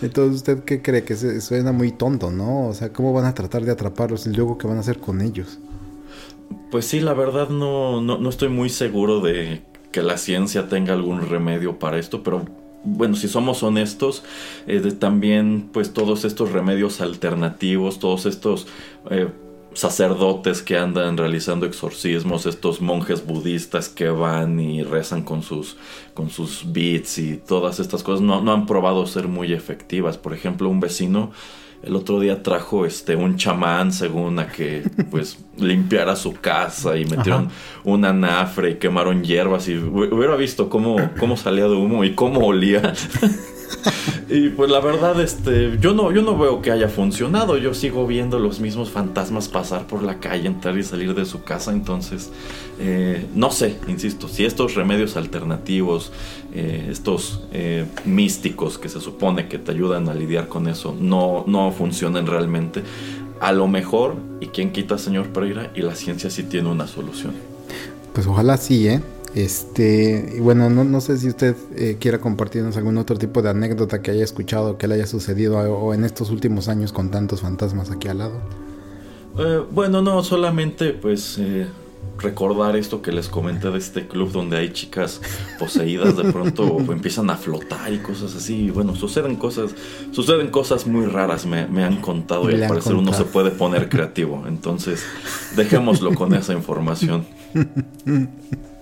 Entonces, 0.00 0.36
¿usted 0.36 0.64
qué 0.64 0.82
cree? 0.82 1.04
Que 1.04 1.16
se, 1.16 1.40
suena 1.40 1.72
muy 1.72 1.92
tonto, 1.92 2.30
¿no? 2.30 2.68
O 2.68 2.74
sea, 2.74 2.92
¿cómo 2.92 3.12
van 3.12 3.24
a 3.26 3.34
tratar 3.34 3.64
de 3.64 3.72
atraparlos 3.72 4.26
y 4.26 4.30
luego 4.32 4.56
qué 4.58 4.66
van 4.66 4.76
a 4.76 4.80
hacer 4.80 4.98
con 5.00 5.20
ellos? 5.20 5.58
Pues 6.70 6.86
sí, 6.86 7.00
la 7.00 7.14
verdad 7.14 7.48
no, 7.48 8.00
no, 8.00 8.18
no 8.18 8.28
estoy 8.28 8.48
muy 8.48 8.68
seguro 8.68 9.20
de 9.20 9.62
que 9.92 10.02
la 10.02 10.18
ciencia 10.18 10.68
tenga 10.68 10.92
algún 10.92 11.22
remedio 11.28 11.78
para 11.78 11.98
esto, 11.98 12.22
pero 12.22 12.44
bueno, 12.84 13.16
si 13.16 13.28
somos 13.28 13.62
honestos, 13.62 14.24
eh, 14.66 14.80
de- 14.80 14.92
también 14.92 15.68
pues 15.72 15.92
todos 15.92 16.24
estos 16.24 16.52
remedios 16.52 17.00
alternativos, 17.00 17.98
todos 17.98 18.26
estos 18.26 18.66
eh, 19.10 19.28
sacerdotes 19.74 20.62
que 20.62 20.76
andan 20.78 21.16
realizando 21.16 21.66
exorcismos, 21.66 22.46
estos 22.46 22.80
monjes 22.80 23.26
budistas 23.26 23.88
que 23.88 24.08
van 24.08 24.58
y 24.60 24.82
rezan 24.82 25.22
con 25.22 25.42
sus, 25.42 25.76
con 26.14 26.30
sus 26.30 26.72
beats 26.72 27.18
y 27.18 27.36
todas 27.36 27.80
estas 27.80 28.02
cosas, 28.02 28.20
no, 28.22 28.40
no 28.40 28.52
han 28.52 28.66
probado 28.66 29.06
ser 29.06 29.28
muy 29.28 29.52
efectivas. 29.52 30.16
Por 30.18 30.32
ejemplo, 30.32 30.68
un 30.68 30.80
vecino 30.80 31.30
el 31.82 31.96
otro 31.96 32.18
día 32.18 32.42
trajo 32.42 32.86
este 32.86 33.14
un 33.14 33.36
chamán 33.36 33.92
según 33.92 34.38
a 34.38 34.46
que 34.48 34.84
pues 35.10 35.38
limpiara 35.58 36.16
su 36.16 36.32
casa 36.32 36.96
y 36.96 37.04
metieron 37.04 37.50
un 37.84 38.06
anafre 38.06 38.70
y 38.70 38.74
quemaron 38.76 39.22
hierbas 39.22 39.68
y 39.68 39.74
hu- 39.74 40.10
hubiera 40.10 40.34
visto 40.36 40.70
cómo, 40.70 40.96
cómo 41.20 41.36
salía 41.36 41.64
de 41.64 41.76
humo 41.76 42.02
y 42.04 42.14
cómo 42.14 42.40
olía. 42.46 42.94
y 44.28 44.50
pues 44.50 44.70
la 44.70 44.80
verdad, 44.80 45.20
este, 45.20 45.78
yo 45.80 45.94
no, 45.94 46.12
yo 46.12 46.22
no 46.22 46.36
veo 46.38 46.62
que 46.62 46.70
haya 46.70 46.88
funcionado. 46.88 47.56
Yo 47.58 47.74
sigo 47.74 48.06
viendo 48.06 48.38
los 48.38 48.60
mismos 48.60 48.90
fantasmas 48.90 49.48
pasar 49.48 49.86
por 49.86 50.02
la 50.02 50.18
calle, 50.18 50.46
entrar 50.46 50.76
y 50.78 50.82
salir 50.82 51.14
de 51.14 51.24
su 51.24 51.42
casa. 51.42 51.72
Entonces, 51.72 52.30
eh, 52.78 53.26
no 53.34 53.50
sé, 53.50 53.78
insisto, 53.88 54.28
si 54.28 54.44
estos 54.44 54.74
remedios 54.74 55.16
alternativos, 55.16 56.12
eh, 56.54 56.88
estos 56.90 57.42
eh, 57.52 57.84
místicos 58.04 58.78
que 58.78 58.88
se 58.88 59.00
supone 59.00 59.48
que 59.48 59.58
te 59.58 59.72
ayudan 59.72 60.08
a 60.08 60.14
lidiar 60.14 60.48
con 60.48 60.68
eso, 60.68 60.96
no, 60.98 61.44
no 61.46 61.72
funcionan 61.72 62.26
realmente. 62.26 62.82
A 63.40 63.52
lo 63.52 63.68
mejor, 63.68 64.16
y 64.40 64.46
quién 64.46 64.72
quita, 64.72 64.96
señor 64.96 65.28
Pereira, 65.28 65.70
y 65.74 65.82
la 65.82 65.94
ciencia 65.94 66.30
sí 66.30 66.44
tiene 66.44 66.68
una 66.68 66.86
solución. 66.86 67.34
Pues 68.12 68.26
ojalá 68.26 68.56
sí, 68.56 68.88
¿eh? 68.88 69.02
Este, 69.34 70.32
y 70.36 70.40
bueno, 70.40 70.70
no, 70.70 70.84
no 70.84 71.00
sé 71.00 71.18
si 71.18 71.28
usted 71.28 71.56
eh, 71.74 71.96
quiera 71.98 72.20
compartirnos 72.20 72.76
algún 72.76 72.96
otro 72.98 73.16
tipo 73.16 73.42
de 73.42 73.50
anécdota 73.50 74.00
que 74.00 74.12
haya 74.12 74.22
escuchado, 74.22 74.78
que 74.78 74.86
le 74.86 74.94
haya 74.94 75.06
sucedido 75.06 75.58
a- 75.58 75.68
o 75.68 75.92
en 75.92 76.04
estos 76.04 76.30
últimos 76.30 76.68
años 76.68 76.92
con 76.92 77.10
tantos 77.10 77.40
fantasmas 77.40 77.90
aquí 77.90 78.06
al 78.08 78.18
lado. 78.18 78.40
Eh, 79.38 79.60
bueno, 79.72 80.02
no, 80.02 80.22
solamente 80.22 80.90
pues 80.92 81.38
eh, 81.40 81.66
recordar 82.18 82.76
esto 82.76 83.02
que 83.02 83.10
les 83.10 83.28
comenté 83.28 83.68
de 83.72 83.78
este 83.78 84.06
club 84.06 84.30
donde 84.30 84.56
hay 84.56 84.72
chicas 84.72 85.20
poseídas 85.58 86.16
de 86.16 86.30
pronto 86.30 86.78
empiezan 86.92 87.28
a 87.30 87.36
flotar 87.36 87.92
y 87.92 87.98
cosas 87.98 88.36
así. 88.36 88.66
Y 88.66 88.70
bueno, 88.70 88.94
suceden 88.94 89.34
cosas, 89.34 89.72
suceden 90.12 90.50
cosas 90.52 90.86
muy 90.86 91.06
raras, 91.06 91.44
me, 91.44 91.66
me 91.66 91.82
han 91.82 92.00
contado 92.00 92.48
y 92.52 92.54
al 92.62 92.68
parecer 92.68 92.92
uno 92.92 93.06
contado. 93.10 93.24
se 93.24 93.30
puede 93.32 93.50
poner 93.50 93.88
creativo. 93.88 94.44
Entonces, 94.46 95.02
dejémoslo 95.56 96.14
con 96.14 96.32
esa 96.34 96.52
información. 96.52 97.26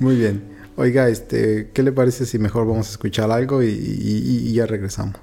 Muy 0.00 0.16
bien. 0.16 0.42
Oiga, 0.76 1.08
este, 1.08 1.70
¿qué 1.72 1.82
le 1.82 1.92
parece 1.92 2.26
si 2.26 2.38
mejor 2.38 2.66
vamos 2.66 2.88
a 2.88 2.90
escuchar 2.90 3.30
algo 3.30 3.62
y, 3.62 3.68
y- 3.68 4.48
y 4.48 4.52
ya 4.54 4.66
regresamos? 4.66 5.16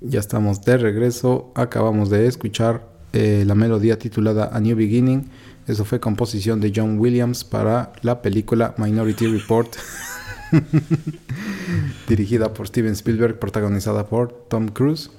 Ya 0.00 0.20
estamos 0.20 0.62
de 0.62 0.76
regreso. 0.76 1.52
Acabamos 1.54 2.10
de 2.10 2.26
escuchar 2.26 2.88
eh, 3.12 3.44
la 3.46 3.54
melodía 3.54 3.98
titulada 3.98 4.50
A 4.52 4.60
New 4.60 4.76
Beginning. 4.76 5.30
Eso 5.66 5.84
fue 5.84 6.00
composición 6.00 6.60
de 6.60 6.72
John 6.74 6.98
Williams 6.98 7.44
para 7.44 7.92
la 8.02 8.20
película 8.20 8.74
Minority 8.76 9.26
Report. 9.26 9.74
Dirigida 12.08 12.52
por 12.52 12.68
Steven 12.68 12.92
Spielberg, 12.92 13.38
protagonizada 13.38 14.06
por 14.06 14.46
Tom 14.48 14.68
Cruise. 14.68 15.10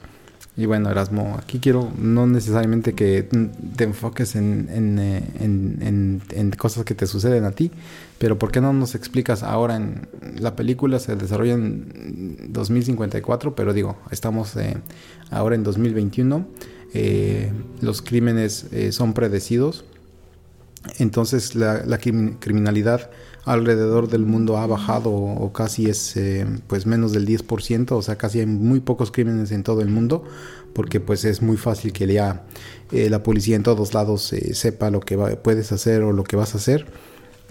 Y 0.57 0.67
bueno, 0.67 0.89
Erasmo, 0.89 1.35
aquí 1.37 1.59
quiero 1.59 1.91
no 1.97 2.27
necesariamente 2.27 2.93
que 2.93 3.27
te 3.75 3.83
enfoques 3.83 4.37
en, 4.37 4.69
en, 4.71 4.99
eh, 4.99 5.21
en- 5.41 5.77
en- 5.81 6.21
en 6.31 6.51
cosas 6.51 6.85
que 6.85 6.95
te 6.95 7.07
suceden 7.07 7.43
a 7.43 7.51
ti, 7.51 7.71
pero 8.19 8.39
¿por 8.39 8.53
qué 8.53 8.61
no 8.61 8.71
nos 8.71 8.95
explicas 8.95 9.43
ahora 9.43 9.75
en 9.75 10.07
la 10.39 10.55
película 10.55 10.99
se 10.99 11.17
desarrolla 11.17 11.55
en 11.55 12.37
2054, 12.53 13.53
pero 13.53 13.73
digo, 13.73 13.97
estamos 14.11 14.55
eh, 14.55 14.77
ahora 15.29 15.55
en 15.55 15.63
2021, 15.63 16.47
eh, 16.93 17.51
los 17.81 18.01
crímenes 18.01 18.67
eh, 18.71 18.93
son 18.93 19.13
predecidos, 19.13 19.83
entonces 20.99 21.55
la, 21.55 21.83
la 21.85 21.99
crimi- 21.99 22.37
criminalidad 22.39 23.09
alrededor 23.45 24.09
del 24.09 24.25
mundo 24.25 24.57
ha 24.57 24.65
bajado 24.65 25.11
o 25.11 25.53
casi 25.53 25.89
es 25.89 26.17
eh, 26.17 26.45
pues 26.67 26.85
menos 26.85 27.11
del 27.13 27.27
10%, 27.27 27.91
o 27.91 28.01
sea, 28.01 28.17
casi 28.17 28.39
hay 28.39 28.47
muy 28.47 28.79
pocos 28.79 29.11
crímenes 29.11 29.51
en 29.51 29.63
todo 29.63 29.81
el 29.81 29.89
mundo, 29.89 30.23
porque 30.73 30.99
pues 30.99 31.23
es 31.25 31.41
muy 31.41 31.55
fácil 31.55 31.93
que 31.93 32.11
ya 32.11 32.43
eh, 32.91 33.09
la 33.09 33.23
policía 33.23 33.55
en 33.55 33.63
todos 33.63 33.93
lados 33.93 34.33
eh, 34.33 34.53
sepa 34.55 34.89
lo 34.89 34.99
que 34.99 35.17
puedes 35.17 35.71
hacer 35.71 36.01
o 36.01 36.11
lo 36.11 36.23
que 36.23 36.35
vas 36.35 36.55
a 36.55 36.57
hacer. 36.57 36.87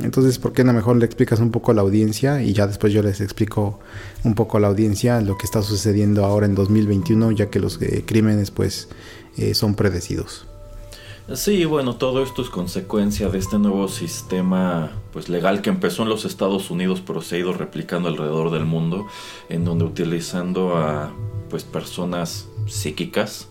Entonces, 0.01 0.41
¿por 0.41 0.53
qué 0.53 0.65
no 0.65 0.73
mejor 0.73 0.97
le 0.97 1.07
explicas 1.07 1.39
un 1.39 1.53
poco 1.53 1.71
a 1.71 1.75
la 1.75 1.83
audiencia 1.83 2.43
y 2.43 2.53
ya 2.53 2.67
después 2.67 2.93
yo 2.93 3.01
les 3.01 3.21
explico 3.21 3.79
un 4.25 4.35
poco 4.35 4.57
a 4.57 4.61
la 4.61 4.67
audiencia 4.67 5.21
lo 5.21 5.39
que 5.39 5.47
está 5.47 5.63
sucediendo 5.63 6.25
ahora 6.25 6.47
en 6.47 6.57
2021, 6.57 7.31
ya 7.31 7.49
que 7.49 7.61
los 7.61 7.81
eh, 7.81 8.03
crímenes 8.05 8.51
pues 8.51 8.89
son 9.53 9.75
predecidos? 9.75 10.47
Sí, 11.33 11.65
bueno, 11.65 11.97
todo 11.97 12.23
esto 12.23 12.43
es 12.43 12.51
consecuencia 12.51 13.31
de 13.31 13.39
este 13.39 13.59
nuevo 13.59 13.89
sistema 13.89 14.91
pues 15.11 15.31
legal 15.31 15.63
que 15.63 15.71
empezó 15.71 16.03
en 16.03 16.11
los 16.11 16.27
Estados 16.27 16.71
Unidos 16.71 17.03
pero 17.05 17.23
se 17.23 17.37
ha 17.37 17.39
ido 17.39 17.55
replicando 17.55 18.11
alrededor 18.11 18.51
del 18.51 18.67
mundo 18.67 19.07
en 19.49 19.65
donde 19.65 19.87
utilizando 19.87 20.77
a 20.77 21.15
pues 21.49 21.65
personas 21.65 22.47
psíquicas 22.67 23.49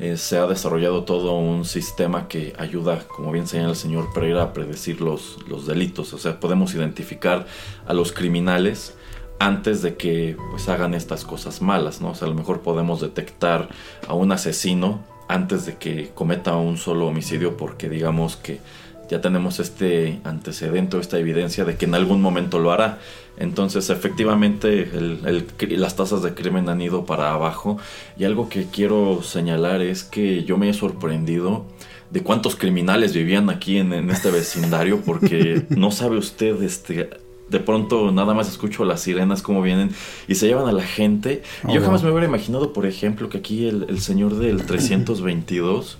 eh, 0.00 0.16
se 0.16 0.36
ha 0.36 0.46
desarrollado 0.46 1.04
todo 1.04 1.38
un 1.38 1.64
sistema 1.64 2.26
que 2.26 2.54
ayuda, 2.58 3.06
como 3.06 3.30
bien 3.30 3.46
señala 3.46 3.70
el 3.70 3.76
señor 3.76 4.12
Pereira, 4.12 4.42
a 4.42 4.52
predecir 4.52 5.00
los, 5.00 5.38
los 5.46 5.64
delitos. 5.64 6.12
O 6.12 6.18
sea, 6.18 6.40
podemos 6.40 6.74
identificar 6.74 7.46
a 7.86 7.94
los 7.94 8.10
criminales 8.10 8.96
antes 9.38 9.80
de 9.80 9.94
que 9.94 10.36
pues 10.50 10.68
hagan 10.68 10.94
estas 10.94 11.24
cosas 11.24 11.62
malas, 11.62 12.00
¿no? 12.00 12.10
O 12.10 12.14
sea, 12.16 12.26
a 12.26 12.30
lo 12.30 12.34
mejor 12.34 12.62
podemos 12.62 13.00
detectar 13.00 13.68
a 14.08 14.14
un 14.14 14.32
asesino 14.32 15.04
antes 15.34 15.66
de 15.66 15.76
que 15.76 16.10
cometa 16.14 16.56
un 16.56 16.76
solo 16.76 17.06
homicidio 17.06 17.56
porque 17.56 17.88
digamos 17.88 18.36
que 18.36 18.60
ya 19.08 19.20
tenemos 19.20 19.58
este 19.58 20.20
antecedente 20.24 20.96
o 20.96 21.00
esta 21.00 21.18
evidencia 21.18 21.64
de 21.64 21.76
que 21.76 21.84
en 21.86 21.94
algún 21.96 22.22
momento 22.22 22.58
lo 22.60 22.70
hará. 22.70 22.98
Entonces, 23.38 23.90
efectivamente, 23.90 24.82
el- 24.82 25.20
el 25.26 25.80
las 25.80 25.96
tasas 25.96 26.22
de 26.22 26.32
crimen 26.34 26.68
han 26.68 26.80
ido 26.80 27.04
para 27.06 27.32
abajo. 27.32 27.78
Y 28.16 28.24
algo 28.24 28.48
que 28.48 28.66
quiero 28.70 29.22
señalar 29.22 29.80
es 29.82 30.04
que 30.04 30.44
yo 30.44 30.58
me 30.58 30.68
he 30.68 30.74
sorprendido 30.74 31.64
de 32.10 32.22
cuántos 32.22 32.54
criminales 32.54 33.12
vivían 33.14 33.50
aquí 33.50 33.78
en, 33.78 33.92
en 33.92 34.10
este 34.10 34.30
vecindario, 34.30 35.00
porque 35.00 35.64
no 35.70 35.90
sabe 35.90 36.16
usted, 36.16 36.62
este, 36.62 37.10
de 37.50 37.60
pronto 37.60 38.12
nada 38.12 38.32
más 38.34 38.48
escucho 38.48 38.84
las 38.84 39.00
sirenas 39.00 39.42
como 39.42 39.60
vienen 39.62 39.90
y 40.28 40.36
se 40.36 40.46
llevan 40.46 40.68
a 40.68 40.72
la 40.72 40.84
gente. 40.84 41.42
Y 41.64 41.70
Oh, 41.70 41.74
yo 41.74 41.80
jamás 41.82 42.00
wow. 42.02 42.08
me 42.08 42.12
hubiera 42.12 42.28
imaginado, 42.28 42.72
por 42.72 42.86
ejemplo, 42.86 43.28
que 43.28 43.38
aquí 43.38 43.66
el, 43.66 43.86
el 43.88 44.00
señor 44.00 44.36
del 44.36 44.64
322 44.64 45.98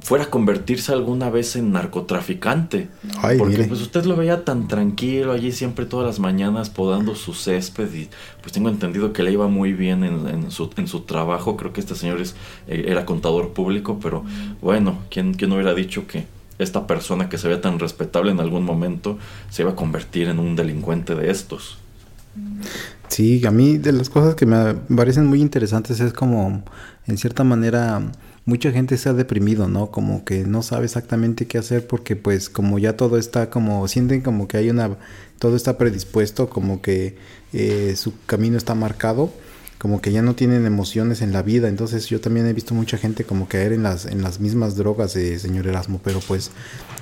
fuera 0.00 0.24
a 0.24 0.30
convertirse 0.30 0.92
alguna 0.92 1.30
vez 1.30 1.54
en 1.54 1.70
narcotraficante. 1.70 2.88
Ay, 3.22 3.38
Porque 3.38 3.56
mire. 3.58 3.68
pues 3.68 3.80
usted 3.82 4.04
lo 4.04 4.16
veía 4.16 4.44
tan 4.44 4.66
tranquilo 4.66 5.30
allí 5.30 5.52
siempre 5.52 5.86
todas 5.86 6.04
las 6.06 6.18
mañanas 6.18 6.70
podando 6.70 7.14
su 7.14 7.34
césped 7.34 7.92
y 7.94 8.08
pues 8.40 8.52
tengo 8.52 8.68
entendido 8.68 9.12
que 9.12 9.22
le 9.22 9.30
iba 9.30 9.46
muy 9.46 9.72
bien 9.72 10.02
en, 10.02 10.26
en 10.26 10.50
su, 10.50 10.70
en 10.76 10.88
su 10.88 11.02
trabajo. 11.02 11.56
Creo 11.56 11.72
que 11.72 11.80
este 11.80 11.94
señor 11.94 12.20
es, 12.20 12.34
eh, 12.66 12.86
era 12.88 13.06
contador 13.06 13.50
público, 13.52 14.00
pero 14.02 14.24
bueno, 14.60 14.98
¿quién, 15.08 15.34
¿quién 15.34 15.52
hubiera 15.52 15.72
dicho 15.72 16.06
que 16.08 16.26
esta 16.62 16.86
persona 16.86 17.28
que 17.28 17.38
se 17.38 17.48
veía 17.48 17.60
tan 17.60 17.78
respetable 17.78 18.30
en 18.30 18.40
algún 18.40 18.64
momento 18.64 19.18
se 19.50 19.62
iba 19.62 19.72
a 19.72 19.76
convertir 19.76 20.28
en 20.28 20.38
un 20.38 20.56
delincuente 20.56 21.14
de 21.14 21.30
estos? 21.30 21.78
Sí, 23.08 23.44
a 23.46 23.50
mí 23.50 23.76
de 23.78 23.92
las 23.92 24.08
cosas 24.08 24.34
que 24.34 24.46
me 24.46 24.74
parecen 24.74 25.26
muy 25.26 25.40
interesantes 25.40 26.00
es 26.00 26.12
como, 26.12 26.64
en 27.06 27.18
cierta 27.18 27.44
manera, 27.44 28.02
mucha 28.44 28.72
gente 28.72 28.96
se 28.96 29.08
ha 29.08 29.12
deprimido, 29.12 29.68
¿no? 29.68 29.90
Como 29.90 30.24
que 30.24 30.44
no 30.44 30.62
sabe 30.62 30.86
exactamente 30.86 31.46
qué 31.46 31.58
hacer 31.58 31.86
porque 31.86 32.16
pues 32.16 32.48
como 32.48 32.78
ya 32.78 32.96
todo 32.96 33.18
está 33.18 33.50
como, 33.50 33.86
sienten 33.86 34.22
como 34.22 34.48
que 34.48 34.56
hay 34.56 34.70
una, 34.70 34.96
todo 35.38 35.56
está 35.56 35.76
predispuesto, 35.76 36.48
como 36.48 36.80
que 36.80 37.16
eh, 37.52 37.94
su 37.96 38.14
camino 38.26 38.56
está 38.56 38.74
marcado, 38.74 39.30
como 39.82 40.00
que 40.00 40.12
ya 40.12 40.22
no 40.22 40.36
tienen 40.36 40.64
emociones 40.64 41.22
en 41.22 41.32
la 41.32 41.42
vida. 41.42 41.66
Entonces 41.68 42.06
yo 42.06 42.20
también 42.20 42.46
he 42.46 42.52
visto 42.52 42.72
mucha 42.72 42.98
gente 42.98 43.24
como 43.24 43.48
caer 43.48 43.72
en 43.72 43.82
las, 43.82 44.06
en 44.06 44.22
las 44.22 44.38
mismas 44.38 44.76
drogas, 44.76 45.16
eh, 45.16 45.40
señor 45.40 45.66
Erasmo, 45.66 46.00
pero 46.04 46.20
pues 46.28 46.52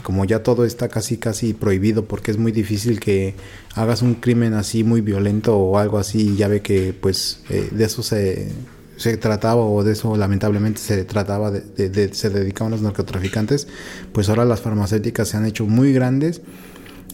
como 0.02 0.24
ya 0.24 0.42
todo 0.42 0.64
está 0.64 0.88
casi 0.88 1.18
casi 1.18 1.52
prohibido 1.52 2.06
porque 2.06 2.30
es 2.30 2.38
muy 2.38 2.52
difícil 2.52 2.98
que 2.98 3.34
hagas 3.74 4.00
un 4.00 4.14
crimen 4.14 4.54
así 4.54 4.82
muy 4.82 5.02
violento 5.02 5.58
o 5.58 5.76
algo 5.76 5.98
así, 5.98 6.34
ya 6.38 6.48
ve 6.48 6.62
que 6.62 6.94
pues 6.98 7.40
eh, 7.50 7.68
de 7.70 7.84
eso 7.84 8.02
se, 8.02 8.48
se 8.96 9.18
trataba 9.18 9.60
o 9.62 9.84
de 9.84 9.92
eso 9.92 10.16
lamentablemente 10.16 10.80
se 10.80 11.04
trataba, 11.04 11.50
de, 11.50 11.60
de- 11.60 11.90
de- 11.90 12.14
se 12.14 12.30
dedicaban 12.30 12.70
los 12.70 12.80
narcotraficantes, 12.80 13.68
pues 14.14 14.30
ahora 14.30 14.46
las 14.46 14.62
farmacéuticas 14.62 15.28
se 15.28 15.36
han 15.36 15.44
hecho 15.44 15.66
muy 15.66 15.92
grandes, 15.92 16.40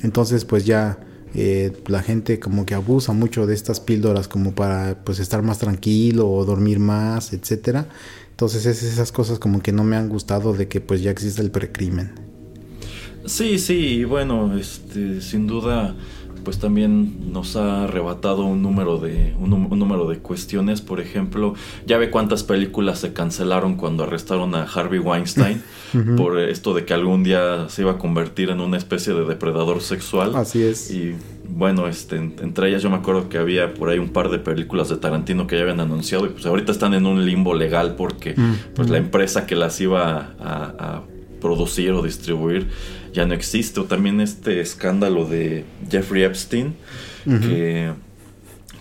entonces 0.04 0.44
pues 0.44 0.64
ya 0.64 0.98
eh, 1.38 1.70
la 1.88 2.02
gente 2.02 2.40
como 2.40 2.64
que 2.64 2.72
abusa 2.72 3.12
mucho 3.12 3.46
de 3.46 3.52
estas 3.52 3.78
píldoras 3.78 4.26
como 4.26 4.54
para 4.54 5.04
pues 5.04 5.18
estar 5.18 5.42
más 5.42 5.58
tranquilo 5.58 6.30
o 6.30 6.46
dormir 6.46 6.78
más, 6.78 7.34
etcétera. 7.34 7.88
Entonces 8.30 8.64
es 8.64 8.82
esas 8.82 9.12
cosas 9.12 9.38
como 9.38 9.60
que 9.60 9.70
no 9.70 9.84
me 9.84 9.96
han 9.96 10.08
gustado 10.08 10.54
de 10.54 10.66
que 10.66 10.80
pues 10.80 11.02
ya 11.02 11.10
existe 11.10 11.42
el 11.42 11.50
precrimen. 11.50 12.12
Sí, 13.26 13.58
sí, 13.58 14.04
bueno, 14.04 14.56
este, 14.56 15.20
sin 15.20 15.46
duda, 15.46 15.94
pues 16.46 16.60
también 16.60 17.32
nos 17.32 17.56
ha 17.56 17.82
arrebatado 17.84 18.44
un 18.44 18.62
número 18.62 18.98
de 18.98 19.34
un, 19.40 19.52
un 19.52 19.78
número 19.78 20.08
de 20.08 20.18
cuestiones. 20.18 20.80
Por 20.80 21.00
ejemplo, 21.00 21.54
ya 21.86 21.98
ve 21.98 22.08
cuántas 22.08 22.44
películas 22.44 23.00
se 23.00 23.12
cancelaron 23.12 23.74
cuando 23.74 24.04
arrestaron 24.04 24.54
a 24.54 24.62
Harvey 24.62 25.00
Weinstein 25.00 25.60
por 26.16 26.38
esto 26.38 26.72
de 26.72 26.84
que 26.84 26.94
algún 26.94 27.24
día 27.24 27.68
se 27.68 27.82
iba 27.82 27.90
a 27.92 27.98
convertir 27.98 28.50
en 28.50 28.60
una 28.60 28.76
especie 28.76 29.12
de 29.12 29.24
depredador 29.24 29.80
sexual. 29.80 30.36
Así 30.36 30.62
es. 30.62 30.88
Y 30.92 31.16
bueno, 31.48 31.88
este, 31.88 32.14
en- 32.16 32.36
entre 32.40 32.68
ellas 32.68 32.80
yo 32.82 32.90
me 32.90 32.96
acuerdo 32.96 33.28
que 33.28 33.38
había 33.38 33.74
por 33.74 33.88
ahí 33.88 33.98
un 33.98 34.10
par 34.10 34.28
de 34.30 34.38
películas 34.38 34.88
de 34.88 34.98
Tarantino 34.98 35.48
que 35.48 35.56
ya 35.56 35.62
habían 35.62 35.80
anunciado 35.80 36.26
y 36.26 36.28
pues 36.28 36.46
ahorita 36.46 36.70
están 36.70 36.94
en 36.94 37.06
un 37.06 37.26
limbo 37.26 37.54
legal 37.54 37.96
porque 37.96 38.36
pues 38.74 38.88
la 38.88 38.98
empresa 38.98 39.46
que 39.46 39.56
las 39.56 39.80
iba 39.80 40.34
a, 40.40 40.74
a 40.78 41.02
producir 41.40 41.90
o 41.92 42.02
distribuir 42.02 42.68
ya 43.16 43.26
no 43.26 43.34
existe. 43.34 43.80
O 43.80 43.84
también 43.84 44.20
este 44.20 44.60
escándalo 44.60 45.24
de 45.26 45.64
Jeffrey 45.90 46.22
Epstein 46.22 46.74
que 47.40 47.92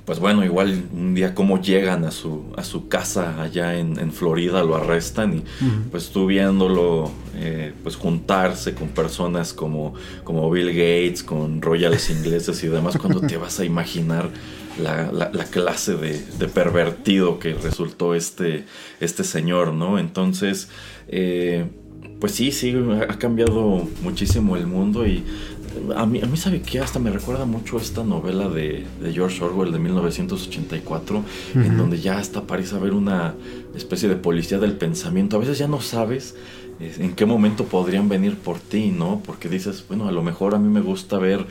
pues 0.05 0.19
bueno, 0.19 0.45
igual 0.45 0.83
un 0.93 1.15
día 1.15 1.33
cómo 1.33 1.59
llegan 1.59 2.05
a 2.05 2.11
su, 2.11 2.53
a 2.57 2.63
su 2.63 2.88
casa 2.89 3.41
allá 3.41 3.79
en, 3.79 3.97
en 3.97 4.11
Florida, 4.11 4.63
lo 4.63 4.75
arrestan 4.75 5.38
y 5.38 5.43
pues 5.89 6.11
tú 6.11 6.27
viéndolo 6.27 7.11
eh, 7.36 7.73
pues 7.81 7.95
juntarse 7.95 8.75
con 8.75 8.89
personas 8.89 9.51
como, 9.51 9.95
como 10.23 10.51
Bill 10.51 10.67
Gates, 10.69 11.23
con 11.23 11.59
royals 11.59 12.11
ingleses 12.11 12.63
y 12.63 12.67
demás, 12.67 12.97
cuando 12.97 13.19
te 13.21 13.38
vas 13.43 13.59
a 13.59 13.65
imaginar 13.65 14.29
la, 14.79 15.11
la- 15.11 15.31
la 15.33 15.45
clase 15.45 15.95
de, 15.95 16.23
de 16.38 16.47
pervertido 16.49 17.39
que 17.39 17.55
resultó 17.55 18.13
este, 18.13 18.65
este 18.99 19.23
señor, 19.23 19.73
¿no? 19.73 19.97
Entonces, 19.97 20.69
eh, 21.07 21.65
pues 22.19 22.33
sí, 22.33 22.51
sí, 22.51 22.73
ha 23.07 23.17
cambiado 23.19 23.87
muchísimo 24.01 24.55
el 24.55 24.67
mundo 24.67 25.05
y 25.05 25.23
a 25.95 26.05
mí, 26.05 26.21
a 26.21 26.25
mí 26.25 26.37
sabe 26.37 26.61
que 26.61 26.79
hasta 26.79 26.99
me 26.99 27.11
recuerda 27.11 27.45
mucho 27.45 27.77
esta 27.77 28.03
novela 28.03 28.47
de, 28.47 28.85
de 29.01 29.13
George 29.13 29.43
Orwell 29.43 29.71
de 29.71 29.79
1984, 29.79 31.23
en 31.55 31.77
donde 31.77 31.99
ya 31.99 32.17
hasta 32.17 32.43
parece 32.43 32.75
haber 32.75 32.93
una 32.93 33.35
especie 33.75 34.07
de 34.07 34.15
policía 34.15 34.57
del 34.57 34.73
pensamiento. 34.73 35.35
A 35.35 35.39
veces 35.39 35.57
ya 35.57 35.67
no 35.67 35.81
sabes 35.81 36.35
en 36.80 37.13
qué 37.13 37.26
momento 37.26 37.65
podrían 37.65 38.09
venir 38.09 38.38
por 38.38 38.59
ti, 38.59 38.91
¿no? 38.91 39.21
Porque 39.26 39.47
dices, 39.47 39.86
bueno, 39.88 40.07
a 40.07 40.11
lo 40.11 40.21
mejor 40.21 40.55
a 40.55 40.59
mí 40.59 40.67
me 40.67 40.82
gusta 40.82 41.17
ver 41.17 41.45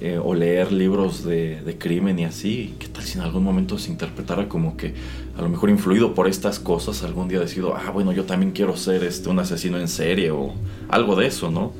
eh, 0.00 0.18
o 0.22 0.34
leer 0.34 0.72
libros 0.72 1.24
de, 1.24 1.76
crimen 1.78 2.18
y 2.18 2.24
así. 2.24 2.74
¿Qué 2.78 2.88
tal 2.88 3.04
si 3.04 3.18
en 3.18 3.24
algún 3.24 3.44
momento 3.44 3.78
se 3.78 3.90
interpretara 3.90 4.48
como 4.48 4.76
que 4.76 4.94
a 5.36 5.42
lo 5.42 5.48
mejor 5.48 5.68
influido 5.70 6.14
por 6.14 6.28
estas 6.28 6.58
cosas, 6.58 7.02
algún 7.02 7.28
día 7.28 7.40
decido, 7.40 7.74
ah, 7.76 7.90
bueno, 7.90 8.12
yo 8.12 8.24
también 8.24 8.52
quiero 8.52 8.76
ser 8.76 9.04
este, 9.04 9.28
un 9.28 9.38
asesino 9.38 9.78
en 9.78 9.88
serie 9.88 10.30
o 10.30 10.54
algo 10.88 11.14
de 11.16 11.26
eso, 11.26 11.50
¿no? 11.50 11.72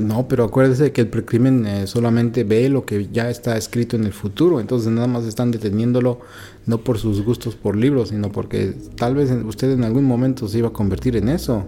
No, 0.00 0.28
pero 0.28 0.44
acuérdese 0.44 0.92
que 0.92 1.00
el 1.00 1.08
precrimen 1.08 1.66
eh, 1.66 1.86
solamente 1.86 2.44
ve 2.44 2.68
lo 2.68 2.84
que 2.84 3.08
ya 3.10 3.28
está 3.28 3.56
escrito 3.56 3.96
en 3.96 4.04
el 4.04 4.12
futuro, 4.12 4.60
entonces 4.60 4.92
nada 4.92 5.08
más 5.08 5.24
están 5.24 5.50
deteniéndolo 5.50 6.20
no 6.66 6.78
por 6.78 6.98
sus 6.98 7.24
gustos 7.24 7.56
por 7.56 7.76
libros, 7.76 8.10
sino 8.10 8.30
porque 8.30 8.74
tal 8.96 9.14
vez 9.14 9.30
usted 9.44 9.72
en 9.72 9.84
algún 9.84 10.04
momento 10.04 10.46
se 10.46 10.58
iba 10.58 10.68
a 10.68 10.72
convertir 10.72 11.16
en 11.16 11.28
eso. 11.28 11.66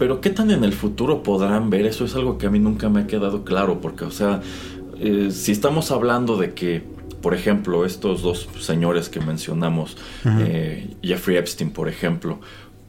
Pero 0.00 0.20
¿qué 0.20 0.30
tan 0.30 0.50
en 0.50 0.64
el 0.64 0.72
futuro 0.72 1.22
podrán 1.22 1.68
ver? 1.70 1.84
Eso 1.86 2.04
es 2.06 2.14
algo 2.16 2.38
que 2.38 2.46
a 2.46 2.50
mí 2.50 2.58
nunca 2.58 2.88
me 2.88 3.02
ha 3.02 3.06
quedado 3.06 3.44
claro, 3.44 3.80
porque, 3.80 4.04
o 4.06 4.10
sea, 4.10 4.40
eh, 4.98 5.28
si 5.30 5.52
estamos 5.52 5.90
hablando 5.90 6.36
de 6.38 6.54
que, 6.54 6.82
por 7.22 7.34
ejemplo, 7.34 7.84
estos 7.84 8.22
dos 8.22 8.48
señores 8.60 9.10
que 9.10 9.20
mencionamos, 9.20 9.98
eh, 10.40 10.88
Jeffrey 11.02 11.36
Epstein, 11.36 11.70
por 11.70 11.86
ejemplo, 11.88 12.40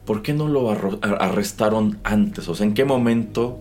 ¿por 0.06 0.22
qué 0.22 0.32
no 0.32 0.48
lo 0.48 0.70
ar- 0.70 0.98
arrestaron 1.02 1.98
antes? 2.02 2.48
O 2.48 2.54
sea, 2.54 2.66
¿en 2.66 2.72
qué 2.72 2.84
momento 2.86 3.58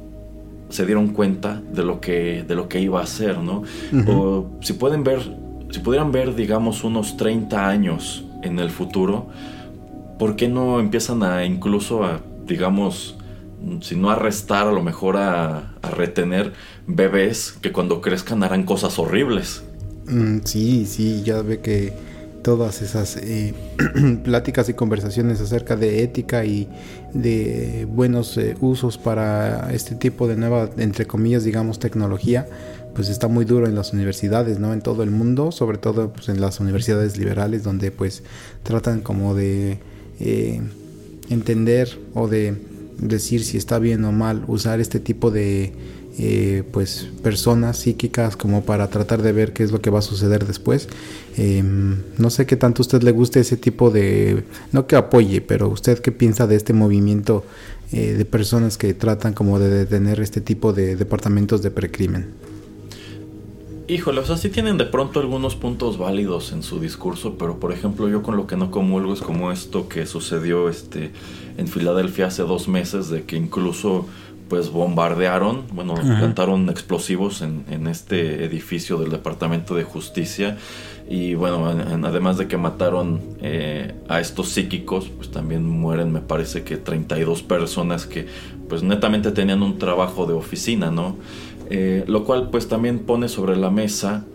se 0.69 0.85
dieron 0.85 1.09
cuenta 1.09 1.61
de 1.73 1.83
lo 1.83 1.99
que, 1.99 2.45
de 2.47 2.55
lo 2.55 2.69
que 2.69 2.79
iba 2.79 3.01
a 3.01 3.03
hacer, 3.03 3.37
¿no? 3.39 3.63
O 4.07 4.49
si 4.61 4.71
pueden 4.73 5.03
ver, 5.03 5.19
si 5.71 5.81
pudieran 5.81 6.13
ver, 6.13 6.35
digamos, 6.35 6.85
unos 6.85 7.17
30 7.17 7.67
años 7.67 8.23
en 8.43 8.59
el 8.59 8.69
futuro, 8.69 9.27
¿por 10.17 10.37
qué 10.37 10.47
no 10.47 10.79
empiezan 10.79 11.21
a 11.23 11.43
incluso 11.43 12.05
a, 12.05 12.21
digamos, 12.47 13.17
si 13.81 13.95
no 13.95 14.09
arrestar, 14.09 14.67
a 14.67 14.71
lo 14.71 14.83
mejor 14.83 15.17
a, 15.17 15.75
retener 15.95 16.53
bebés 16.87 17.55
que 17.61 17.71
cuando 17.71 18.01
crezcan 18.01 18.43
harán 18.43 18.63
cosas 18.63 18.97
horribles? 18.97 19.63
Mm, 20.07 20.39
sí, 20.45 20.85
sí, 20.85 21.21
ya 21.23 21.41
ve 21.41 21.59
que 21.59 21.93
todas 22.43 22.81
esas 22.81 23.17
eh, 23.17 23.53
pláticas 24.23 24.69
y 24.69 24.73
conversaciones 24.73 25.41
acerca 25.41 25.75
de 25.75 26.03
ética 26.03 26.45
y 26.45 26.67
de 27.13 27.87
buenos 27.89 28.37
eh, 28.37 28.55
usos 28.59 28.97
para 28.97 29.71
este 29.73 29.95
tipo 29.95 30.27
de 30.27 30.37
nueva, 30.37 30.69
entre 30.77 31.05
comillas, 31.05 31.43
digamos, 31.43 31.79
tecnología, 31.79 32.47
pues 32.95 33.09
está 33.09 33.27
muy 33.27 33.45
duro 33.45 33.67
en 33.67 33.75
las 33.75 33.93
universidades, 33.93 34.59
¿no? 34.59 34.73
En 34.73 34.81
todo 34.81 35.03
el 35.03 35.11
mundo, 35.11 35.51
sobre 35.51 35.77
todo 35.77 36.11
pues, 36.11 36.29
en 36.29 36.41
las 36.41 36.59
universidades 36.59 37.17
liberales, 37.17 37.63
donde 37.63 37.91
pues 37.91 38.23
tratan 38.63 39.01
como 39.01 39.35
de 39.35 39.79
eh, 40.19 40.61
entender 41.29 41.99
o 42.13 42.27
de 42.27 42.55
decir 43.01 43.43
si 43.43 43.57
está 43.57 43.79
bien 43.79 44.05
o 44.05 44.11
mal 44.11 44.43
usar 44.47 44.79
este 44.79 44.99
tipo 44.99 45.31
de 45.31 45.73
eh, 46.19 46.63
pues 46.71 47.07
personas 47.23 47.77
psíquicas 47.77 48.35
como 48.35 48.63
para 48.63 48.89
tratar 48.89 49.21
de 49.21 49.31
ver 49.31 49.53
qué 49.53 49.63
es 49.63 49.71
lo 49.71 49.81
que 49.81 49.89
va 49.89 49.99
a 49.99 50.03
suceder 50.03 50.45
después. 50.45 50.87
Eh, 51.37 51.63
no 51.63 52.29
sé 52.29 52.45
qué 52.45 52.55
tanto 52.55 52.81
a 52.81 52.83
usted 52.83 53.01
le 53.01 53.11
guste 53.11 53.39
ese 53.39 53.57
tipo 53.57 53.89
de, 53.89 54.43
no 54.71 54.87
que 54.87 54.95
apoye, 54.95 55.41
pero 55.41 55.69
usted 55.69 55.99
qué 55.99 56.11
piensa 56.11 56.47
de 56.47 56.57
este 56.57 56.73
movimiento 56.73 57.43
eh, 57.91 58.13
de 58.13 58.25
personas 58.25 58.77
que 58.77 58.93
tratan 58.93 59.33
como 59.33 59.57
de 59.59 59.69
detener 59.69 60.19
este 60.19 60.41
tipo 60.41 60.73
de 60.73 60.95
departamentos 60.95 61.61
de 61.61 61.71
precrimen. 61.71 62.50
Híjole, 63.91 64.19
o 64.21 64.25
sea, 64.25 64.37
sí 64.37 64.49
tienen 64.49 64.77
de 64.77 64.85
pronto 64.85 65.19
algunos 65.19 65.55
puntos 65.55 65.97
válidos 65.97 66.53
en 66.53 66.63
su 66.63 66.79
discurso, 66.79 67.35
pero 67.37 67.59
por 67.59 67.73
ejemplo 67.73 68.07
yo 68.07 68.23
con 68.23 68.37
lo 68.37 68.47
que 68.47 68.55
no 68.55 68.71
comulgo 68.71 69.13
es 69.13 69.19
como 69.19 69.51
esto 69.51 69.89
que 69.89 70.05
sucedió 70.05 70.69
este, 70.69 71.11
en 71.57 71.67
Filadelfia 71.67 72.27
hace 72.27 72.43
dos 72.43 72.67
meses, 72.69 73.09
de 73.09 73.23
que 73.23 73.35
incluso 73.35 74.05
pues 74.47 74.69
bombardearon, 74.69 75.63
bueno, 75.73 75.93
plantaron 76.19 76.69
explosivos 76.69 77.41
en, 77.41 77.63
en 77.69 77.87
este 77.87 78.43
edificio 78.45 78.97
del 78.97 79.09
Departamento 79.09 79.75
de 79.75 79.83
Justicia 79.83 80.57
y 81.09 81.35
bueno, 81.35 81.69
en- 81.71 81.81
en- 81.81 82.05
además 82.05 82.37
de 82.37 82.47
que 82.47 82.57
mataron 82.57 83.19
eh, 83.41 83.93
a 84.09 84.19
estos 84.21 84.49
psíquicos, 84.49 85.09
pues 85.17 85.31
también 85.31 85.65
mueren 85.69 86.11
me 86.13 86.19
parece 86.21 86.63
que 86.63 86.77
32 86.77 87.43
personas 87.43 88.05
que 88.05 88.27
pues 88.69 88.83
netamente 88.83 89.31
tenían 89.31 89.63
un 89.63 89.77
trabajo 89.77 90.25
de 90.25 90.33
oficina, 90.33 90.91
¿no? 90.91 91.17
Eh, 91.73 92.03
lo 92.05 92.25
cual 92.25 92.49
pues 92.49 92.67
también 92.67 92.99
pone 92.99 93.29
sobre 93.29 93.55
la 93.55 93.69
mesa 93.71 94.25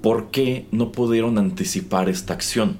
por 0.00 0.30
qué 0.30 0.66
no 0.70 0.92
pudieron 0.92 1.38
anticipar 1.38 2.08
esta 2.08 2.34
acción. 2.34 2.78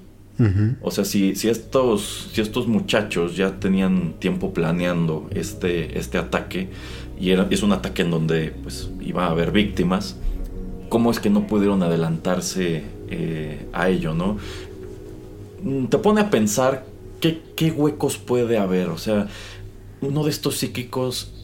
O 0.83 0.91
sea, 0.91 1.05
si, 1.05 1.37
si, 1.37 1.49
estos, 1.49 2.29
si 2.33 2.41
estos 2.41 2.67
muchachos 2.67 3.37
ya 3.37 3.61
tenían 3.61 4.15
tiempo 4.19 4.53
planeando 4.53 5.29
este, 5.31 5.97
este 5.97 6.19
ataque 6.19 6.71
y 7.21 7.31
era, 7.31 7.47
es 7.51 7.63
un 7.63 7.73
ataque 7.73 8.03
en 8.03 8.11
donde 8.11 8.53
pues, 8.63 8.91
iba 9.01 9.27
a 9.27 9.31
haber 9.31 9.53
víctimas, 9.53 10.17
¿cómo 10.89 11.13
es 11.13 11.21
que 11.21 11.31
no 11.31 11.47
pudieron 11.47 11.85
adelantarse 11.85 12.83
eh, 13.11 13.69
a 13.73 13.89
ello, 13.89 14.13
no? 14.13 14.39
Mm, 15.63 15.87
Te 15.87 15.99
pone 15.99 16.21
a 16.21 16.31
pensar 16.31 16.85
qué, 17.21 17.41
qué 17.55 17.71
huecos 17.71 18.19
puede 18.19 18.59
haber. 18.59 18.89
O 18.89 18.99
sea, 18.99 19.29
uno 20.01 20.25
de 20.25 20.31
estos 20.31 20.57
psíquicos, 20.57 21.44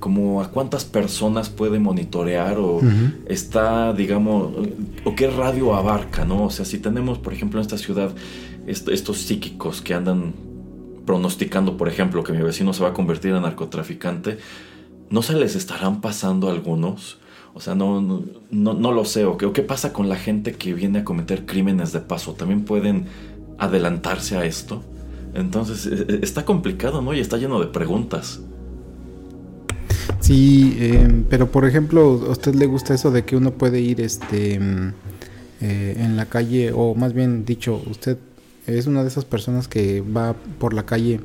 como 0.00 0.40
a 0.42 0.50
cuántas 0.50 0.84
personas 0.84 1.48
puede 1.50 1.78
monitorear 1.78 2.58
o 2.58 2.80
está, 3.26 3.92
digamos, 3.92 4.52
o 5.04 5.14
qué 5.14 5.28
radio 5.30 5.74
abarca, 5.74 6.24
¿no? 6.24 6.44
O 6.46 6.50
sea, 6.50 6.64
si 6.64 6.78
tenemos, 6.78 7.18
por 7.18 7.32
ejemplo, 7.32 7.60
en 7.60 7.62
esta 7.62 7.78
ciudad 7.78 8.10
est- 8.66 8.88
estos 8.88 9.18
psíquicos 9.18 9.80
que 9.82 9.94
andan 9.94 10.32
pronosticando, 11.06 11.76
por 11.76 11.88
ejemplo, 11.88 12.22
que 12.24 12.32
mi 12.32 12.42
vecino 12.42 12.72
se 12.72 12.82
va 12.82 12.90
a 12.90 12.94
convertir 12.94 13.32
en 13.34 13.42
narcotraficante, 13.42 14.38
¿no 15.10 15.22
se 15.22 15.34
les 15.34 15.54
estarán 15.54 16.00
pasando 16.00 16.50
algunos? 16.50 17.18
O 17.52 17.60
sea, 17.60 17.74
no, 17.74 18.00
no, 18.50 18.92
lo 18.92 19.04
sé. 19.04 19.24
¿O 19.24 19.36
qué, 19.36 19.44
o 19.46 19.52
qué 19.52 19.62
pasa 19.62 19.92
con 19.92 20.08
la 20.08 20.16
gente 20.16 20.52
que 20.52 20.72
viene 20.72 21.00
a 21.00 21.04
cometer 21.04 21.46
crímenes 21.46 21.92
de 21.92 22.00
paso? 22.00 22.34
¿También 22.34 22.64
pueden 22.64 23.06
adelantarse 23.58 24.36
a 24.36 24.44
esto? 24.44 24.82
Entonces, 25.34 25.86
e- 25.86 26.06
e- 26.14 26.20
está 26.22 26.44
complicado, 26.44 27.02
¿no? 27.02 27.12
Y 27.12 27.20
está 27.20 27.36
lleno 27.38 27.58
de 27.60 27.66
preguntas. 27.66 28.40
Sí, 30.20 30.76
eh, 30.78 31.24
pero 31.28 31.50
por 31.50 31.66
ejemplo, 31.66 32.24
¿a 32.28 32.30
usted 32.30 32.54
le 32.54 32.66
gusta 32.66 32.94
eso 32.94 33.10
de 33.10 33.24
que 33.24 33.36
uno 33.36 33.52
puede 33.52 33.80
ir 33.80 34.00
este 34.00 34.60
mm, 34.60 34.92
eh, 35.60 35.96
en 35.98 36.16
la 36.16 36.26
calle, 36.26 36.72
o 36.74 36.94
más 36.94 37.12
bien 37.12 37.44
dicho, 37.44 37.82
usted 37.90 38.16
es 38.66 38.86
una 38.86 39.02
de 39.02 39.08
esas 39.08 39.24
personas 39.24 39.68
que 39.68 40.00
va 40.02 40.34
por 40.58 40.74
la 40.74 40.84
calle 40.84 41.20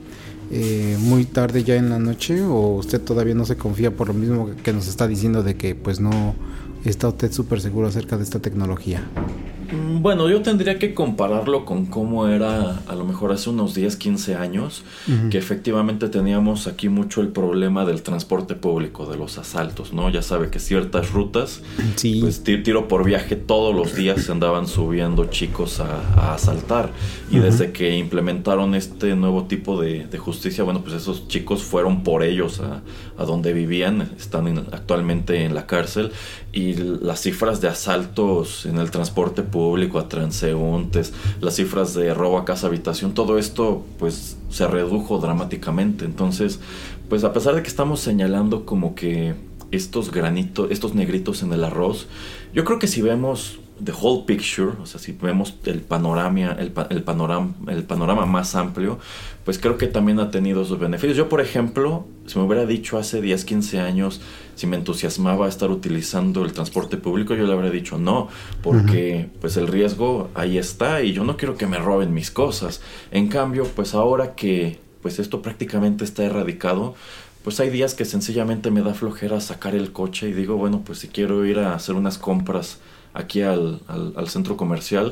eh, 0.51 0.97
muy 0.99 1.25
tarde 1.25 1.63
ya 1.63 1.75
en 1.75 1.89
la 1.89 1.99
noche, 1.99 2.41
o 2.41 2.75
usted 2.75 3.01
todavía 3.01 3.35
no 3.35 3.45
se 3.45 3.57
confía 3.57 3.91
por 3.91 4.07
lo 4.07 4.13
mismo 4.13 4.51
que 4.63 4.73
nos 4.73 4.87
está 4.87 5.07
diciendo 5.07 5.43
de 5.43 5.55
que 5.55 5.75
pues 5.75 5.99
no 5.99 6.35
está 6.85 7.07
usted 7.07 7.31
súper 7.31 7.61
seguro 7.61 7.87
acerca 7.87 8.17
de 8.17 8.23
esta 8.23 8.39
tecnología? 8.39 9.03
Bueno, 10.05 10.29
yo 10.29 10.43
tendría 10.43 10.77
que 10.77 10.93
compararlo 10.93 11.65
con 11.65 11.87
cómo 11.87 12.27
era 12.27 12.79
a 12.87 12.93
lo 12.93 13.05
mejor 13.05 13.31
hace 13.31 13.49
unos 13.49 13.73
10, 13.73 13.95
15 13.95 14.35
años, 14.35 14.83
Ujú. 15.07 15.31
que 15.31 15.39
efectivamente 15.39 16.09
teníamos 16.09 16.67
aquí 16.67 16.89
mucho 16.89 17.21
el 17.21 17.29
problema 17.29 17.85
del 17.85 18.03
transporte 18.03 18.53
público, 18.53 19.07
de 19.07 19.17
los 19.17 19.39
asaltos, 19.39 19.93
¿no? 19.93 20.11
Ya 20.11 20.21
sabe 20.21 20.51
que 20.51 20.59
ciertas 20.59 21.09
rutas, 21.11 21.63
Sí, 21.95 22.19
pues 22.21 22.43
ti- 22.43 22.59
tiro 22.61 22.87
por 22.87 23.03
viaje 23.03 23.35
todos 23.35 23.73
los 23.75 23.95
días 23.95 24.21
se 24.21 24.31
andaban 24.31 24.67
subiendo 24.67 25.25
chicos 25.25 25.79
a, 25.79 25.97
a 26.15 26.35
asaltar. 26.35 26.91
Y 27.31 27.39
desde 27.39 27.71
que 27.71 27.97
implementaron 27.97 28.75
este 28.75 29.15
nuevo 29.15 29.45
tipo 29.45 29.81
de, 29.81 30.05
de 30.05 30.17
justicia, 30.19 30.63
bueno, 30.63 30.81
pues 30.83 30.93
esos 30.93 31.27
chicos 31.29 31.63
fueron 31.63 32.03
por 32.03 32.21
ellos 32.21 32.59
a, 32.59 32.83
a 33.19 33.25
donde 33.25 33.53
vivían, 33.53 34.07
están 34.19 34.47
en- 34.49 34.59
actualmente 34.71 35.45
en 35.45 35.55
la 35.55 35.65
cárcel. 35.65 36.11
Y 36.53 36.73
las 36.75 37.21
cifras 37.21 37.59
de 37.59 37.67
asaltos 37.69 38.65
en 38.67 38.77
el 38.77 38.91
transporte 38.91 39.41
público 39.41 39.94
a 39.99 40.09
transeúntes, 40.09 41.13
las 41.41 41.55
cifras 41.55 41.93
de 41.93 42.13
robo 42.13 42.37
a 42.37 42.45
casa 42.45 42.67
habitación, 42.67 43.13
todo 43.13 43.37
esto 43.37 43.85
pues 43.99 44.37
se 44.49 44.67
redujo 44.67 45.19
dramáticamente. 45.19 46.05
Entonces, 46.05 46.59
pues 47.09 47.23
a 47.23 47.33
pesar 47.33 47.55
de 47.55 47.61
que 47.61 47.67
estamos 47.67 47.99
señalando 47.99 48.65
como 48.65 48.95
que 48.95 49.35
estos 49.71 50.11
granitos, 50.11 50.71
estos 50.71 50.93
negritos 50.95 51.43
en 51.43 51.51
el 51.53 51.63
arroz, 51.63 52.07
yo 52.53 52.63
creo 52.63 52.79
que 52.79 52.87
si 52.87 53.01
vemos 53.01 53.59
the 53.83 53.91
whole 53.91 54.23
picture, 54.25 54.71
o 54.81 54.85
sea, 54.85 54.99
si 55.01 55.11
vemos 55.11 55.53
el 55.65 55.81
panorama, 55.81 56.53
el, 56.53 56.71
pa- 56.71 56.87
el 56.89 57.03
panorama, 57.03 57.53
el 57.67 57.83
panorama 57.83 58.25
más 58.25 58.55
amplio, 58.55 58.99
pues 59.45 59.57
creo 59.59 59.77
que 59.77 59.87
también 59.87 60.19
ha 60.19 60.31
tenido 60.31 60.65
sus 60.65 60.79
beneficios. 60.79 61.15
Yo, 61.15 61.29
por 61.29 61.39
ejemplo, 61.39 62.05
si 62.25 62.37
me 62.37 62.45
hubiera 62.45 62.65
dicho 62.65 62.97
hace 62.97 63.21
10, 63.21 63.45
15 63.45 63.79
años 63.79 64.19
si 64.55 64.67
me 64.67 64.75
entusiasmaba 64.75 65.47
estar 65.47 65.69
utilizando 65.71 66.43
el 66.43 66.51
transporte 66.53 66.97
público, 66.97 67.35
yo 67.35 67.45
le 67.45 67.53
habría 67.53 67.69
dicho 67.71 67.97
no, 67.99 68.27
porque 68.63 69.29
pues 69.41 69.55
el 69.57 69.67
riesgo 69.67 70.29
ahí 70.33 70.57
está 70.57 71.01
y 71.03 71.13
yo 71.13 71.23
no 71.23 71.37
quiero 71.37 71.55
que 71.57 71.67
me 71.67 71.77
roben 71.77 72.13
mis 72.13 72.31
cosas. 72.31 72.81
En 73.11 73.27
cambio, 73.27 73.65
pues 73.75 73.93
ahora 73.93 74.33
que 74.35 74.79
pues 75.01 75.19
esto 75.19 75.41
prácticamente 75.43 76.03
está 76.03 76.23
erradicado, 76.23 76.95
pues 77.43 77.59
hay 77.59 77.69
días 77.69 77.93
que 77.93 78.05
sencillamente 78.05 78.71
me 78.71 78.81
da 78.81 78.95
flojera 78.95 79.39
sacar 79.39 79.75
el 79.75 79.91
coche 79.91 80.29
y 80.29 80.33
digo, 80.33 80.55
bueno, 80.55 80.81
pues 80.83 80.97
si 80.99 81.09
quiero 81.09 81.45
ir 81.45 81.59
a 81.59 81.75
hacer 81.75 81.93
unas 81.93 82.17
compras 82.17 82.79
aquí 83.13 83.43
al, 83.43 83.81
al- 83.87 84.13
al 84.15 84.29
centro 84.29 84.57
comercial, 84.57 85.11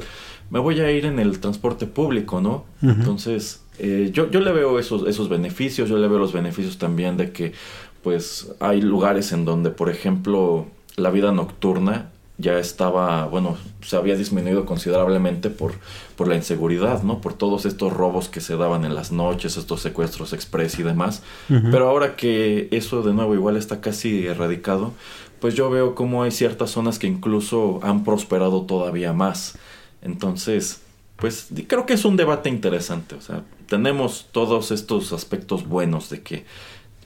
me 0.49 0.57
voy 0.59 0.79
a 0.79 0.89
ir 0.91 1.05
en 1.05 1.19
el 1.19 1.39
transporte 1.39 1.85
público, 1.85 2.41
¿no? 2.41 2.65
Entonces, 3.01 3.61
eh, 3.79 4.09
yo, 4.13 4.29
yo 4.29 4.39
le 4.39 4.51
veo 4.51 4.79
esos, 4.79 5.07
esos 5.07 5.29
beneficios, 5.29 5.89
yo 5.89 5.97
le 5.97 6.07
veo 6.07 6.19
los 6.19 6.33
beneficios 6.33 6.77
también 6.77 7.17
de 7.17 7.31
que, 7.31 7.53
pues, 8.01 8.51
hay 8.59 8.81
lugares 8.81 9.31
en 9.31 9.45
donde, 9.45 9.69
por 9.69 9.89
ejemplo, 9.89 10.67
la 10.95 11.09
vida 11.09 11.31
nocturna 11.31 12.09
ya 12.37 12.57
estaba, 12.57 13.25
bueno, 13.27 13.57
se 13.81 13.95
había 13.95 14.15
disminuido 14.15 14.65
considerablemente 14.65 15.49
por, 15.49 15.73
por 16.15 16.27
la 16.27 16.35
inseguridad, 16.35 17.03
¿no? 17.03 17.21
Por 17.21 17.33
todos 17.33 17.65
estos 17.65 17.93
robos 17.93 18.27
que 18.27 18.41
se 18.41 18.57
daban 18.57 18.85
en 18.85 18.95
las 18.95 19.11
noches, 19.11 19.55
estos 19.55 19.81
secuestros 19.81 20.33
express 20.33 20.79
y 20.79 20.83
demás. 20.83 21.21
Pero 21.47 21.87
ahora 21.87 22.15
que 22.15 22.67
eso 22.71 23.03
de 23.03 23.13
nuevo 23.13 23.35
igual 23.35 23.55
está 23.55 23.81
casi 23.81 24.25
erradicado, 24.25 24.93
pues 25.39 25.55
yo 25.55 25.69
veo 25.69 25.93
como 25.93 26.23
hay 26.23 26.31
ciertas 26.31 26.71
zonas 26.71 26.99
que 26.99 27.07
incluso 27.07 27.79
han 27.83 28.03
prosperado 28.03 28.63
todavía 28.63 29.13
más. 29.13 29.57
Entonces, 30.01 30.81
pues 31.15 31.47
creo 31.67 31.85
que 31.85 31.93
es 31.93 32.05
un 32.05 32.17
debate 32.17 32.49
interesante. 32.49 33.15
O 33.15 33.21
sea, 33.21 33.43
tenemos 33.67 34.27
todos 34.31 34.71
estos 34.71 35.13
aspectos 35.13 35.67
buenos 35.67 36.09
de 36.09 36.21
que 36.21 36.45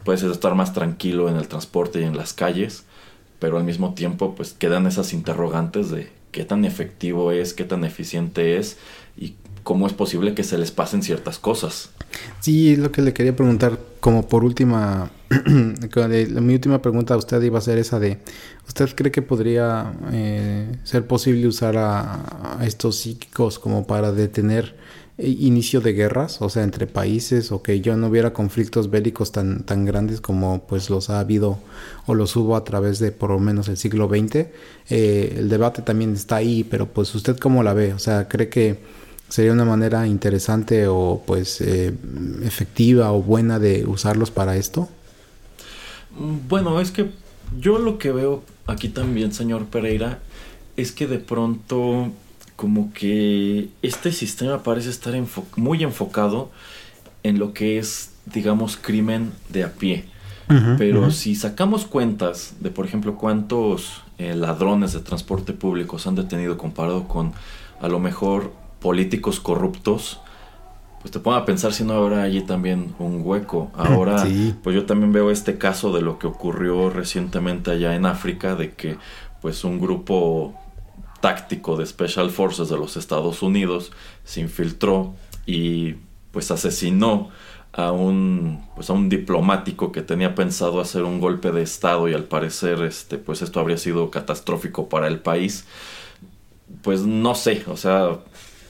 puedes 0.03 0.23
estar 0.23 0.55
más 0.55 0.73
tranquilo 0.73 1.29
en 1.29 1.35
el 1.35 1.47
transporte 1.47 2.01
y 2.01 2.03
en 2.03 2.17
las 2.17 2.33
calles, 2.33 2.85
pero 3.39 3.57
al 3.57 3.63
mismo 3.63 3.93
tiempo 3.93 4.35
pues 4.35 4.53
quedan 4.53 4.87
esas 4.87 5.13
interrogantes 5.13 5.89
de 5.91 6.09
qué 6.31 6.43
tan 6.45 6.65
efectivo 6.65 7.31
es, 7.31 7.53
qué 7.53 7.63
tan 7.63 7.83
eficiente 7.83 8.57
es 8.57 8.77
y 9.17 9.35
cómo 9.63 9.85
es 9.85 9.93
posible 9.93 10.33
que 10.33 10.43
se 10.43 10.57
les 10.57 10.71
pasen 10.71 11.03
ciertas 11.03 11.39
cosas. 11.39 11.89
Sí, 12.39 12.77
lo 12.77 12.91
que 12.91 13.01
le 13.01 13.13
quería 13.13 13.35
preguntar, 13.35 13.77
como 13.99 14.25
por 14.25 14.45
última, 14.45 15.11
mi 15.49 16.53
última 16.53 16.81
pregunta 16.81 17.15
a 17.15 17.17
usted 17.17 17.41
iba 17.41 17.57
a 17.57 17.61
ser 17.61 17.77
esa 17.77 17.99
de, 17.99 18.17
¿usted 18.65 18.89
cree 18.95 19.11
que 19.11 19.21
podría 19.21 19.93
eh, 20.13 20.71
ser 20.83 21.05
posible 21.05 21.47
usar 21.47 21.75
a, 21.77 22.59
estos 22.63 22.95
psíquicos 22.95 23.59
como 23.59 23.85
para 23.85 24.13
detener 24.13 24.75
inicio 25.17 25.81
de 25.81 25.93
guerras, 25.93 26.41
o 26.41 26.49
sea, 26.49 26.63
entre 26.63 26.87
países, 26.87 27.51
o 27.51 27.63
que 27.63 27.81
ya 27.81 27.95
no 27.95 28.07
hubiera 28.07 28.33
conflictos 28.33 28.89
bélicos 28.89 29.31
tan, 29.31 29.63
tan 29.63 29.85
grandes 29.85 30.21
como 30.21 30.67
pues 30.67 30.89
los 30.89 31.09
ha 31.09 31.19
habido 31.19 31.59
o 32.05 32.13
los 32.13 32.35
hubo 32.35 32.55
a 32.55 32.63
través 32.63 32.99
de 32.99 33.11
por 33.11 33.31
lo 33.31 33.39
menos 33.39 33.67
el 33.67 33.77
siglo 33.77 34.07
XX? 34.07 34.47
Eh, 34.89 35.35
el 35.37 35.49
debate 35.49 35.81
también 35.81 36.13
está 36.13 36.37
ahí, 36.37 36.63
pero 36.63 36.87
pues 36.87 37.13
usted 37.15 37.37
cómo 37.37 37.63
la 37.63 37.73
ve, 37.73 37.93
o 37.93 37.99
sea, 37.99 38.27
¿cree 38.27 38.49
que 38.49 38.79
sería 39.29 39.51
una 39.51 39.65
manera 39.65 40.07
interesante 40.07 40.87
o 40.87 41.21
pues 41.25 41.61
eh, 41.61 41.93
efectiva 42.43 43.11
o 43.11 43.21
buena 43.21 43.59
de 43.59 43.85
usarlos 43.85 44.31
para 44.31 44.55
esto. 44.55 44.89
Bueno, 46.47 46.79
es 46.81 46.91
que 46.91 47.11
yo 47.59 47.77
lo 47.77 47.97
que 47.97 48.11
veo 48.11 48.43
aquí 48.65 48.89
también, 48.89 49.33
señor 49.33 49.65
Pereira, 49.65 50.19
es 50.77 50.91
que 50.91 51.07
de 51.07 51.19
pronto 51.19 52.11
como 52.57 52.91
que 52.91 53.69
este 53.81 54.11
sistema 54.11 54.63
parece 54.63 54.89
estar 54.89 55.13
enfo- 55.13 55.45
muy 55.55 55.81
enfocado 55.83 56.49
en 57.23 57.39
lo 57.39 57.53
que 57.53 57.77
es, 57.77 58.11
digamos, 58.25 58.75
crimen 58.75 59.31
de 59.49 59.63
a 59.63 59.71
pie. 59.73 60.05
Pero 60.77 61.11
si 61.11 61.35
sacamos 61.35 61.85
cuentas 61.85 62.53
de, 62.61 62.69
por 62.71 62.85
ejemplo, 62.85 63.15
cuántos 63.15 64.01
eh, 64.17 64.33
ladrones 64.33 64.93
de 64.93 65.01
transporte 65.01 65.51
público 65.53 65.99
se 65.99 66.07
han 66.09 66.15
detenido 66.15 66.57
comparado 66.57 67.07
con 67.07 67.33
a 67.81 67.87
lo 67.89 67.99
mejor 67.99 68.53
políticos 68.79 69.41
corruptos, 69.41 70.19
pues 71.01 71.11
te 71.11 71.19
pongo 71.19 71.35
a 71.35 71.43
pensar 71.45 71.73
si 71.73 71.83
no 71.83 71.93
habrá 71.93 72.21
allí 72.23 72.41
también 72.41 72.95
un 72.97 73.21
hueco. 73.25 73.71
Ahora, 73.77 74.25
Sí. 74.25 74.55
pues 74.63 74.73
yo 74.73 74.85
también 74.85 75.11
veo 75.11 75.31
este 75.31 75.57
caso 75.57 75.91
de 75.91 76.01
lo 76.01 76.17
que 76.17 76.27
ocurrió 76.27 76.89
recientemente 76.89 77.71
allá 77.71 77.93
en 77.95 78.05
África, 78.05 78.55
de 78.55 78.71
que 78.73 78.95
pues 79.41 79.65
un 79.65 79.79
grupo 79.81 80.53
táctico 81.21 81.75
de 81.77 81.85
Special 81.85 82.29
Forces 82.29 82.69
de 82.69 82.77
los 82.77 82.97
Estados 82.97 83.41
Unidos 83.41 83.91
se 84.23 84.41
infiltró 84.41 85.15
y 85.45 85.95
pues 86.31 86.51
asesinó 86.51 87.29
a 87.73 87.91
un 87.91 88.63
pues 88.75 88.89
a 88.89 88.93
un 88.93 89.09
diplomático 89.09 89.91
que 89.91 90.01
tenía 90.01 90.35
pensado 90.35 90.79
hacer 90.81 91.03
un 91.03 91.19
golpe 91.19 91.51
de 91.51 91.61
estado 91.61 92.09
y 92.09 92.13
al 92.13 92.25
parecer 92.25 92.81
este 92.81 93.17
pues 93.17 93.41
esto 93.41 93.59
habría 93.59 93.77
sido 93.77 94.09
catastrófico 94.11 94.89
para 94.89 95.07
el 95.07 95.19
país. 95.19 95.65
Pues 96.81 97.01
no 97.01 97.35
sé 97.35 97.63
o 97.67 97.77
sea 97.77 98.19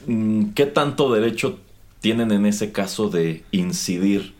mm, 0.06 0.50
qué 0.50 0.66
tanto 0.66 1.12
derecho 1.12 1.58
tienen 2.00 2.32
en 2.32 2.46
ese 2.46 2.70
caso 2.72 3.08
de 3.08 3.44
incidir 3.50 4.34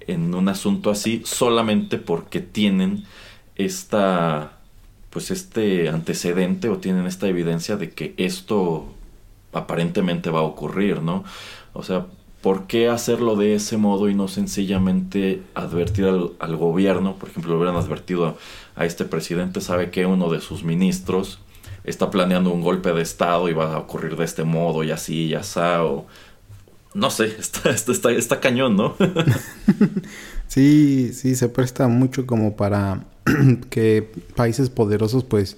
en 0.00 0.34
un 0.34 0.48
asunto 0.48 0.90
así 0.90 1.22
solamente 1.24 1.98
porque 1.98 2.40
tienen 2.40 3.04
esta 3.56 4.58
pues 5.12 5.30
este 5.30 5.88
antecedente 5.88 6.68
o 6.68 6.78
tienen 6.78 7.06
esta 7.06 7.28
evidencia 7.28 7.76
de 7.76 7.90
que 7.90 8.14
esto 8.16 8.86
aparentemente 9.52 10.30
va 10.30 10.40
a 10.40 10.44
ocurrir, 10.44 11.02
¿no? 11.02 11.24
O 11.74 11.82
sea, 11.82 12.06
¿por 12.40 12.66
qué 12.66 12.88
hacerlo 12.88 13.36
de 13.36 13.54
ese 13.54 13.76
modo 13.76 14.08
y 14.08 14.14
no 14.14 14.26
sencillamente 14.28 15.42
advertir 15.54 16.06
al, 16.06 16.32
al 16.38 16.56
gobierno? 16.56 17.16
Por 17.16 17.28
ejemplo, 17.28 17.56
hubieran 17.56 17.76
advertido 17.76 18.26
a, 18.26 18.36
a 18.74 18.86
este 18.86 19.04
presidente, 19.04 19.60
sabe 19.60 19.90
que 19.90 20.06
uno 20.06 20.30
de 20.30 20.40
sus 20.40 20.64
ministros 20.64 21.40
está 21.84 22.10
planeando 22.10 22.50
un 22.50 22.62
golpe 22.62 22.92
de 22.92 23.02
estado 23.02 23.48
y 23.48 23.52
va 23.52 23.74
a 23.74 23.78
ocurrir 23.78 24.16
de 24.16 24.24
este 24.24 24.44
modo 24.44 24.82
y 24.82 24.92
así 24.92 25.26
y 25.26 25.34
así, 25.34 25.60
o 25.60 26.06
no 26.94 27.10
sé, 27.10 27.26
está, 27.38 27.70
está, 27.70 27.92
está, 27.92 28.10
está 28.12 28.40
cañón, 28.40 28.76
¿no? 28.76 28.96
Sí, 30.48 31.14
sí, 31.14 31.34
se 31.34 31.48
presta 31.48 31.88
mucho 31.88 32.26
como 32.26 32.56
para 32.56 33.04
que 33.70 34.10
países 34.34 34.70
poderosos 34.70 35.24
pues 35.24 35.56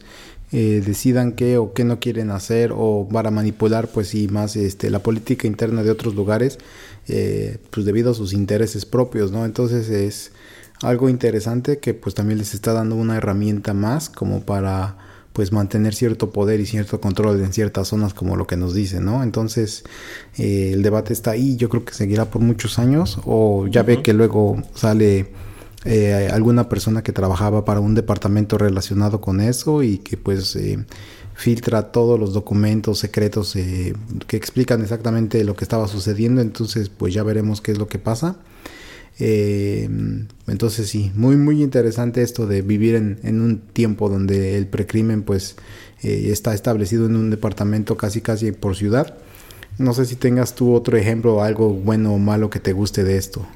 eh, 0.52 0.82
decidan 0.84 1.32
qué 1.32 1.58
o 1.58 1.72
qué 1.72 1.84
no 1.84 1.98
quieren 1.98 2.30
hacer 2.30 2.72
o 2.74 3.08
para 3.10 3.30
manipular 3.30 3.88
pues 3.88 4.08
sí 4.08 4.28
más 4.28 4.54
este 4.56 4.90
la 4.90 5.00
política 5.00 5.46
interna 5.46 5.82
de 5.82 5.90
otros 5.90 6.14
lugares 6.14 6.58
eh, 7.08 7.58
pues 7.70 7.84
debido 7.84 8.12
a 8.12 8.14
sus 8.14 8.32
intereses 8.32 8.86
propios, 8.86 9.32
¿no? 9.32 9.44
Entonces 9.44 9.88
es 9.90 10.32
algo 10.82 11.08
interesante 11.08 11.78
que 11.78 11.94
pues 11.94 12.14
también 12.14 12.38
les 12.38 12.54
está 12.54 12.72
dando 12.72 12.94
una 12.94 13.16
herramienta 13.16 13.74
más 13.74 14.08
como 14.08 14.42
para 14.42 14.96
pues 15.32 15.50
mantener 15.50 15.94
cierto 15.94 16.30
poder 16.30 16.60
y 16.60 16.66
cierto 16.66 17.00
control 17.00 17.42
en 17.42 17.52
ciertas 17.52 17.88
zonas 17.88 18.14
como 18.14 18.36
lo 18.36 18.46
que 18.46 18.56
nos 18.56 18.74
dicen, 18.74 19.04
¿no? 19.04 19.22
Entonces 19.22 19.82
eh, 20.38 20.70
el 20.72 20.82
debate 20.82 21.12
está 21.12 21.32
ahí, 21.32 21.56
yo 21.56 21.68
creo 21.68 21.84
que 21.84 21.92
seguirá 21.92 22.26
por 22.26 22.40
muchos 22.40 22.78
años 22.78 23.18
o 23.24 23.66
ya 23.66 23.82
ve 23.82 24.02
que 24.02 24.12
luego 24.12 24.62
sale 24.74 25.32
eh, 25.84 26.28
alguna 26.32 26.68
persona 26.68 27.02
que 27.02 27.12
trabajaba 27.12 27.64
para 27.64 27.80
un 27.80 27.94
departamento 27.94 28.58
relacionado 28.58 29.20
con 29.20 29.40
eso 29.40 29.82
y 29.82 29.98
que 29.98 30.16
pues 30.16 30.56
eh, 30.56 30.84
filtra 31.34 31.90
todos 31.92 32.18
los 32.18 32.32
documentos 32.32 32.98
secretos 32.98 33.54
eh, 33.56 33.94
que 34.26 34.36
explican 34.36 34.82
exactamente 34.82 35.44
lo 35.44 35.56
que 35.56 35.64
estaba 35.64 35.88
sucediendo, 35.88 36.40
entonces 36.40 36.88
pues 36.88 37.12
ya 37.12 37.22
veremos 37.22 37.60
qué 37.60 37.72
es 37.72 37.78
lo 37.78 37.88
que 37.88 37.98
pasa. 37.98 38.36
Eh, 39.20 39.88
entonces 40.48 40.88
sí, 40.88 41.12
muy 41.14 41.36
muy 41.36 41.62
interesante 41.62 42.22
esto 42.22 42.48
de 42.48 42.62
vivir 42.62 42.96
en, 42.96 43.20
en 43.22 43.40
un 43.40 43.58
tiempo 43.58 44.08
donde 44.08 44.56
el 44.56 44.66
precrimen 44.66 45.22
pues 45.22 45.54
eh, 46.02 46.30
está 46.30 46.52
establecido 46.52 47.06
en 47.06 47.16
un 47.16 47.30
departamento 47.30 47.96
casi 47.96 48.20
casi 48.20 48.52
por 48.52 48.76
ciudad. 48.76 49.16
No 49.78 49.92
sé 49.92 50.04
si 50.04 50.16
tengas 50.16 50.54
tú 50.54 50.72
otro 50.72 50.96
ejemplo, 50.96 51.42
algo 51.42 51.70
bueno 51.70 52.14
o 52.14 52.18
malo 52.18 52.50
que 52.50 52.60
te 52.60 52.72
guste 52.72 53.02
de 53.04 53.16
esto. 53.16 53.46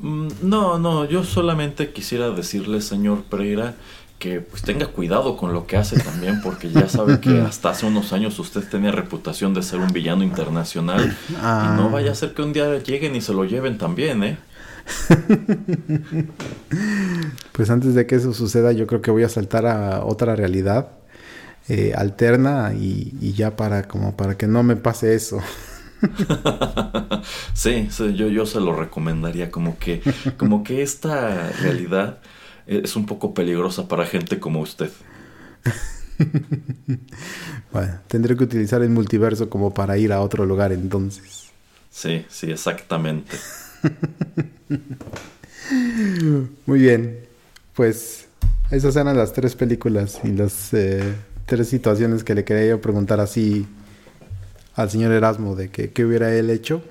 Mm, 0.00 0.28
No, 0.42 0.78
no, 0.78 1.04
yo 1.04 1.24
solamente 1.24 1.92
quisiera 1.92 2.30
decirle, 2.30 2.80
señor 2.80 3.22
Pereira, 3.24 3.74
que 4.18 4.40
pues 4.40 4.62
tenga 4.62 4.86
cuidado 4.88 5.36
con 5.36 5.52
lo 5.54 5.66
que 5.66 5.76
hace 5.78 5.98
también, 5.98 6.40
porque 6.42 6.70
ya 6.70 6.88
sabe 6.88 7.20
que 7.20 7.40
hasta 7.48 7.70
hace 7.70 7.86
unos 7.86 8.12
años 8.12 8.38
usted 8.38 8.62
tenía 8.68 8.92
reputación 8.92 9.54
de 9.54 9.62
ser 9.62 9.80
un 9.80 9.88
villano 9.92 10.22
internacional 10.24 11.16
Ah. 11.40 11.72
y 11.74 11.80
no 11.80 11.90
vaya 11.90 12.12
a 12.12 12.14
ser 12.14 12.34
que 12.34 12.42
un 12.42 12.52
día 12.52 12.78
lleguen 12.82 13.16
y 13.16 13.20
se 13.20 13.32
lo 13.32 13.44
lleven 13.44 13.78
también, 13.78 14.22
¿eh? 14.24 14.38
Pues 17.52 17.70
antes 17.70 17.94
de 17.94 18.06
que 18.06 18.16
eso 18.16 18.32
suceda, 18.32 18.72
yo 18.72 18.86
creo 18.86 19.02
que 19.02 19.10
voy 19.10 19.22
a 19.22 19.28
saltar 19.28 19.66
a 19.66 20.04
otra 20.04 20.36
realidad 20.36 20.88
eh, 21.68 21.92
alterna 21.96 22.72
y, 22.74 23.14
y 23.20 23.32
ya 23.34 23.56
para 23.56 23.86
como 23.88 24.16
para 24.16 24.36
que 24.36 24.46
no 24.46 24.62
me 24.62 24.76
pase 24.76 25.14
eso. 25.14 25.40
sí, 27.54 27.88
sí, 27.90 28.14
yo, 28.14 28.28
yo 28.28 28.46
se 28.46 28.60
lo 28.60 28.74
recomendaría, 28.74 29.50
como 29.50 29.78
que, 29.78 30.02
como 30.36 30.62
que 30.62 30.82
esta 30.82 31.50
realidad 31.60 32.18
es 32.66 32.96
un 32.96 33.06
poco 33.06 33.34
peligrosa 33.34 33.88
para 33.88 34.06
gente 34.06 34.38
como 34.38 34.60
usted. 34.60 34.90
Bueno, 37.72 37.98
tendré 38.08 38.36
que 38.36 38.44
utilizar 38.44 38.82
el 38.82 38.90
multiverso 38.90 39.48
como 39.48 39.72
para 39.72 39.96
ir 39.96 40.12
a 40.12 40.20
otro 40.20 40.44
lugar 40.44 40.72
entonces. 40.72 41.50
Sí, 41.90 42.26
sí, 42.28 42.50
exactamente. 42.50 43.36
Muy 46.66 46.80
bien, 46.80 47.20
pues 47.74 48.26
esas 48.70 48.96
eran 48.96 49.16
las 49.16 49.32
tres 49.32 49.54
películas 49.54 50.20
y 50.24 50.32
las 50.32 50.74
eh, 50.74 51.14
tres 51.46 51.68
situaciones 51.68 52.24
que 52.24 52.34
le 52.34 52.44
quería 52.44 52.70
yo 52.70 52.80
preguntar 52.80 53.20
así 53.20 53.66
al 54.74 54.90
señor 54.90 55.12
Erasmo 55.12 55.56
de 55.56 55.70
que 55.70 55.90
qué 55.90 56.04
hubiera 56.04 56.32
él 56.34 56.50
hecho. 56.50 56.82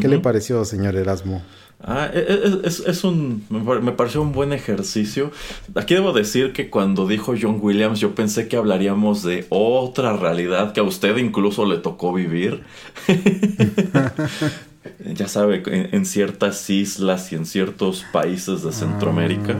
¿Qué 0.00 0.08
le 0.08 0.18
pareció, 0.18 0.64
señor 0.64 0.96
Erasmo? 0.96 1.42
Ah, 1.80 2.10
e- 2.12 2.18
e- 2.18 2.66
es, 2.66 2.80
es 2.80 3.04
un. 3.04 3.44
Me 3.50 3.60
par- 3.60 3.82
me 3.82 3.92
pareció 3.92 4.22
un 4.22 4.32
buen 4.32 4.52
ejercicio. 4.52 5.30
Aquí 5.74 5.94
debo 5.94 6.12
decir 6.12 6.52
que 6.52 6.70
cuando 6.70 7.06
dijo 7.06 7.34
John 7.40 7.58
Williams, 7.60 8.00
yo 8.00 8.14
pensé 8.14 8.48
que 8.48 8.56
hablaríamos 8.56 9.22
de 9.22 9.46
otra 9.50 10.16
realidad 10.16 10.72
que 10.72 10.80
a 10.80 10.84
usted 10.84 11.16
incluso 11.18 11.66
le 11.66 11.78
tocó 11.78 12.12
vivir. 12.12 12.64
ya 15.14 15.28
sabe, 15.28 15.62
en, 15.66 15.94
en 15.94 16.06
ciertas 16.06 16.68
islas 16.70 17.30
y 17.32 17.36
en 17.36 17.46
ciertos 17.46 18.04
países 18.12 18.62
de 18.62 18.72
Centroamérica. 18.72 19.56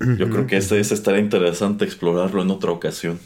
Yo 0.00 0.30
creo 0.30 0.46
que 0.46 0.58
ese, 0.58 0.78
ese 0.78 0.94
estaría 0.94 1.20
interesante 1.20 1.84
explorarlo 1.84 2.42
en 2.42 2.50
otra 2.50 2.70
ocasión. 2.70 3.18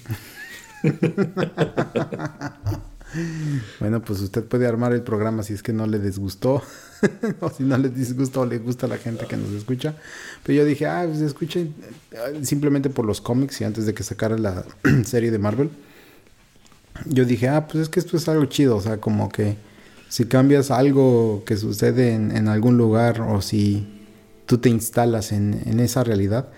Bueno, 3.81 4.03
pues 4.03 4.21
usted 4.21 4.45
puede 4.45 4.67
armar 4.67 4.93
el 4.93 5.03
programa 5.03 5.43
si 5.43 5.53
es 5.53 5.63
que 5.63 5.73
no 5.73 5.87
le 5.87 5.99
disgustó. 5.99 6.63
o 7.41 7.51
si 7.51 7.65
no 7.65 7.77
le 7.79 7.89
disgusta 7.89 8.41
o 8.41 8.47
le 8.47 8.59
gusta 8.59 8.87
a 8.87 8.89
la 8.89 8.99
gente 8.99 9.27
que 9.27 9.37
nos 9.37 9.51
escucha. 9.51 9.95
Pero 10.43 10.59
yo 10.59 10.65
dije, 10.65 10.87
ah, 10.87 11.05
pues 11.07 11.21
escuchen 11.21 11.75
eh, 12.13 12.45
simplemente 12.45 12.91
por 12.91 13.05
los 13.05 13.21
cómics 13.21 13.61
y 13.61 13.65
antes 13.65 13.87
de 13.87 13.95
que 13.95 14.03
sacara 14.03 14.39
la 14.39 14.65
serie 15.05 15.31
de 15.31 15.39
Marvel. 15.39 15.71
Yo 17.07 17.25
dije, 17.25 17.49
ah, 17.49 17.67
pues 17.67 17.85
es 17.85 17.89
que 17.89 18.01
esto 18.01 18.17
es 18.17 18.29
algo 18.29 18.45
chido. 18.47 18.77
O 18.77 18.81
sea, 18.81 18.99
como 18.99 19.29
que 19.29 19.57
si 20.09 20.27
cambias 20.27 20.71
algo 20.71 21.43
que 21.45 21.57
sucede 21.57 22.13
en, 22.13 22.37
en 22.37 22.49
algún 22.49 22.77
lugar 22.77 23.21
o 23.21 23.41
si 23.41 23.87
tú 24.47 24.59
te 24.59 24.69
instalas 24.69 25.33
en, 25.33 25.63
en 25.67 25.81
esa 25.81 26.05
realidad, 26.05 26.49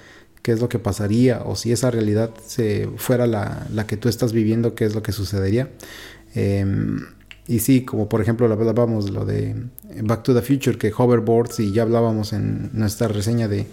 qué 0.43 0.53
es 0.53 0.61
lo 0.61 0.69
que 0.69 0.79
pasaría 0.79 1.43
o 1.43 1.57
si 1.57 1.73
esa 1.73 1.91
realidad 1.91 2.31
se 2.47 2.91
fuera 2.99 3.27
la, 3.27 3.67
la 3.73 3.87
que 3.87 3.97
tú 3.97 4.11
estás 4.11 4.35
viviendo, 4.35 4.75
qué 4.75 4.85
es 4.85 4.95
lo 4.95 5.03
que 5.03 5.13
sucedería. 5.13 5.71
Eh, 6.35 6.65
y 7.47 7.59
sí, 7.59 7.85
como 7.85 8.09
por 8.09 8.21
ejemplo 8.23 8.49
lo 8.49 8.55
hablábamos 8.55 9.11
lo 9.11 9.25
de 9.25 9.55
Back 10.03 10.23
to 10.23 10.35
the 10.35 10.43
Future, 10.43 10.79
que 10.79 10.93
hoverboards, 10.97 11.61
y 11.61 11.73
ya 11.73 11.83
hablábamos 11.83 12.33
en 12.33 12.71
nuestra 12.73 13.09
reseña 13.09 13.49
de, 13.49 13.67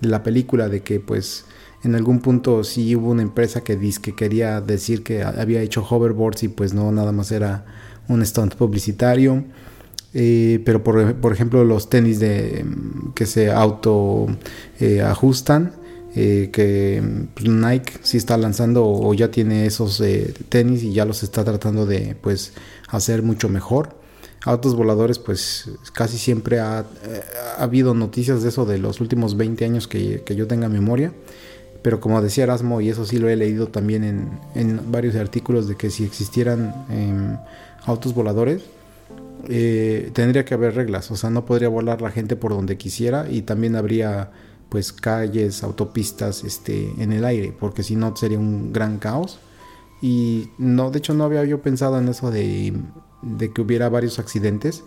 la 0.00 0.22
película, 0.22 0.68
de 0.68 0.82
que 0.82 1.00
pues 1.00 1.46
en 1.82 1.94
algún 1.94 2.20
punto 2.20 2.62
sí 2.64 2.94
hubo 2.94 3.10
una 3.10 3.22
empresa 3.22 3.62
que, 3.62 3.78
que 4.02 4.14
quería 4.14 4.60
decir 4.60 5.02
que 5.02 5.22
había 5.22 5.62
hecho 5.62 5.86
hoverboards 5.88 6.42
y 6.42 6.48
pues 6.48 6.74
no, 6.74 6.92
nada 6.92 7.12
más 7.12 7.32
era 7.32 7.64
un 8.08 8.24
stunt 8.24 8.54
publicitario. 8.54 9.44
Eh, 10.12 10.62
pero 10.64 10.84
por, 10.84 11.14
por, 11.16 11.32
ejemplo 11.32 11.64
los 11.64 11.90
tenis 11.90 12.20
de, 12.20 12.64
que 13.16 13.26
se 13.26 13.50
auto 13.50 14.26
eh, 14.78 15.02
ajustan, 15.02 15.72
eh, 16.14 16.50
que 16.52 17.02
pues, 17.34 17.48
Nike 17.48 17.94
sí 18.02 18.16
está 18.16 18.36
lanzando 18.36 18.84
o, 18.86 19.12
ya 19.14 19.30
tiene 19.30 19.66
esos 19.66 20.00
eh, 20.00 20.34
tenis 20.48 20.82
y 20.82 20.92
ya 20.92 21.04
los 21.04 21.22
está 21.22 21.44
tratando 21.44 21.86
de 21.86 22.16
pues 22.20 22.52
hacer 22.88 23.22
mucho 23.22 23.48
mejor. 23.48 23.96
Autos 24.44 24.76
voladores 24.76 25.18
pues 25.18 25.70
casi 25.92 26.18
siempre 26.18 26.60
ha, 26.60 26.84
eh, 27.04 27.20
ha 27.58 27.62
habido 27.62 27.94
noticias 27.94 28.42
de 28.42 28.50
eso 28.50 28.66
de 28.66 28.78
los 28.78 29.00
últimos 29.00 29.36
20 29.36 29.64
años 29.64 29.88
que, 29.88 30.22
yo 30.36 30.46
tenga 30.46 30.68
memoria. 30.68 31.12
Pero 31.82 32.00
como 32.00 32.22
decía 32.22 32.44
Erasmo, 32.44 32.80
y 32.80 32.88
eso 32.88 33.04
sí 33.04 33.18
lo 33.18 33.28
he 33.28 33.36
leído 33.36 33.68
también 33.68 34.04
en, 34.04 34.40
en 34.54 34.90
varios 34.90 35.16
artículos, 35.16 35.68
de 35.68 35.76
que 35.76 35.90
si 35.90 36.04
existieran 36.04 36.86
eh, 36.90 37.36
autos 37.84 38.14
voladores, 38.14 38.62
eh, 39.48 40.10
tendría 40.12 40.44
que 40.44 40.54
haber 40.54 40.74
reglas. 40.74 41.10
O 41.10 41.16
sea, 41.16 41.30
no 41.30 41.44
podría 41.44 41.68
volar 41.68 42.00
la 42.00 42.10
gente 42.10 42.36
por 42.36 42.52
donde 42.52 42.76
quisiera 42.76 43.28
y 43.30 43.42
también 43.42 43.76
habría 43.76 44.30
pues 44.74 44.92
calles, 44.92 45.62
autopistas 45.62 46.42
este, 46.42 47.00
en 47.00 47.12
el 47.12 47.24
aire, 47.24 47.54
porque 47.56 47.84
si 47.84 47.94
no 47.94 48.16
sería 48.16 48.40
un 48.40 48.72
gran 48.72 48.98
caos. 48.98 49.38
Y 50.02 50.50
no, 50.58 50.90
de 50.90 50.98
hecho 50.98 51.14
no 51.14 51.22
había 51.22 51.44
yo 51.44 51.62
pensado 51.62 51.96
en 51.96 52.08
eso 52.08 52.32
de, 52.32 52.74
de, 53.22 53.52
que 53.52 53.62
hubiera 53.62 53.88
varios 53.88 54.18
accidentes. 54.18 54.82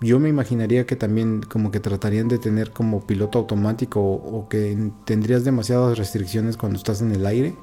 Yo 0.00 0.18
me 0.20 0.30
imaginaría 0.30 0.86
que 0.86 0.96
también 0.96 1.42
como 1.42 1.70
que 1.70 1.80
tratarían 1.80 2.28
de 2.28 2.38
tener 2.38 2.70
como 2.70 3.06
piloto 3.06 3.38
automático 3.40 4.00
o, 4.00 4.48
que 4.48 4.90
tendrías 5.04 5.44
demasiadas 5.44 5.98
restricciones 5.98 6.56
cuando 6.56 6.78
estás 6.78 7.02
en 7.02 7.12
el 7.12 7.26
aire. 7.26 7.54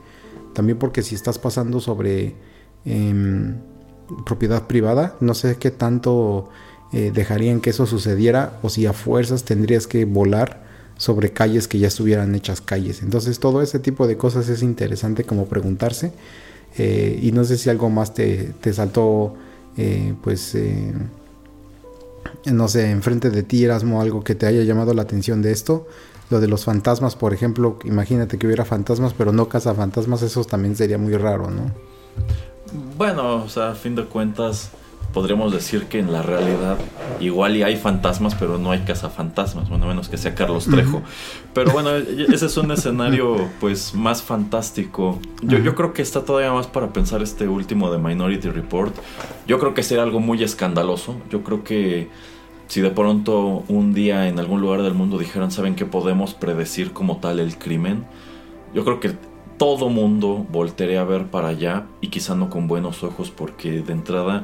También 0.53 0.77
porque 0.77 1.01
si 1.01 1.15
estás 1.15 1.39
pasando 1.39 1.79
sobre 1.79 2.35
eh, 2.85 3.55
propiedad 4.27 4.67
privada, 4.67 5.15
no 5.21 5.33
sé 5.33 5.55
qué 5.55 5.71
tanto 5.71 6.49
eh, 6.91 7.09
dejarían 7.11 7.61
que 7.61 7.71
eso 7.71 7.87
sucediera 7.87 8.59
o 8.61 8.69
si 8.69 8.85
a 8.85 8.93
fuerzas 8.93 9.43
tendrías 9.43 9.87
que 9.87 10.05
volar 10.05 10.62
sobre 10.97 11.31
calles 11.31 11.67
que 11.67 11.79
ya 11.79 11.87
estuvieran 11.87 12.33
hechas 12.35 12.61
calles. 12.61 13.01
Entonces 13.01 13.39
todo 13.39 13.61
ese 13.61 13.79
tipo 13.79 14.07
de 14.07 14.17
cosas 14.17 14.49
es 14.49 14.63
interesante 14.63 15.23
como 15.23 15.45
preguntarse. 15.45 16.13
Eh, 16.77 17.19
y 17.21 17.31
no 17.31 17.43
sé 17.43 17.57
si 17.57 17.69
algo 17.69 17.89
más 17.89 18.13
te, 18.13 18.53
te 18.61 18.73
saltó, 18.73 19.35
eh, 19.77 20.13
pues, 20.23 20.55
eh, 20.55 20.93
no 22.45 22.67
sé, 22.67 22.89
enfrente 22.89 23.29
de 23.29 23.43
ti, 23.43 23.63
Erasmo, 23.63 24.01
algo 24.01 24.23
que 24.23 24.35
te 24.35 24.45
haya 24.45 24.63
llamado 24.63 24.93
la 24.93 25.03
atención 25.03 25.41
de 25.41 25.51
esto. 25.51 25.87
Lo 26.29 26.39
de 26.39 26.47
los 26.47 26.65
fantasmas, 26.65 27.15
por 27.15 27.33
ejemplo, 27.33 27.77
imagínate 27.83 28.37
que 28.37 28.47
hubiera 28.47 28.65
fantasmas, 28.65 29.13
pero 29.13 29.31
no 29.31 29.47
fantasmas, 29.49 30.21
eso 30.23 30.43
también 30.45 30.75
sería 30.75 30.97
muy 30.97 31.15
raro, 31.15 31.51
¿no? 31.51 31.71
Bueno, 32.97 33.43
o 33.43 33.49
sea, 33.49 33.71
a 33.71 33.75
fin 33.75 33.93
de 33.93 34.05
cuentas, 34.05 34.71
podríamos 35.13 35.53
decir 35.53 35.85
que 35.85 35.99
en 35.99 36.11
la 36.11 36.21
realidad 36.21 36.77
igual 37.19 37.55
y 37.55 37.63
hay 37.63 37.77
fantasmas, 37.77 38.35
pero 38.35 38.57
no 38.57 38.71
hay 38.71 38.79
cazafantasmas, 38.79 39.69
bueno, 39.69 39.85
menos 39.85 40.09
que 40.09 40.17
sea 40.17 40.33
Carlos 40.35 40.65
Trejo. 40.65 40.97
Uh 40.97 41.01
-huh. 41.01 41.53
Pero 41.53 41.71
bueno, 41.71 41.91
ese 41.95 42.47
es 42.47 42.57
un 42.57 42.71
escenario 42.71 43.49
pues 43.59 43.93
más 43.93 44.23
fantástico. 44.23 45.19
Yo, 45.41 45.59
yo 45.59 45.75
creo 45.75 45.93
que 45.93 46.01
está 46.01 46.25
todavía 46.25 46.51
más 46.51 46.67
para 46.67 46.91
pensar 46.91 47.21
este 47.21 47.47
último 47.47 47.91
de 47.91 47.99
Minority 47.99 48.49
Report. 48.49 48.93
Yo 49.47 49.59
creo 49.59 49.73
que 49.73 49.83
sería 49.83 50.03
algo 50.03 50.19
muy 50.19 50.43
escandaloso. 50.43 51.15
Yo 51.29 51.43
creo 51.43 51.63
que 51.63 52.09
si 52.67 52.81
de 52.81 52.89
pronto 52.89 53.63
un 53.67 53.93
día 53.93 54.27
en 54.27 54.39
algún 54.39 54.61
lugar 54.61 54.81
del 54.81 54.95
mundo 54.95 55.19
dijeran, 55.19 55.51
¿saben 55.51 55.75
que 55.75 55.85
podemos 55.85 56.33
predecir 56.33 56.91
como 56.91 57.17
tal 57.17 57.39
el 57.39 57.57
crimen? 57.57 58.05
Yo 58.73 58.83
creo 58.83 58.99
que 58.99 59.15
todo 59.57 59.89
mundo 59.89 60.45
voltearía 60.51 61.01
a 61.01 61.03
ver 61.03 61.27
para 61.27 61.49
allá 61.49 61.85
y 62.01 62.07
quizá 62.07 62.35
no 62.35 62.49
con 62.49 62.67
buenos 62.67 63.03
ojos 63.03 63.31
porque 63.31 63.81
de 63.81 63.93
entrada 63.93 64.43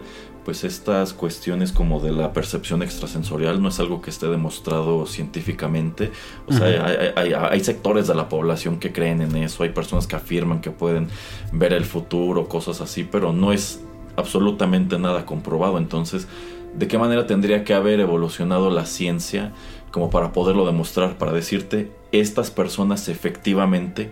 pues 0.49 0.63
estas 0.63 1.13
cuestiones 1.13 1.71
como 1.71 1.99
de 1.99 2.11
la 2.11 2.33
percepción 2.33 2.81
extrasensorial 2.81 3.61
no 3.61 3.69
es 3.69 3.79
algo 3.79 4.01
que 4.01 4.09
esté 4.09 4.25
demostrado 4.25 5.05
científicamente. 5.05 6.11
O 6.47 6.53
sea, 6.53 6.65
uh 6.65 6.71
-huh. 6.71 7.13
hay, 7.15 7.33
hay, 7.33 7.33
hay, 7.33 7.59
sectores 7.59 8.07
de 8.07 8.15
la 8.15 8.29
población 8.29 8.79
que 8.79 8.91
creen 8.91 9.21
en 9.21 9.35
eso, 9.35 9.61
hay 9.61 9.69
personas 9.69 10.07
que 10.07 10.15
afirman 10.15 10.59
que 10.59 10.71
pueden 10.71 11.09
ver 11.51 11.71
el 11.71 11.85
futuro, 11.85 12.47
cosas 12.47 12.81
así, 12.81 13.03
pero 13.03 13.31
no 13.31 13.53
es 13.53 13.79
absolutamente 14.15 14.97
nada 14.97 15.23
comprobado. 15.23 15.77
Entonces, 15.77 16.27
¿de 16.73 16.87
qué 16.87 16.97
manera 16.97 17.27
tendría 17.27 17.63
que 17.63 17.75
haber 17.75 17.99
evolucionado 17.99 18.71
la 18.71 18.87
ciencia 18.87 19.51
como 19.91 20.09
para 20.09 20.33
poderlo 20.33 20.65
demostrar, 20.65 21.19
para 21.19 21.31
decirte, 21.31 21.91
estas 22.11 22.49
personas 22.49 23.07
efectivamente 23.07 24.11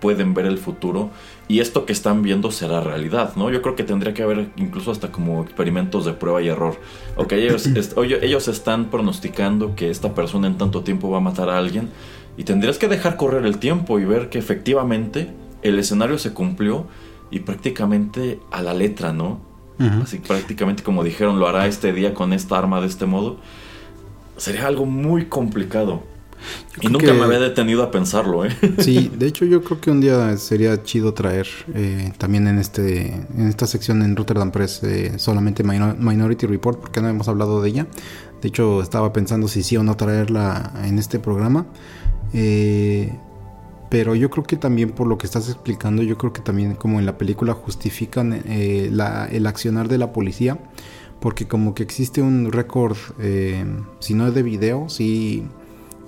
pueden 0.00 0.32
ver 0.32 0.46
el 0.46 0.58
futuro 0.58 1.10
y 1.52 1.60
esto 1.60 1.84
que 1.84 1.92
están 1.92 2.22
viendo 2.22 2.50
será 2.50 2.80
realidad, 2.80 3.36
¿no? 3.36 3.50
Yo 3.50 3.60
creo 3.60 3.76
que 3.76 3.84
tendría 3.84 4.14
que 4.14 4.22
haber 4.22 4.48
incluso 4.56 4.90
hasta 4.90 5.12
como 5.12 5.42
experimentos 5.42 6.06
de 6.06 6.14
prueba 6.14 6.40
y 6.40 6.48
error. 6.48 6.80
Ok, 7.16 7.32
ellos, 7.32 7.66
est 7.66 7.92
ellos 7.98 8.48
están 8.48 8.86
pronosticando 8.86 9.76
que 9.76 9.90
esta 9.90 10.14
persona 10.14 10.46
en 10.46 10.56
tanto 10.56 10.82
tiempo 10.82 11.10
va 11.10 11.18
a 11.18 11.20
matar 11.20 11.50
a 11.50 11.58
alguien 11.58 11.90
y 12.38 12.44
tendrías 12.44 12.78
que 12.78 12.88
dejar 12.88 13.18
correr 13.18 13.44
el 13.44 13.58
tiempo 13.58 14.00
y 14.00 14.06
ver 14.06 14.30
que 14.30 14.38
efectivamente 14.38 15.30
el 15.60 15.78
escenario 15.78 16.16
se 16.16 16.32
cumplió 16.32 16.86
y 17.30 17.40
prácticamente 17.40 18.40
a 18.50 18.62
la 18.62 18.72
letra, 18.72 19.12
¿no? 19.12 19.42
Uh 19.78 19.82
-huh. 19.82 20.02
Así 20.04 20.20
prácticamente 20.20 20.82
como 20.82 21.04
dijeron, 21.04 21.38
lo 21.38 21.46
hará 21.46 21.66
este 21.66 21.92
día 21.92 22.14
con 22.14 22.32
esta 22.32 22.56
arma 22.56 22.80
de 22.80 22.86
este 22.86 23.04
modo. 23.04 23.36
Sería 24.38 24.66
algo 24.66 24.86
muy 24.86 25.26
complicado. 25.26 26.02
Y 26.80 26.88
nunca 26.88 27.06
que, 27.06 27.12
me 27.12 27.24
había 27.24 27.38
detenido 27.38 27.82
a 27.82 27.90
pensarlo, 27.90 28.44
¿eh? 28.44 28.56
Sí, 28.78 29.10
de 29.16 29.26
hecho 29.26 29.44
yo 29.44 29.62
creo 29.62 29.80
que 29.80 29.90
un 29.90 30.00
día 30.00 30.36
sería 30.36 30.82
chido 30.82 31.12
traer 31.14 31.46
eh, 31.74 32.12
también 32.18 32.46
en 32.48 32.58
este 32.58 33.12
en 33.36 33.46
esta 33.48 33.66
sección 33.66 34.02
en 34.02 34.16
Rotterdam 34.16 34.50
Press 34.50 34.82
eh, 34.82 35.18
solamente 35.18 35.62
Minor 35.62 35.96
Minority 35.98 36.46
Report, 36.46 36.80
porque 36.80 37.00
no 37.00 37.08
hemos 37.08 37.28
hablado 37.28 37.62
de 37.62 37.68
ella. 37.68 37.86
De 38.40 38.48
hecho 38.48 38.82
estaba 38.82 39.12
pensando 39.12 39.48
si 39.48 39.62
sí 39.62 39.76
o 39.76 39.82
no 39.82 39.96
traerla 39.96 40.72
en 40.84 40.98
este 40.98 41.18
programa. 41.18 41.66
Eh, 42.32 43.12
pero 43.90 44.14
yo 44.14 44.30
creo 44.30 44.44
que 44.44 44.56
también 44.56 44.90
por 44.90 45.06
lo 45.06 45.18
que 45.18 45.26
estás 45.26 45.50
explicando, 45.50 46.02
yo 46.02 46.16
creo 46.16 46.32
que 46.32 46.40
también 46.40 46.74
como 46.74 46.98
en 46.98 47.04
la 47.04 47.18
película 47.18 47.52
justifican 47.52 48.42
eh, 48.46 48.88
la, 48.90 49.26
el 49.26 49.46
accionar 49.46 49.88
de 49.88 49.98
la 49.98 50.14
policía, 50.14 50.58
porque 51.20 51.46
como 51.46 51.74
que 51.74 51.82
existe 51.82 52.22
un 52.22 52.50
récord, 52.50 52.96
si 54.00 54.14
no 54.14 54.26
es 54.26 54.34
de 54.34 54.42
video, 54.42 54.88
sí 54.88 55.46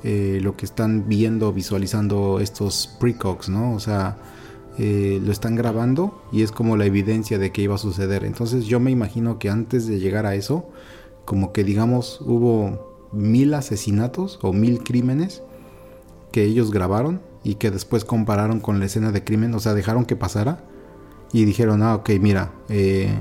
eh, 0.07 0.39
lo 0.43 0.55
que 0.55 0.67
están 0.67 1.09
viendo, 1.09 1.51
visualizando 1.53 2.39
estos 2.39 2.95
precogs, 3.01 3.49
¿no? 3.49 3.73
O 3.73 3.81
sea, 3.81 4.19
eh, 4.77 5.19
lo 5.25 5.33
están 5.33 5.55
grabando 5.55 6.23
y 6.31 6.43
es 6.43 6.53
como 6.53 6.77
la 6.77 6.85
evidencia 6.85 7.39
de 7.39 7.53
que 7.53 7.63
iba 7.63 7.77
a 7.77 7.79
suceder. 7.79 8.23
Entonces 8.25 8.67
yo 8.67 8.81
me 8.81 8.91
imagino 8.91 9.39
que 9.39 9.49
antes 9.49 9.87
de 9.87 10.01
llegar 10.01 10.27
a 10.27 10.35
eso, 10.35 10.69
como 11.25 11.53
que 11.53 11.65
digamos 11.65 12.21
hubo 12.21 13.09
mil 13.13 13.55
asesinatos 13.55 14.39
o 14.43 14.53
mil 14.53 14.85
crímenes 14.85 15.43
que 16.33 16.45
ellos 16.45 16.71
grabaron 16.71 17.23
y 17.43 17.55
que 17.55 17.71
después 17.71 18.05
compararon 18.05 18.61
con 18.61 18.81
la 18.81 18.87
escena 18.87 19.11
de 19.11 19.25
crimen, 19.25 19.55
o 19.55 19.61
sea, 19.61 19.73
dejaron 19.73 20.05
que 20.05 20.17
pasara 20.17 20.65
y 21.33 21.47
dijeron, 21.47 21.83
ah, 21.83 21.95
ok, 21.95 22.11
mira, 22.21 22.53
eh, 22.69 23.19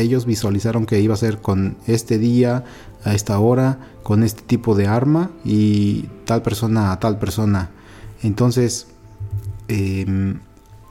ellos 0.00 0.26
visualizaron 0.26 0.86
que 0.86 1.00
iba 1.00 1.14
a 1.14 1.18
ser 1.18 1.40
con 1.40 1.76
este 1.86 2.18
día, 2.18 2.64
a 3.04 3.14
esta 3.14 3.38
hora, 3.38 3.78
con 4.02 4.22
este 4.22 4.42
tipo 4.42 4.74
de 4.74 4.86
arma 4.86 5.30
y 5.44 6.08
tal 6.24 6.42
persona 6.42 6.92
a 6.92 7.00
tal 7.00 7.18
persona. 7.18 7.70
Entonces, 8.22 8.88
eh, 9.68 10.34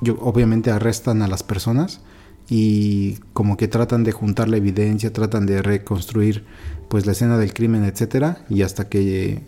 yo, 0.01 0.17
obviamente 0.19 0.71
arrestan 0.71 1.21
a 1.21 1.27
las 1.27 1.43
personas 1.43 2.01
y 2.49 3.15
como 3.33 3.57
que 3.57 3.67
tratan 3.67 4.03
de 4.03 4.11
juntar 4.11 4.49
la 4.49 4.57
evidencia, 4.57 5.13
tratan 5.13 5.45
de 5.45 5.61
reconstruir 5.61 6.45
pues 6.89 7.05
la 7.05 7.13
escena 7.13 7.37
del 7.37 7.53
crimen, 7.53 7.85
etcétera, 7.85 8.45
y 8.49 8.61
hasta 8.61 8.89
que 8.89 9.41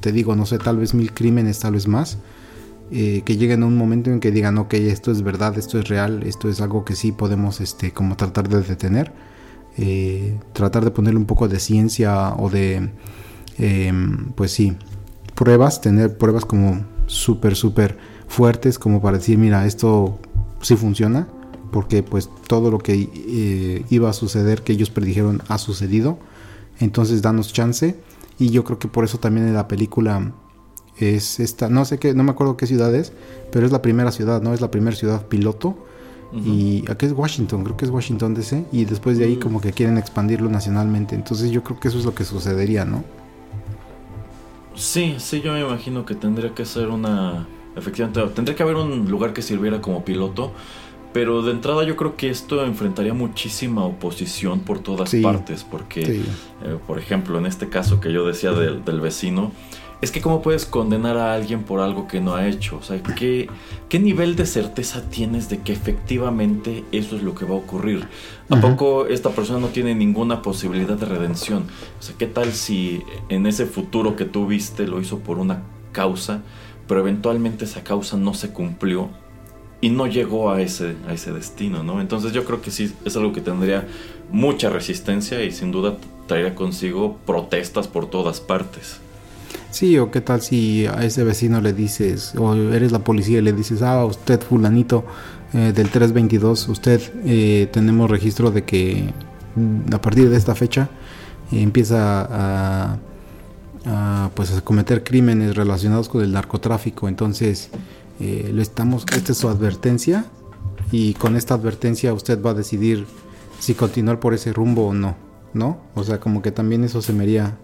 te 0.00 0.12
digo, 0.12 0.34
no 0.34 0.46
sé, 0.46 0.58
tal 0.58 0.78
vez 0.78 0.94
mil 0.94 1.12
crímenes, 1.12 1.60
tal 1.60 1.74
vez 1.74 1.86
más, 1.86 2.18
eh, 2.90 3.22
que 3.24 3.36
lleguen 3.36 3.62
a 3.62 3.66
un 3.66 3.76
momento 3.76 4.10
en 4.10 4.20
que 4.20 4.30
digan, 4.30 4.56
ok, 4.58 4.74
esto 4.74 5.10
es 5.10 5.22
verdad, 5.22 5.56
esto 5.58 5.78
es 5.78 5.88
real, 5.88 6.22
esto 6.24 6.48
es 6.48 6.60
algo 6.60 6.84
que 6.84 6.94
sí 6.94 7.12
podemos 7.12 7.60
este, 7.60 7.92
como 7.92 8.16
tratar 8.16 8.48
de 8.48 8.62
detener, 8.62 9.12
eh, 9.76 10.38
tratar 10.52 10.84
de 10.84 10.90
ponerle 10.90 11.18
un 11.18 11.26
poco 11.26 11.48
de 11.48 11.60
ciencia 11.60 12.34
o 12.36 12.48
de, 12.48 12.90
em, 13.58 14.30
pues 14.34 14.52
sí, 14.52 14.76
pruebas, 15.34 15.80
tener 15.80 16.16
pruebas 16.16 16.44
como 16.44 16.84
súper, 17.06 17.56
súper 17.56 17.98
fuertes 18.26 18.78
como 18.78 19.00
para 19.02 19.18
decir, 19.18 19.38
mira, 19.38 19.66
esto 19.66 20.18
sí 20.62 20.74
funciona, 20.76 21.28
porque 21.70 22.02
pues 22.02 22.30
todo 22.46 22.70
lo 22.70 22.78
que 22.78 22.94
eh, 22.94 23.84
iba 23.90 24.08
a 24.08 24.12
suceder 24.12 24.62
que 24.62 24.72
ellos 24.72 24.90
predijeron 24.90 25.42
ha 25.48 25.58
sucedido, 25.58 26.18
entonces 26.80 27.22
danos 27.22 27.52
chance. 27.52 27.96
Y 28.38 28.50
yo 28.50 28.62
creo 28.62 28.78
que 28.78 28.86
por 28.88 29.04
eso 29.04 29.18
también 29.18 29.48
en 29.48 29.54
la 29.54 29.66
película 29.66 30.32
es 31.00 31.40
esta, 31.40 31.68
no 31.68 31.84
sé 31.84 31.98
qué, 31.98 32.14
no 32.14 32.22
me 32.24 32.30
acuerdo 32.32 32.56
qué 32.56 32.66
ciudad 32.66 32.94
es, 32.94 33.12
pero 33.52 33.66
es 33.66 33.72
la 33.72 33.82
primera 33.82 34.10
ciudad, 34.12 34.42
¿no? 34.42 34.52
Es 34.54 34.60
la 34.60 34.70
primera 34.70 34.96
ciudad 34.96 35.26
piloto. 35.26 35.76
Y 36.44 36.84
aquí 36.90 37.06
es 37.06 37.12
Washington, 37.12 37.64
creo 37.64 37.76
que 37.78 37.86
es 37.86 37.90
Washington 37.90 38.34
DC. 38.34 38.66
Y 38.70 38.84
después 38.84 39.16
de 39.16 39.24
ahí 39.24 39.36
Mm. 39.36 39.40
como 39.40 39.60
que 39.62 39.72
quieren 39.72 39.96
expandirlo 39.96 40.50
nacionalmente. 40.50 41.14
Entonces 41.14 41.50
yo 41.50 41.62
creo 41.62 41.80
que 41.80 41.88
eso 41.88 41.98
es 41.98 42.04
lo 42.04 42.14
que 42.14 42.24
sucedería, 42.24 42.84
¿no? 42.84 43.02
Sí, 44.74 45.16
sí, 45.18 45.40
yo 45.40 45.52
me 45.52 45.60
imagino 45.60 46.04
que 46.04 46.14
tendría 46.14 46.54
que 46.54 46.64
ser 46.64 46.88
una... 46.88 47.46
Efectivamente, 47.76 48.20
tendría 48.34 48.56
que 48.56 48.62
haber 48.62 48.76
un 48.76 49.08
lugar 49.10 49.32
que 49.32 49.42
sirviera 49.42 49.80
como 49.80 50.04
piloto. 50.04 50.52
Pero 51.12 51.42
de 51.42 51.52
entrada 51.52 51.84
yo 51.84 51.96
creo 51.96 52.16
que 52.16 52.28
esto 52.28 52.62
enfrentaría 52.64 53.14
muchísima 53.14 53.84
oposición 53.84 54.60
por 54.60 54.80
todas 54.80 55.08
Sí. 55.08 55.22
partes. 55.22 55.64
Porque, 55.64 56.04
Sí. 56.04 56.24
eh, 56.64 56.76
por 56.86 56.98
ejemplo, 56.98 57.38
en 57.38 57.46
este 57.46 57.68
caso 57.70 58.00
que 58.00 58.12
yo 58.12 58.26
decía 58.26 58.52
del, 58.52 58.84
del 58.84 59.00
vecino, 59.00 59.50
es 60.00 60.12
que 60.12 60.20
cómo 60.20 60.42
puedes 60.42 60.64
condenar 60.64 61.16
a 61.16 61.34
alguien 61.34 61.64
por 61.64 61.80
algo 61.80 62.06
que 62.06 62.20
no 62.20 62.34
ha 62.34 62.46
hecho. 62.46 62.76
O 62.76 62.82
sea, 62.82 63.02
¿qué, 63.02 63.48
¿qué 63.88 63.98
nivel 63.98 64.36
de 64.36 64.46
certeza 64.46 65.02
tienes 65.10 65.48
de 65.48 65.60
que 65.60 65.72
efectivamente 65.72 66.84
eso 66.92 67.16
es 67.16 67.22
lo 67.22 67.34
que 67.34 67.44
va 67.44 67.54
a 67.54 67.58
ocurrir? 67.58 68.06
¿A 68.48 68.54
Ujú. 68.56 68.68
poco 68.70 69.06
esta 69.06 69.30
persona 69.30 69.58
no 69.58 69.68
tiene 69.68 69.94
ninguna 69.94 70.40
posibilidad 70.42 70.96
de 70.96 71.06
redención? 71.06 71.64
O 71.98 72.02
sea, 72.02 72.14
¿qué 72.16 72.26
tal 72.26 72.52
si 72.52 73.02
en 73.28 73.46
ese 73.46 73.66
futuro 73.66 74.14
que 74.14 74.24
tú 74.24 74.46
viste 74.46 74.86
lo 74.86 75.00
hizo 75.00 75.18
por 75.18 75.38
una 75.38 75.62
causa, 75.92 76.42
pero 76.86 77.00
eventualmente 77.00 77.64
esa 77.64 77.82
causa 77.82 78.16
no 78.16 78.34
se 78.34 78.50
cumplió 78.50 79.08
y 79.80 79.90
no 79.90 80.06
llegó 80.06 80.50
a 80.50 80.60
ese, 80.60 80.94
a 81.08 81.12
ese 81.12 81.32
destino, 81.32 81.82
¿no? 81.82 82.00
Entonces 82.00 82.32
yo 82.32 82.44
creo 82.44 82.60
que 82.62 82.70
sí 82.70 82.92
es 83.04 83.16
algo 83.16 83.32
que 83.32 83.40
tendría 83.40 83.86
mucha 84.30 84.70
resistencia 84.70 85.42
y 85.42 85.50
sin 85.50 85.72
duda 85.72 85.96
traería 86.26 86.54
consigo 86.54 87.16
protestas 87.26 87.88
por 87.88 88.06
todas 88.06 88.40
partes. 88.40 89.00
Sí, 89.70 89.98
o 89.98 90.10
qué 90.10 90.20
tal 90.20 90.40
si 90.40 90.86
a 90.86 91.04
ese 91.04 91.24
vecino 91.24 91.60
le 91.60 91.72
dices, 91.72 92.34
o 92.36 92.54
eres 92.54 92.92
la 92.92 93.00
policía 93.00 93.38
y 93.38 93.42
le 93.42 93.52
dices, 93.52 93.82
ah, 93.82 94.04
usted 94.04 94.40
fulanito 94.40 95.04
eh, 95.52 95.72
del 95.74 95.90
322, 95.90 96.68
usted 96.68 97.00
eh, 97.24 97.68
tenemos 97.72 98.10
registro 98.10 98.50
de 98.50 98.64
que 98.64 99.12
mm, 99.56 99.94
a 99.94 100.00
partir 100.00 100.30
de 100.30 100.36
esta 100.36 100.54
fecha 100.54 100.88
eh, 101.52 101.62
empieza 101.62 102.26
a, 102.30 102.98
pues 104.34 104.52
a 104.52 104.60
cometer 104.60 105.02
crímenes 105.02 105.56
relacionados 105.56 106.08
con 106.08 106.22
el 106.22 106.32
narcotráfico, 106.32 107.08
entonces 107.08 107.70
eh, 108.20 108.50
le 108.52 108.62
estamos, 108.62 109.06
esta 109.14 109.32
es 109.32 109.38
su 109.38 109.48
advertencia 109.48 110.24
y 110.90 111.14
con 111.14 111.36
esta 111.36 111.54
advertencia 111.54 112.12
usted 112.12 112.42
va 112.42 112.50
a 112.50 112.54
decidir 112.54 113.06
si 113.60 113.74
continuar 113.74 114.18
por 114.18 114.34
ese 114.34 114.52
rumbo 114.52 114.88
o 114.88 114.94
no, 114.94 115.16
¿no? 115.54 115.78
O 115.94 116.02
sea, 116.02 116.18
como 116.18 116.42
que 116.42 116.50
también 116.50 116.82
eso 116.82 117.00
se 117.00 117.12
me 117.12 117.22
haría 117.22 117.56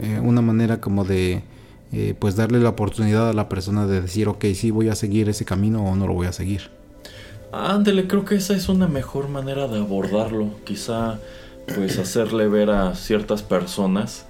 eh, 0.00 0.20
una 0.22 0.40
manera 0.40 0.80
como 0.80 1.04
de 1.04 1.42
eh, 1.92 2.14
pues 2.18 2.36
darle 2.36 2.58
la 2.58 2.70
oportunidad 2.70 3.28
a 3.28 3.32
la 3.34 3.48
persona 3.48 3.86
de 3.86 4.00
decir, 4.00 4.28
ok, 4.28 4.44
sí 4.54 4.70
voy 4.70 4.88
a 4.88 4.94
seguir 4.94 5.28
ese 5.28 5.44
camino 5.44 5.84
o 5.84 5.94
no 5.94 6.06
lo 6.06 6.14
voy 6.14 6.26
a 6.26 6.32
seguir. 6.32 6.70
Ándele, 7.52 8.06
creo 8.06 8.24
que 8.24 8.36
esa 8.36 8.54
es 8.54 8.70
una 8.70 8.88
mejor 8.88 9.28
manera 9.28 9.68
de 9.68 9.78
abordarlo. 9.78 10.48
Quizá, 10.64 11.18
pues, 11.74 11.98
hacerle 11.98 12.48
ver 12.48 12.70
a 12.70 12.94
ciertas 12.94 13.42
personas 13.42 14.24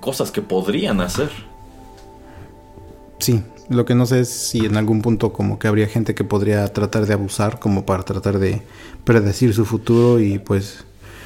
cosas 0.00 0.30
que 0.30 0.42
podrían 0.42 1.00
hacer. 1.00 1.30
Sí, 3.18 3.42
lo 3.70 3.86
que 3.86 3.94
no 3.94 4.04
sé 4.04 4.20
es 4.20 4.28
si 4.28 4.66
en 4.66 4.76
algún 4.76 5.00
punto 5.00 5.32
como 5.32 5.58
que 5.58 5.66
habría 5.66 5.86
gente 5.86 6.14
que 6.14 6.24
podría 6.24 6.66
tratar 6.68 7.06
de 7.06 7.14
abusar 7.14 7.58
como 7.58 7.86
para 7.86 8.02
tratar 8.02 8.38
de 8.38 8.60
predecir 9.04 9.54
su 9.54 9.64
futuro 9.64 10.20
y 10.20 10.38
pues... 10.38 10.84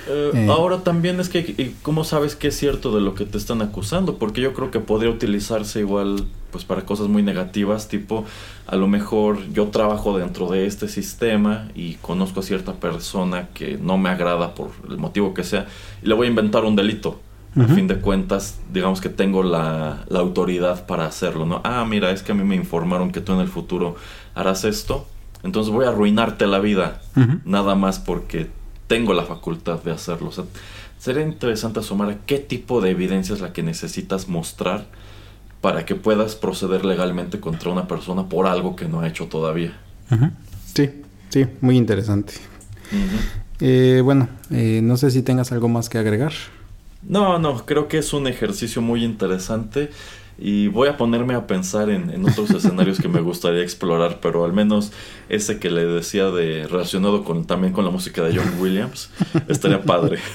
Eh, 0.09 0.31
Eh. 0.35 0.47
Ahora 0.51 0.79
también 0.79 1.21
es 1.21 1.29
que, 1.29 1.41
¿y 1.41 1.77
¿cómo 1.83 2.05
sabes 2.05 2.35
que 2.35 2.49
es 2.49 2.57
cierto 2.57 2.95
de 2.95 3.01
lo 3.01 3.15
que 3.15 3.25
te 3.25 3.39
están 3.39 3.63
acusando? 3.63 4.17
Porque 4.17 4.41
yo 4.41 4.55
creo 4.55 4.71
que 4.71 4.81
podría 4.81 5.11
utilizarse 5.11 5.81
igual, 5.81 6.27
pues 6.51 6.65
para 6.65 6.83
cosas 6.83 7.09
muy 7.09 7.23
negativas, 7.23 7.89
tipo, 7.89 8.25
a 8.67 8.77
lo 8.77 8.89
mejor 8.89 9.39
yo 9.53 9.69
trabajo 9.69 10.19
dentro 10.19 10.49
de 10.49 10.67
este 10.67 10.89
sistema 10.89 11.69
y 11.75 11.95
conozco 11.95 12.41
a 12.41 12.43
cierta 12.43 12.75
persona 12.75 13.49
que 13.55 13.79
no 13.81 13.99
me 13.99 14.09
agrada 14.09 14.55
por 14.55 14.71
el 14.89 14.97
motivo 14.99 15.35
que 15.35 15.45
sea, 15.45 15.67
y 16.03 16.07
le 16.07 16.15
voy 16.15 16.27
a 16.27 16.31
inventar 16.31 16.65
un 16.65 16.77
delito. 16.77 17.21
A 17.57 17.65
fin 17.67 17.89
de 17.89 17.97
cuentas, 17.97 18.61
digamos 18.73 19.01
que 19.01 19.09
tengo 19.09 19.43
la, 19.43 20.05
la 20.09 20.21
autoridad 20.21 20.87
para 20.87 21.07
hacerlo, 21.07 21.45
¿no? 21.45 21.61
Ah, 21.65 21.85
mira, 21.89 22.13
es 22.13 22.23
que 22.23 22.31
a 22.31 22.35
mí 22.37 22.45
me 22.45 22.55
informaron 22.55 23.11
que 23.11 23.21
tú 23.21 23.33
en 23.33 23.41
el 23.41 23.49
futuro 23.49 23.97
harás 24.37 24.63
esto, 24.65 25.09
entonces 25.43 25.73
voy 25.73 25.85
a 25.87 25.89
arruinarte 25.89 26.47
la 26.47 26.61
vida 26.61 27.01
nada 27.45 27.75
más 27.75 27.99
porque 27.99 28.49
tengo 28.89 29.14
la 29.14 29.24
facultad 29.24 29.80
de 29.84 29.93
hacerlo. 29.93 30.30
O 30.30 30.32
sea, 30.32 30.45
sería 30.99 31.22
interesante 31.22 31.78
asomar 31.78 32.11
a 32.11 32.18
qué 32.26 32.39
tipo 32.39 32.80
de 32.80 32.91
evidencia 32.91 33.34
es 33.34 33.41
la 33.41 33.53
que 33.53 33.62
necesitas 33.62 34.28
mostrar 34.28 34.86
para 35.61 35.84
que 35.86 35.95
puedas 35.95 36.34
proceder 36.34 36.84
legalmente 36.84 37.39
contra 37.39 37.70
una 37.70 37.86
persona 37.86 38.28
por 38.28 38.47
algo 38.47 38.74
que 38.74 38.89
no 38.89 39.01
ha 39.01 39.09
hecho 39.09 39.26
todavía. 39.26 39.78
Sí, 40.74 40.91
sí, 41.28 41.47
muy 41.61 41.76
interesante. 41.76 42.34
Eh, 43.61 44.01
bueno, 44.05 44.28
eh, 44.51 44.80
no 44.82 44.97
sé 44.97 45.11
si 45.11 45.22
tengas 45.22 45.53
algo 45.53 45.68
más 45.68 45.89
que 45.89 45.99
agregar. 45.99 46.32
No, 47.03 47.39
no, 47.39 47.64
creo 47.64 47.89
que 47.89 47.99
es 47.99 48.12
un 48.12 48.26
ejercicio 48.26 48.82
muy 48.82 49.05
interesante 49.05 49.91
y 50.39 50.68
voy 50.68 50.89
a 50.89 50.97
ponerme 50.97 51.34
a 51.34 51.47
pensar 51.47 51.91
en, 51.91 52.11
en 52.11 52.24
otros 52.28 52.51
escenarios 52.51 53.01
que 53.01 53.09
me 53.09 53.20
gustaría 53.20 53.62
explorar, 53.62 54.20
pero 54.22 54.45
al 54.45 54.53
menos 54.53 54.93
ese 55.28 55.59
que 55.59 55.68
le 55.68 55.84
decía 55.84 56.30
de 56.30 56.66
relacionado 56.68 57.24
con 57.24 57.45
también 57.45 57.72
con 57.72 57.84
la 57.84 57.91
música 57.91 58.22
de 58.22 58.36
John 58.36 58.61
Williams 58.61 59.11
estaría 59.49 59.82
padre. 59.82 60.18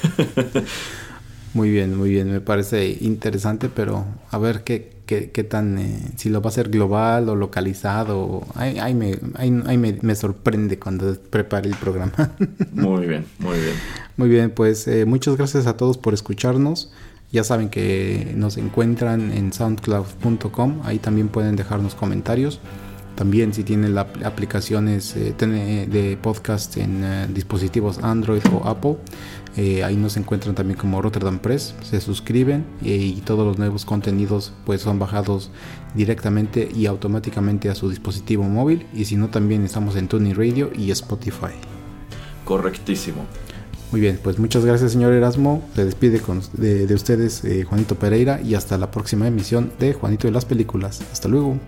Muy 1.53 1.69
bien, 1.69 1.95
muy 1.95 2.09
bien, 2.09 2.31
me 2.31 2.41
parece 2.41 2.97
interesante, 3.01 3.69
pero 3.69 4.05
a 4.31 4.39
ver 4.39 4.63
qué, 4.63 4.91
qué, 5.05 5.29
qué 5.29 5.43
tan, 5.43 5.77
eh, 5.77 5.99
si 6.15 6.29
lo 6.29 6.41
va 6.41 6.47
a 6.47 6.49
hacer 6.49 6.69
global 6.69 7.29
o 7.29 7.35
localizado, 7.35 8.41
ahí, 8.55 8.79
ahí 8.79 8.95
me, 8.95 9.19
ahí, 9.35 9.61
ahí 9.67 9.77
me, 9.77 9.99
me 10.01 10.15
sorprende 10.15 10.79
cuando 10.79 11.15
prepare 11.29 11.69
el 11.69 11.75
programa. 11.75 12.11
Muy 12.71 13.05
bien, 13.05 13.25
muy 13.37 13.59
bien. 13.59 13.75
Muy 14.17 14.29
bien, 14.29 14.49
pues 14.49 14.87
eh, 14.87 15.05
muchas 15.05 15.37
gracias 15.37 15.67
a 15.67 15.77
todos 15.77 15.99
por 15.99 16.15
escucharnos. 16.15 16.91
Ya 17.33 17.43
saben 17.43 17.67
que 17.67 18.31
nos 18.35 18.55
encuentran 18.55 19.33
en 19.33 19.51
soundcloud.com, 19.51 20.81
ahí 20.85 20.99
también 20.99 21.27
pueden 21.27 21.57
dejarnos 21.57 21.95
comentarios. 21.95 22.61
También 23.15 23.53
si 23.53 23.63
tienen 23.63 23.93
la, 23.93 24.07
aplicaciones 24.23 25.15
eh, 25.15 25.35
de 25.37 26.17
podcast 26.21 26.77
en 26.77 27.03
eh, 27.03 27.27
dispositivos 27.33 27.99
Android 28.01 28.41
o 28.53 28.67
Apple, 28.67 28.97
eh, 29.55 29.83
ahí 29.83 29.95
nos 29.95 30.17
encuentran 30.17 30.55
también 30.55 30.79
como 30.79 30.99
Rotterdam 31.01 31.37
Press, 31.37 31.75
se 31.83 32.01
suscriben 32.01 32.65
eh, 32.83 32.95
y 32.95 33.21
todos 33.21 33.45
los 33.45 33.59
nuevos 33.59 33.85
contenidos 33.85 34.51
pues 34.65 34.81
son 34.81 34.97
bajados 34.97 35.51
directamente 35.93 36.69
y 36.73 36.87
automáticamente 36.87 37.69
a 37.69 37.75
su 37.75 37.87
dispositivo 37.87 38.43
móvil 38.45 38.87
y 38.93 39.05
si 39.05 39.15
no 39.15 39.29
también 39.29 39.63
estamos 39.63 39.95
en 39.95 40.07
Tuning 40.07 40.33
Radio 40.33 40.71
y 40.75 40.89
Spotify. 40.89 41.53
Correctísimo. 42.45 43.25
Muy 43.93 44.01
bien, 44.01 44.19
pues 44.23 44.39
muchas 44.39 44.65
gracias 44.65 44.93
señor 44.93 45.13
Erasmo. 45.13 45.61
Se 45.75 45.85
despide 45.85 46.19
con- 46.19 46.41
de, 46.53 46.87
de 46.87 46.95
ustedes 46.95 47.45
eh, 47.45 47.63
Juanito 47.63 47.93
Pereira 47.93 48.41
y 48.41 48.55
hasta 48.55 48.75
la 48.79 48.89
próxima 48.89 49.27
emisión 49.27 49.71
de 49.77 49.93
Juanito 49.93 50.25
de 50.27 50.31
las 50.31 50.45
Películas. 50.45 50.99
Hasta 51.11 51.29
luego. 51.29 51.59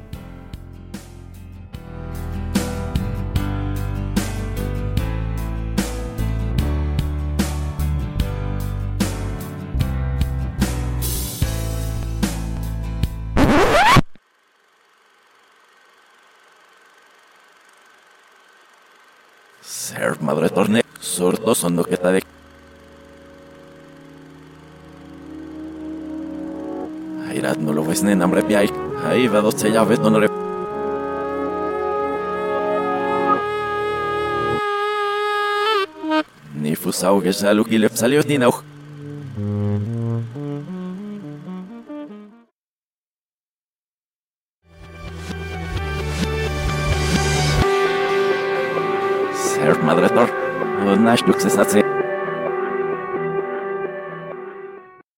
Madre 20.22 20.50
torne, 20.50 20.82
sordos 21.16 21.58
son 21.58 21.78
los 21.78 21.88
que 21.88 21.94
está 21.94 22.12
de... 22.12 22.22
Ay, 27.28 27.40
rat, 27.40 27.58
no 27.58 27.72
lo 27.72 27.86
ves, 27.86 28.04
ni 28.04 28.12
hambre, 28.12 28.44
mi 28.44 28.54
ay. 28.54 28.70
Ahí 29.06 29.28
va 29.28 29.40
dos 29.40 29.64
llaves, 29.64 30.00
no, 30.00 30.10
no 30.10 30.20
le... 30.20 30.30
Ni 36.54 36.76
fusao 36.76 37.22
que 37.22 37.32
que 37.32 37.80
le 37.80 37.90
salió 37.90 38.22
ni 38.24 38.38
nao. 38.38 38.64
Ser 49.34 49.84
madre 49.84 50.10
torta. 50.10 50.45
naş 50.86 51.24
lüksesine 51.28 51.85